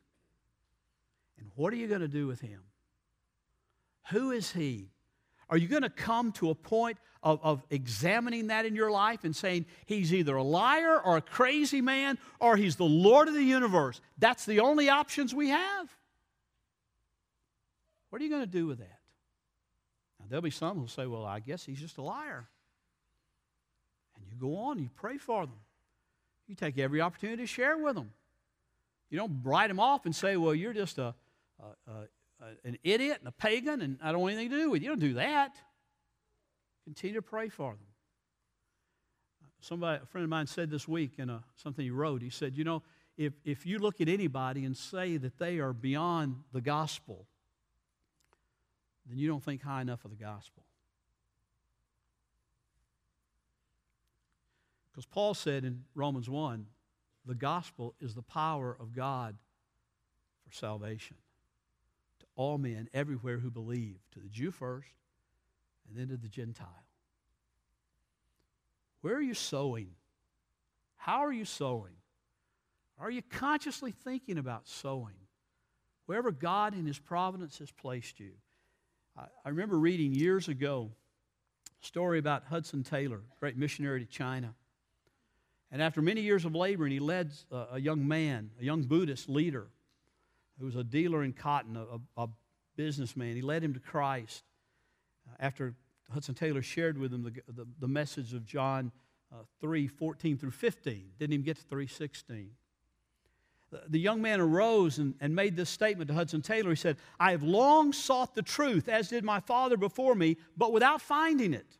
And 1.38 1.50
what 1.56 1.72
are 1.72 1.78
you 1.78 1.88
going 1.88 2.02
to 2.02 2.10
do 2.10 2.28
with 2.28 2.42
him? 2.42 2.60
Who 4.12 4.32
is 4.32 4.52
he? 4.52 4.90
Are 5.50 5.56
you 5.56 5.70
going 5.70 5.84
to 5.84 5.90
come 5.90 6.34
to 6.34 6.50
a 6.50 6.56
point 6.56 6.98
of, 7.24 7.40
of 7.42 7.64
examining 7.70 8.48
that 8.48 8.66
in 8.66 8.76
your 8.76 8.92
life 8.92 9.24
and 9.24 9.34
saying 9.34 9.66
he's 9.86 10.14
either 10.14 10.36
a 10.36 10.44
liar 10.44 11.00
or 11.00 11.16
a 11.16 11.22
crazy 11.22 11.80
man 11.80 12.18
or 12.42 12.58
he's 12.58 12.76
the 12.76 12.84
Lord 12.84 13.30
of 13.30 13.34
the 13.34 13.42
universe? 13.42 14.02
That's 14.18 14.46
the 14.46 14.60
only 14.60 14.90
options 14.90 15.34
we 15.34 15.50
have. 15.50 15.90
What 18.10 18.22
are 18.22 18.26
you 18.26 18.30
going 18.30 18.44
to 18.44 18.48
do 18.48 18.68
with 18.68 18.80
that? 18.80 19.00
Now, 20.20 20.26
there'll 20.28 20.42
be 20.42 20.50
some 20.50 20.78
who'll 20.78 20.90
say, 20.90 21.06
well, 21.06 21.24
I 21.24 21.40
guess 21.40 21.64
he's 21.64 21.80
just 21.80 21.98
a 21.98 22.02
liar. 22.02 22.50
And 24.18 24.26
you 24.30 24.38
go 24.38 24.58
on, 24.58 24.80
you 24.80 24.90
pray 24.98 25.18
for 25.18 25.46
them. 25.46 25.56
You 26.46 26.56
take 26.56 26.78
every 26.78 27.00
opportunity 27.00 27.44
to 27.44 27.48
share 27.48 27.78
with 27.78 27.96
them. 27.96 28.12
You 29.10 29.18
don't 29.18 29.42
write 29.44 29.68
them 29.68 29.80
off 29.80 30.06
and 30.06 30.16
say, 30.16 30.38
well, 30.38 30.54
you're 30.54 30.74
just 30.74 30.98
a, 30.98 31.16
a, 31.60 31.92
a 31.92 32.08
an 32.64 32.78
idiot 32.84 33.18
and 33.20 33.28
a 33.28 33.32
pagan 33.32 33.82
and 33.82 33.98
I 34.02 34.12
don't 34.12 34.22
want 34.22 34.36
anything 34.36 34.52
to 34.52 34.58
do 34.58 34.72
with 34.72 34.82
you. 34.82 34.90
You 34.90 34.96
don't 34.96 35.10
do 35.10 35.14
that. 35.16 35.56
Continue 36.86 37.16
to 37.16 37.22
pray 37.22 37.50
for 37.50 37.72
them. 37.72 37.80
Somebody, 39.62 40.02
a 40.02 40.06
friend 40.06 40.24
of 40.24 40.30
mine 40.30 40.48
said 40.48 40.70
this 40.70 40.88
week 40.88 41.14
in 41.18 41.30
a, 41.30 41.44
something 41.58 41.84
he 41.84 41.92
wrote, 41.92 42.22
he 42.22 42.30
said, 42.30 42.58
You 42.58 42.64
know, 42.64 42.82
if, 43.18 43.34
if 43.44 43.66
you 43.66 43.80
look 43.80 44.00
at 44.00 44.08
anybody 44.08 44.64
and 44.64 44.76
say 44.76 45.18
that 45.18 45.38
they 45.38 45.60
are 45.60 45.74
beyond 45.74 46.38
the 46.54 46.62
gospel, 46.62 47.28
then 49.06 49.18
you 49.18 49.28
don't 49.28 49.44
think 49.44 49.62
high 49.62 49.82
enough 49.82 50.06
of 50.06 50.12
the 50.12 50.18
gospel. 50.18 50.64
Because 54.92 55.06
Paul 55.06 55.34
said 55.34 55.66
in 55.66 55.84
Romans 55.94 56.30
1 56.30 56.66
the 57.26 57.36
gospel 57.36 57.96
is 58.00 58.16
the 58.16 58.22
power 58.22 58.76
of 58.80 58.96
God 58.96 59.36
for 60.46 60.54
salvation 60.54 61.18
to 62.20 62.26
all 62.36 62.58
men 62.58 62.90
everywhere 62.94 63.38
who 63.38 63.52
believe, 63.52 63.98
to 64.14 64.20
the 64.20 64.30
Jew 64.30 64.52
first, 64.52 64.90
and 65.88 65.98
then 65.98 66.10
to 66.10 66.18
the 66.18 66.28
Gentile. 66.28 66.86
Where 69.02 69.16
are 69.16 69.22
you 69.22 69.34
sowing? 69.34 69.92
How 70.98 71.20
are 71.20 71.32
you 71.32 71.46
sowing? 71.46 71.94
Are 73.00 73.10
you 73.10 73.22
consciously 73.22 73.92
thinking 73.92 74.38
about 74.38 74.68
sowing? 74.68 75.16
Wherever 76.06 76.32
God 76.32 76.74
in 76.74 76.86
His 76.86 77.00
providence 77.00 77.60
has 77.60 77.72
placed 77.72 78.20
you. 78.20 78.32
I, 79.18 79.50
remember 79.50 79.78
reading 79.78 80.14
years 80.14 80.48
ago 80.48 80.92
a 81.82 81.86
story 81.86 82.20
about 82.20 82.46
Hudson 82.46 82.84
Taylor, 82.84 83.22
great 83.40 83.58
missionary 83.58 84.00
to 84.00 84.06
China. 84.06 84.54
And 85.72 85.82
after 85.82 86.02
many 86.02 86.22
years 86.22 86.46
of 86.46 86.56
laboring, 86.56 86.92
he 86.92 87.00
led 87.00 87.32
a, 87.52 87.66
a 87.74 87.80
young 87.80 88.08
man, 88.08 88.52
a 88.60 88.64
young 88.64 88.84
Buddhist 88.84 89.30
leader, 89.30 89.68
who 90.60 90.66
was 90.66 90.76
a 90.76 90.84
dealer 90.84 91.24
in 91.24 91.34
cotton, 91.34 91.78
a, 91.78 92.22
a 92.22 92.28
businessman. 92.76 93.36
He 93.36 93.42
led 93.42 93.64
him 93.64 93.74
to 93.74 93.80
Christ 93.80 94.44
after 95.40 95.76
Hudson 96.12 96.36
Taylor 96.36 96.62
shared 96.62 96.98
with 96.98 97.14
him 97.14 97.24
the, 97.24 97.32
the, 97.54 97.68
the 97.80 97.88
message 97.88 98.34
of 98.34 98.46
John 98.46 98.92
uh, 99.32 99.44
3 99.62 99.88
14 99.88 100.38
through 100.38 100.52
15. 100.52 101.12
Didn't 101.20 101.34
even 101.34 101.46
get 101.46 101.58
to 101.58 101.64
3 101.64 101.88
16. 101.88 102.50
The, 103.72 103.82
the 103.88 104.00
young 104.00 104.22
man 104.22 104.40
arose 104.40 104.98
and, 104.98 105.14
and 105.22 105.36
made 105.36 105.56
this 105.56 105.70
statement 105.70 106.08
to 106.08 106.14
Hudson 106.14 106.42
Taylor. 106.42 106.72
He 106.72 106.76
said, 106.76 106.98
I 107.20 107.32
have 107.32 107.44
long 107.44 107.94
sought 107.94 108.34
the 108.34 108.42
truth, 108.42 108.90
as 108.90 109.10
did 109.10 109.24
my 109.24 109.40
father 109.40 109.78
before 109.78 110.16
me, 110.16 110.38
but 110.58 110.74
without 110.74 111.02
finding 111.02 111.54
it. 111.54 111.78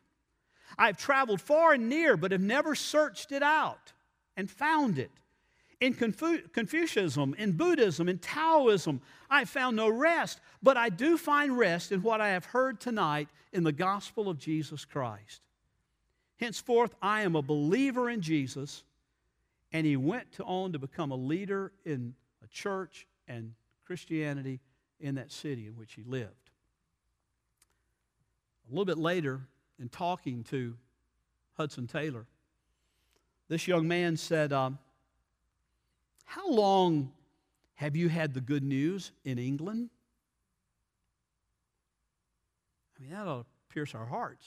I 0.78 0.86
have 0.86 0.96
traveled 0.96 1.40
far 1.40 1.72
and 1.72 1.88
near, 1.88 2.16
but 2.16 2.32
have 2.32 2.40
never 2.40 2.74
searched 2.74 3.32
it 3.32 3.42
out 3.42 3.92
and 4.36 4.50
found 4.50 4.98
it. 4.98 5.10
In 5.80 5.94
Confucianism, 5.94 7.34
in 7.38 7.52
Buddhism, 7.52 8.08
in 8.08 8.18
Taoism, 8.18 9.00
I 9.30 9.46
found 9.46 9.76
no 9.76 9.88
rest, 9.88 10.40
but 10.62 10.76
I 10.76 10.90
do 10.90 11.16
find 11.16 11.56
rest 11.56 11.90
in 11.90 12.02
what 12.02 12.20
I 12.20 12.28
have 12.30 12.44
heard 12.44 12.80
tonight 12.80 13.28
in 13.52 13.64
the 13.64 13.72
gospel 13.72 14.28
of 14.28 14.38
Jesus 14.38 14.84
Christ. 14.84 15.40
Henceforth, 16.36 16.94
I 17.00 17.22
am 17.22 17.34
a 17.34 17.40
believer 17.40 18.10
in 18.10 18.20
Jesus, 18.20 18.84
and 19.72 19.86
he 19.86 19.96
went 19.96 20.32
to 20.32 20.44
on 20.44 20.72
to 20.72 20.78
become 20.78 21.12
a 21.12 21.16
leader 21.16 21.72
in 21.86 22.14
a 22.44 22.48
church 22.48 23.06
and 23.26 23.54
Christianity 23.86 24.60
in 25.00 25.14
that 25.14 25.32
city 25.32 25.66
in 25.66 25.76
which 25.76 25.94
he 25.94 26.02
lived. 26.02 26.50
A 28.68 28.70
little 28.70 28.84
bit 28.84 28.98
later, 28.98 29.40
in 29.80 29.88
talking 29.88 30.44
to 30.44 30.76
Hudson 31.56 31.86
Taylor, 31.86 32.26
this 33.48 33.66
young 33.66 33.88
man 33.88 34.16
said, 34.16 34.52
um, 34.52 34.78
how 36.24 36.48
long 36.48 37.10
have 37.74 37.96
you 37.96 38.08
had 38.08 38.34
the 38.34 38.40
good 38.40 38.62
news 38.62 39.10
in 39.24 39.38
England? 39.38 39.90
I 42.96 43.02
mean, 43.02 43.12
that 43.12 43.26
ought 43.26 43.38
to 43.40 43.46
pierce 43.74 43.94
our 43.94 44.06
hearts. 44.06 44.46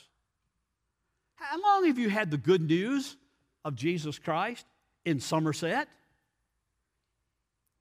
How 1.36 1.62
long 1.62 1.88
have 1.88 1.98
you 1.98 2.10
had 2.10 2.32
the 2.32 2.38
good 2.38 2.62
news 2.62 3.18
of 3.66 3.76
Jesus 3.76 4.20
Christ 4.20 4.66
in 5.04 5.20
Somerset? 5.20 5.90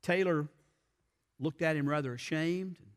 Taylor 0.03 0.49
looked 1.39 1.63
at 1.63 1.77
him 1.77 1.89
rather 1.89 2.15
ashamed 2.15 2.77
and 2.81 2.91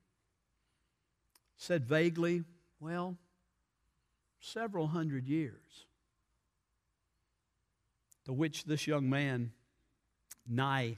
said 1.58 1.86
vaguely, 1.86 2.44
Well, 2.80 3.18
several 4.40 4.88
hundred 4.88 5.28
years. 5.28 5.86
To 8.26 8.34
which 8.34 8.66
this 8.66 8.88
young 8.88 9.10
man 9.10 9.52
Nye 10.48 10.98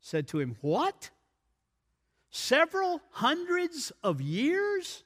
said 0.00 0.28
to 0.28 0.40
him, 0.40 0.56
What? 0.60 1.10
Several 2.30 3.00
hundreds 3.10 3.92
of 4.02 4.20
years? 4.20 5.04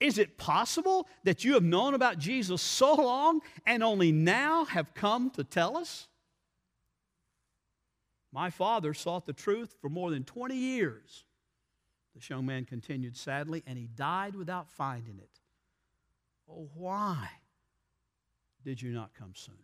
Is 0.00 0.18
it 0.18 0.38
possible 0.38 1.06
that 1.24 1.44
you 1.44 1.54
have 1.54 1.62
known 1.62 1.94
about 1.94 2.18
Jesus 2.18 2.60
so 2.60 2.94
long 2.94 3.40
and 3.66 3.84
only 3.84 4.10
now 4.10 4.64
have 4.64 4.94
come 4.94 5.30
to 5.30 5.44
tell 5.44 5.76
us? 5.76 6.08
My 8.32 8.48
father 8.50 8.94
sought 8.94 9.26
the 9.26 9.34
truth 9.34 9.76
for 9.80 9.90
more 9.90 10.10
than 10.10 10.24
20 10.24 10.56
years. 10.56 11.24
This 12.14 12.28
young 12.28 12.46
man 12.46 12.64
continued 12.64 13.16
sadly, 13.16 13.62
and 13.66 13.78
he 13.78 13.86
died 13.86 14.34
without 14.34 14.70
finding 14.70 15.18
it. 15.18 15.41
Oh, 16.50 16.68
why 16.74 17.28
did 18.64 18.80
you 18.80 18.92
not 18.92 19.10
come 19.18 19.32
sooner? 19.34 19.58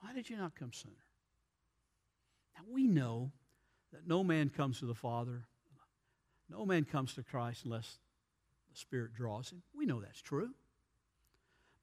Why 0.00 0.12
did 0.12 0.28
you 0.28 0.36
not 0.36 0.54
come 0.54 0.72
sooner? 0.72 0.94
Now, 2.56 2.64
we 2.70 2.86
know 2.86 3.32
that 3.92 4.06
no 4.06 4.22
man 4.24 4.50
comes 4.50 4.80
to 4.80 4.86
the 4.86 4.94
Father, 4.94 5.44
no 6.48 6.66
man 6.66 6.84
comes 6.84 7.14
to 7.14 7.22
Christ 7.22 7.64
unless 7.64 7.98
the 8.70 8.78
Spirit 8.78 9.14
draws 9.14 9.50
him. 9.50 9.62
We 9.74 9.86
know 9.86 10.00
that's 10.00 10.20
true. 10.20 10.50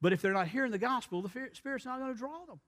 But 0.02 0.14
if 0.14 0.22
they're 0.22 0.34
not 0.34 0.48
hearing 0.48 0.72
the 0.72 0.78
gospel, 0.78 1.22
the 1.22 1.30
Spirit's 1.54 1.86
not 1.86 2.00
going 2.00 2.14
to 2.14 2.18
draw 2.18 2.46
them. 2.46 2.60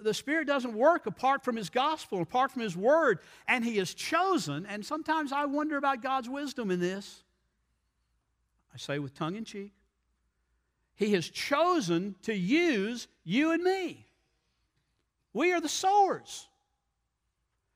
The 0.00 0.14
Spirit 0.14 0.46
doesn't 0.46 0.74
work 0.74 1.06
apart 1.06 1.44
from 1.44 1.56
His 1.56 1.68
gospel, 1.68 2.22
apart 2.22 2.52
from 2.52 2.62
His 2.62 2.76
word, 2.76 3.18
and 3.46 3.64
He 3.64 3.76
has 3.78 3.92
chosen, 3.92 4.64
and 4.66 4.86
sometimes 4.86 5.32
I 5.32 5.44
wonder 5.44 5.76
about 5.76 6.02
God's 6.02 6.28
wisdom 6.28 6.70
in 6.70 6.80
this. 6.80 7.24
I 8.74 8.78
say 8.78 8.98
with 8.98 9.14
tongue 9.14 9.36
in 9.36 9.44
cheek. 9.44 9.72
He 10.94 11.12
has 11.12 11.28
chosen 11.28 12.14
to 12.22 12.34
use 12.34 13.08
you 13.24 13.52
and 13.52 13.62
me. 13.62 14.06
We 15.32 15.52
are 15.52 15.60
the 15.60 15.68
sowers. 15.68 16.48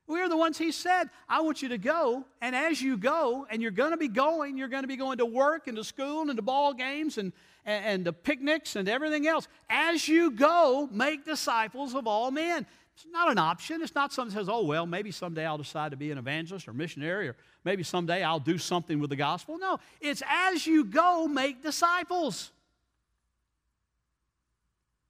We 0.07 0.21
are 0.21 0.29
the 0.29 0.37
ones 0.37 0.57
He 0.57 0.71
said, 0.71 1.11
I 1.29 1.41
want 1.41 1.63
you 1.63 1.71
to 1.71 1.79
go. 1.79 2.25
And 2.41 2.55
as 2.55 2.81
you 2.81 2.97
go, 2.97 3.47
and 3.51 3.61
you're 3.61 3.73
going 3.73 3.91
to 3.91 3.97
be 3.97 4.09
going, 4.09 4.57
you're 4.57 4.69
going 4.69 4.85
to 4.85 4.89
be 4.89 4.97
going 4.97 5.19
to 5.19 5.27
work 5.27 5.67
and 5.67 5.77
to 5.77 5.85
school 5.85 6.29
and 6.29 6.37
to 6.37 6.43
ball 6.43 6.75
games 6.75 7.19
and, 7.19 7.33
and, 7.65 7.85
and 7.85 8.05
the 8.05 8.13
picnics 8.13 8.77
and 8.77 8.89
everything 8.89 9.27
else. 9.27 9.49
As 9.69 10.07
you 10.07 10.31
go, 10.31 10.89
make 10.93 11.25
disciples 11.25 11.95
of 11.95 12.07
all 12.07 12.31
men. 12.31 12.67
It's 12.97 13.07
not 13.13 13.31
an 13.31 13.37
option. 13.37 13.83
It's 13.83 13.95
not 13.95 14.11
something 14.11 14.35
that 14.35 14.41
says, 14.41 14.49
oh, 14.49 14.65
well, 14.65 14.87
maybe 14.87 15.11
someday 15.11 15.45
I'll 15.45 15.59
decide 15.59 15.91
to 15.91 15.99
be 15.99 16.11
an 16.11 16.17
evangelist 16.17 16.67
or 16.67 16.73
missionary, 16.73 17.29
or 17.29 17.37
maybe 17.63 17.83
someday 17.83 18.23
I'll 18.23 18.41
do 18.41 18.57
something 18.57 19.01
with 19.01 19.11
the 19.11 19.17
gospel. 19.17 19.59
No, 19.59 19.79
it's 20.01 20.23
as 20.27 20.67
you 20.67 20.83
go, 20.83 21.29
make 21.29 21.63
disciples. 21.63 22.53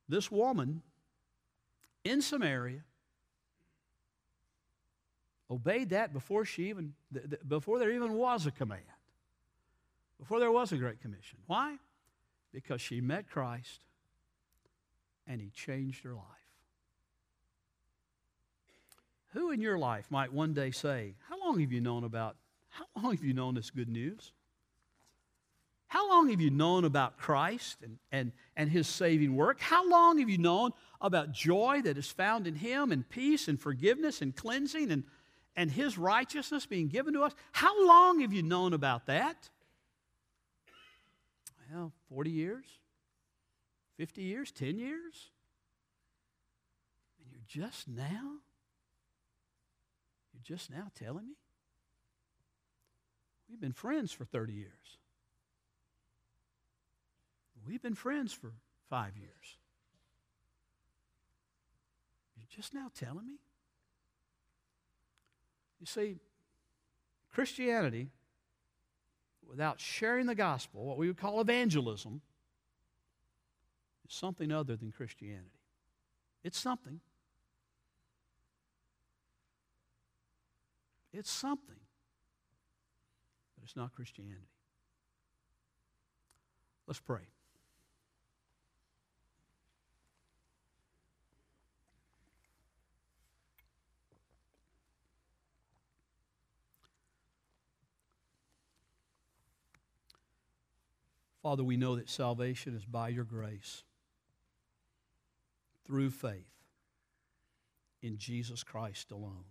This 0.09 0.33
woman 0.33 0.83
in 2.03 2.23
Samaria 2.23 2.83
obeyed 5.49 5.91
that 5.91 6.13
before 6.13 6.45
she 6.45 6.71
even 6.71 6.93
before 7.47 7.79
there 7.79 7.93
even 7.93 8.15
was 8.15 8.47
a 8.47 8.51
command 8.51 8.83
before 10.19 10.41
there 10.41 10.51
was 10.51 10.73
a 10.73 10.77
great 10.77 11.01
commission 11.01 11.39
why 11.47 11.77
because 12.53 12.81
she 12.81 13.01
met 13.01 13.31
christ 13.31 13.81
and 15.25 15.41
he 15.41 15.51
changed 15.51 16.03
her 16.03 16.15
life 16.15 16.46
who 19.33 19.51
in 19.51 19.61
your 19.61 19.79
life 19.79 20.07
might 20.11 20.33
one 20.33 20.55
day 20.55 20.71
say 20.71 21.15
how 21.29 21.39
long 21.41 21.61
have 21.61 21.73
you 21.73 21.81
known 21.81 22.05
about 22.05 22.37
how 22.69 22.85
long 22.97 23.15
have 23.15 23.25
you 23.25 23.35
known 23.35 23.55
this 23.55 23.71
good 23.71 23.89
news 23.89 24.33
how 25.89 26.09
long 26.11 26.31
have 26.31 26.41
you 26.41 26.51
known 26.51 26.85
about 26.85 27.17
Christ 27.17 27.79
and, 27.83 27.99
and, 28.11 28.33
and 28.57 28.69
his 28.69 28.89
saving 28.89 29.37
work? 29.37 29.61
How 29.61 29.89
long 29.89 30.19
have 30.19 30.29
you 30.29 30.37
known 30.37 30.73
about 31.01 31.31
joy 31.31 31.81
that 31.85 31.97
is 31.97 32.11
found 32.11 32.49
in 32.49 32.57
him 32.57 32.91
and 32.91 33.09
peace 33.09 33.47
and 33.47 33.59
forgiveness 33.59 34.21
and 34.21 34.35
cleansing 34.35 34.91
and 34.91 35.05
and 35.57 35.71
his 35.71 35.97
righteousness 35.97 36.67
being 36.67 36.89
given 36.89 37.15
to 37.15 37.23
us. 37.23 37.33
How 37.53 37.87
long 37.87 38.21
have 38.21 38.33
you 38.33 38.43
known 38.43 38.75
about 38.75 39.07
that? 39.07 39.49
Well, 41.73 41.93
40 42.11 42.31
years, 42.31 42.65
50 43.97 44.23
years, 44.23 44.53
10 44.53 44.79
years? 44.79 45.31
And 47.19 47.33
you're 47.33 47.65
just 47.67 47.89
now? 47.89 48.37
You're 50.37 50.57
just 50.57 50.71
now 50.71 50.91
telling 50.95 51.27
me? 51.27 51.35
We've 53.49 53.61
been 53.61 53.73
friends 53.73 54.13
for 54.13 54.27
30 54.27 54.53
years. 54.53 54.99
We've 57.67 57.83
been 57.83 57.95
friends 57.95 58.33
for 58.33 58.53
five 58.91 59.17
years. 59.17 59.57
You're 62.37 62.47
just 62.55 62.75
now 62.75 62.91
telling 62.95 63.27
me? 63.27 63.39
You 65.81 65.87
see, 65.87 66.19
Christianity, 67.33 68.11
without 69.49 69.81
sharing 69.81 70.27
the 70.27 70.35
gospel, 70.35 70.85
what 70.85 70.99
we 70.99 71.07
would 71.07 71.19
call 71.19 71.41
evangelism, 71.41 72.21
is 74.09 74.15
something 74.15 74.53
other 74.53 74.77
than 74.77 74.93
Christianity. 74.93 75.51
It's 76.45 76.59
something. 76.59 77.01
It's 81.17 81.31
something. 81.31 81.77
But 83.57 83.65
it's 83.65 83.75
not 83.75 83.95
Christianity. 83.95 84.51
Let's 86.87 87.01
pray. 87.01 87.23
Father, 101.43 101.65
we 101.65 101.79
know 101.79 101.97
that 101.97 102.11
salvation 102.11 102.77
is 102.77 102.85
by 102.85 103.09
your 103.09 103.25
grace 103.25 103.85
through 105.87 106.11
faith 106.11 106.51
in 108.03 108.19
Jesus 108.19 108.63
Christ 108.63 109.13
alone. 109.13 109.45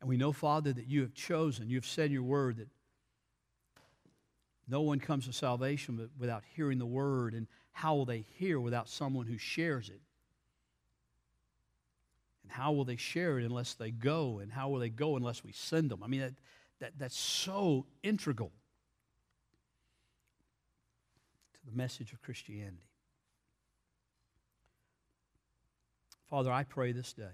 And 0.00 0.08
we 0.08 0.16
know, 0.16 0.32
Father, 0.32 0.72
that 0.72 0.86
you 0.86 1.02
have 1.02 1.14
chosen, 1.14 1.68
you 1.68 1.76
have 1.76 1.86
said 1.86 2.06
in 2.06 2.12
your 2.12 2.22
word 2.22 2.56
that 2.56 2.68
no 4.66 4.80
one 4.82 5.00
comes 5.00 5.26
to 5.26 5.32
salvation 5.32 6.08
without 6.18 6.42
hearing 6.54 6.78
the 6.78 6.86
word. 6.86 7.34
And 7.34 7.46
how 7.72 7.96
will 7.96 8.04
they 8.06 8.24
hear 8.38 8.58
without 8.60 8.88
someone 8.88 9.26
who 9.26 9.36
shares 9.36 9.88
it? 9.88 10.00
And 12.44 12.52
how 12.52 12.72
will 12.72 12.84
they 12.84 12.96
share 12.96 13.38
it 13.38 13.44
unless 13.44 13.74
they 13.74 13.90
go? 13.90 14.38
And 14.38 14.50
how 14.50 14.68
will 14.68 14.78
they 14.78 14.88
go 14.88 15.16
unless 15.16 15.44
we 15.44 15.52
send 15.52 15.90
them? 15.90 16.02
I 16.02 16.06
mean, 16.06 16.20
that, 16.20 16.34
that, 16.78 16.92
that's 16.98 17.18
so 17.18 17.86
integral 18.02 18.52
to 21.54 21.70
the 21.70 21.76
message 21.76 22.12
of 22.12 22.22
Christianity. 22.22 22.86
Father, 26.30 26.52
I 26.52 26.62
pray 26.62 26.92
this 26.92 27.12
day 27.12 27.24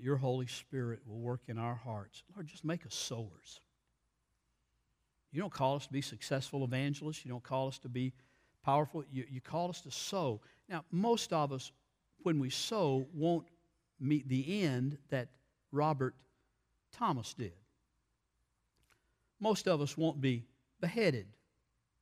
your 0.00 0.16
Holy 0.16 0.46
Spirit 0.46 1.00
will 1.06 1.18
work 1.18 1.42
in 1.48 1.58
our 1.58 1.74
hearts. 1.74 2.22
Lord, 2.34 2.46
just 2.46 2.64
make 2.64 2.84
us 2.86 2.94
sowers. 2.94 3.60
You 5.32 5.40
don't 5.40 5.52
call 5.52 5.76
us 5.76 5.86
to 5.86 5.92
be 5.92 6.02
successful 6.02 6.64
evangelists. 6.64 7.24
You 7.24 7.30
don't 7.30 7.42
call 7.42 7.68
us 7.68 7.78
to 7.80 7.88
be 7.88 8.12
powerful. 8.64 9.04
You, 9.10 9.24
you 9.28 9.40
call 9.40 9.68
us 9.68 9.80
to 9.82 9.90
sow. 9.90 10.40
Now, 10.68 10.84
most 10.90 11.32
of 11.32 11.52
us, 11.52 11.72
when 12.22 12.38
we 12.38 12.50
sow, 12.50 13.06
won't 13.12 13.46
meet 14.00 14.28
the 14.28 14.62
end 14.62 14.98
that 15.10 15.28
Robert 15.72 16.14
Thomas 16.92 17.34
did. 17.34 17.52
Most 19.40 19.68
of 19.68 19.80
us 19.80 19.96
won't 19.96 20.20
be 20.20 20.44
beheaded 20.80 21.26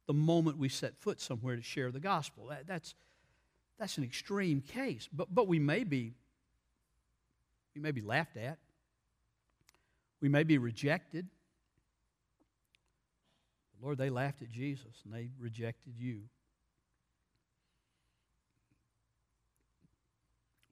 the 0.07 0.15
moment 0.15 0.59
we 0.59 0.69
set 0.69 0.97
foot 1.01 1.21
somewhere 1.21 1.57
to 1.57 1.63
share 1.63 1.91
the 1.91 2.01
gospel. 2.01 2.47
That, 2.49 2.67
that's, 2.67 2.95
that's 3.79 3.99
an 3.99 4.05
extreme 4.05 4.61
case. 4.61 5.09
But, 5.13 5.35
but 5.35 5.49
we, 5.49 5.59
may 5.59 5.85
be, 5.85 6.15
we 7.75 7.81
may 7.81 7.91
be 7.91 8.01
laughed 8.01 8.37
at, 8.37 8.59
we 10.21 10.29
may 10.29 10.45
be 10.45 10.59
rejected. 10.59 11.27
Lord, 13.83 13.99
they 13.99 14.11
laughed 14.11 14.41
at 14.43 14.51
Jesus 14.51 15.03
and 15.05 15.13
they 15.13 15.29
rejected 15.39 15.95
you. 15.99 16.23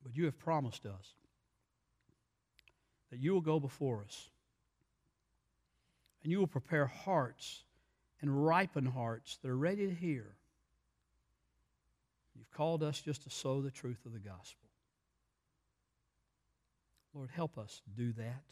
But 0.02 0.16
you 0.16 0.24
have 0.24 0.38
promised 0.38 0.86
us 0.86 1.14
that 3.10 3.20
you 3.20 3.34
will 3.34 3.42
go 3.42 3.60
before 3.60 4.02
us 4.02 4.30
and 6.22 6.32
you 6.32 6.38
will 6.38 6.46
prepare 6.46 6.86
hearts 6.86 7.64
and 8.20 8.46
ripen 8.46 8.86
hearts 8.86 9.38
that 9.42 9.50
are 9.50 9.56
ready 9.56 9.86
to 9.86 9.94
hear. 9.94 10.34
You've 12.34 12.50
called 12.50 12.82
us 12.82 13.00
just 13.00 13.24
to 13.24 13.30
sow 13.30 13.60
the 13.60 13.70
truth 13.70 14.06
of 14.06 14.12
the 14.12 14.18
gospel. 14.18 14.61
Lord, 17.14 17.30
help 17.30 17.58
us 17.58 17.82
do 17.94 18.12
that 18.12 18.42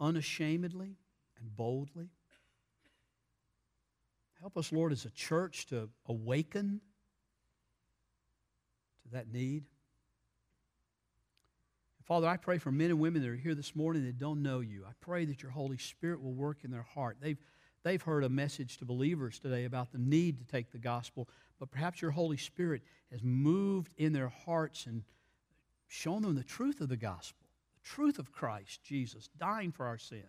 unashamedly 0.00 0.96
and 1.40 1.56
boldly. 1.56 2.10
Help 4.40 4.56
us, 4.56 4.70
Lord, 4.72 4.92
as 4.92 5.04
a 5.04 5.10
church 5.10 5.66
to 5.66 5.88
awaken 6.06 6.80
to 9.02 9.08
that 9.10 9.32
need. 9.32 9.64
Father, 12.04 12.28
I 12.28 12.36
pray 12.36 12.58
for 12.58 12.70
men 12.70 12.90
and 12.90 13.00
women 13.00 13.20
that 13.22 13.28
are 13.28 13.36
here 13.36 13.54
this 13.54 13.74
morning 13.74 14.04
that 14.06 14.18
don't 14.18 14.42
know 14.42 14.60
you. 14.60 14.84
I 14.86 14.92
pray 15.00 15.24
that 15.24 15.42
your 15.42 15.50
Holy 15.50 15.76
Spirit 15.76 16.22
will 16.22 16.32
work 16.32 16.64
in 16.64 16.70
their 16.70 16.86
heart. 16.94 17.18
They've, 17.20 17.36
they've 17.82 18.00
heard 18.00 18.24
a 18.24 18.28
message 18.28 18.78
to 18.78 18.84
believers 18.84 19.38
today 19.38 19.64
about 19.64 19.92
the 19.92 19.98
need 19.98 20.38
to 20.38 20.44
take 20.44 20.70
the 20.70 20.78
gospel, 20.78 21.28
but 21.58 21.70
perhaps 21.70 22.00
your 22.00 22.12
Holy 22.12 22.38
Spirit 22.38 22.82
has 23.10 23.22
moved 23.22 23.92
in 23.98 24.12
their 24.12 24.28
hearts 24.28 24.86
and 24.86 25.02
shown 25.88 26.22
them 26.22 26.34
the 26.34 26.44
truth 26.44 26.80
of 26.80 26.88
the 26.88 26.96
gospel, 26.96 27.48
the 27.74 27.88
truth 27.88 28.18
of 28.18 28.30
Christ 28.30 28.82
Jesus 28.84 29.28
dying 29.38 29.72
for 29.72 29.86
our 29.86 29.98
sins, 29.98 30.22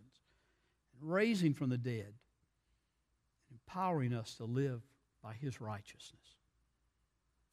and 0.93 1.12
raising 1.12 1.53
from 1.53 1.70
the 1.70 1.78
dead, 1.78 2.14
and 3.49 3.60
empowering 3.68 4.14
us 4.14 4.36
to 4.36 4.45
live 4.45 4.82
by 5.22 5.34
his 5.34 5.62
righteousness. 5.62 6.36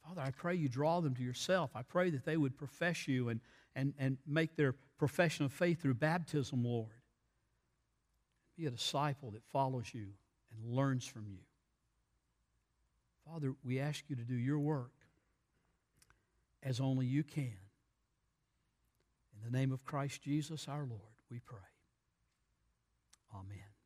Father, 0.07 0.21
I 0.21 0.31
pray 0.31 0.55
you 0.55 0.69
draw 0.69 1.01
them 1.01 1.15
to 1.15 1.23
yourself. 1.23 1.71
I 1.75 1.81
pray 1.81 2.09
that 2.11 2.23
they 2.23 2.37
would 2.37 2.57
profess 2.57 3.07
you 3.09 3.27
and, 3.27 3.41
and, 3.75 3.93
and 3.99 4.17
make 4.25 4.55
their 4.55 4.73
profession 4.97 5.45
of 5.45 5.51
faith 5.51 5.81
through 5.81 5.95
baptism, 5.95 6.63
Lord. 6.63 6.87
Be 8.57 8.67
a 8.67 8.71
disciple 8.71 9.31
that 9.31 9.43
follows 9.51 9.93
you 9.93 10.07
and 10.51 10.73
learns 10.73 11.05
from 11.05 11.27
you. 11.27 11.39
Father, 13.29 13.53
we 13.65 13.81
ask 13.81 14.05
you 14.07 14.15
to 14.15 14.23
do 14.23 14.35
your 14.35 14.59
work 14.59 14.93
as 16.63 16.79
only 16.79 17.05
you 17.05 17.23
can. 17.23 17.57
In 19.37 19.51
the 19.51 19.57
name 19.57 19.71
of 19.71 19.85
Christ 19.85 20.21
Jesus 20.23 20.67
our 20.67 20.85
Lord, 20.85 21.15
we 21.29 21.39
pray. 21.39 21.59
Amen. 23.33 23.76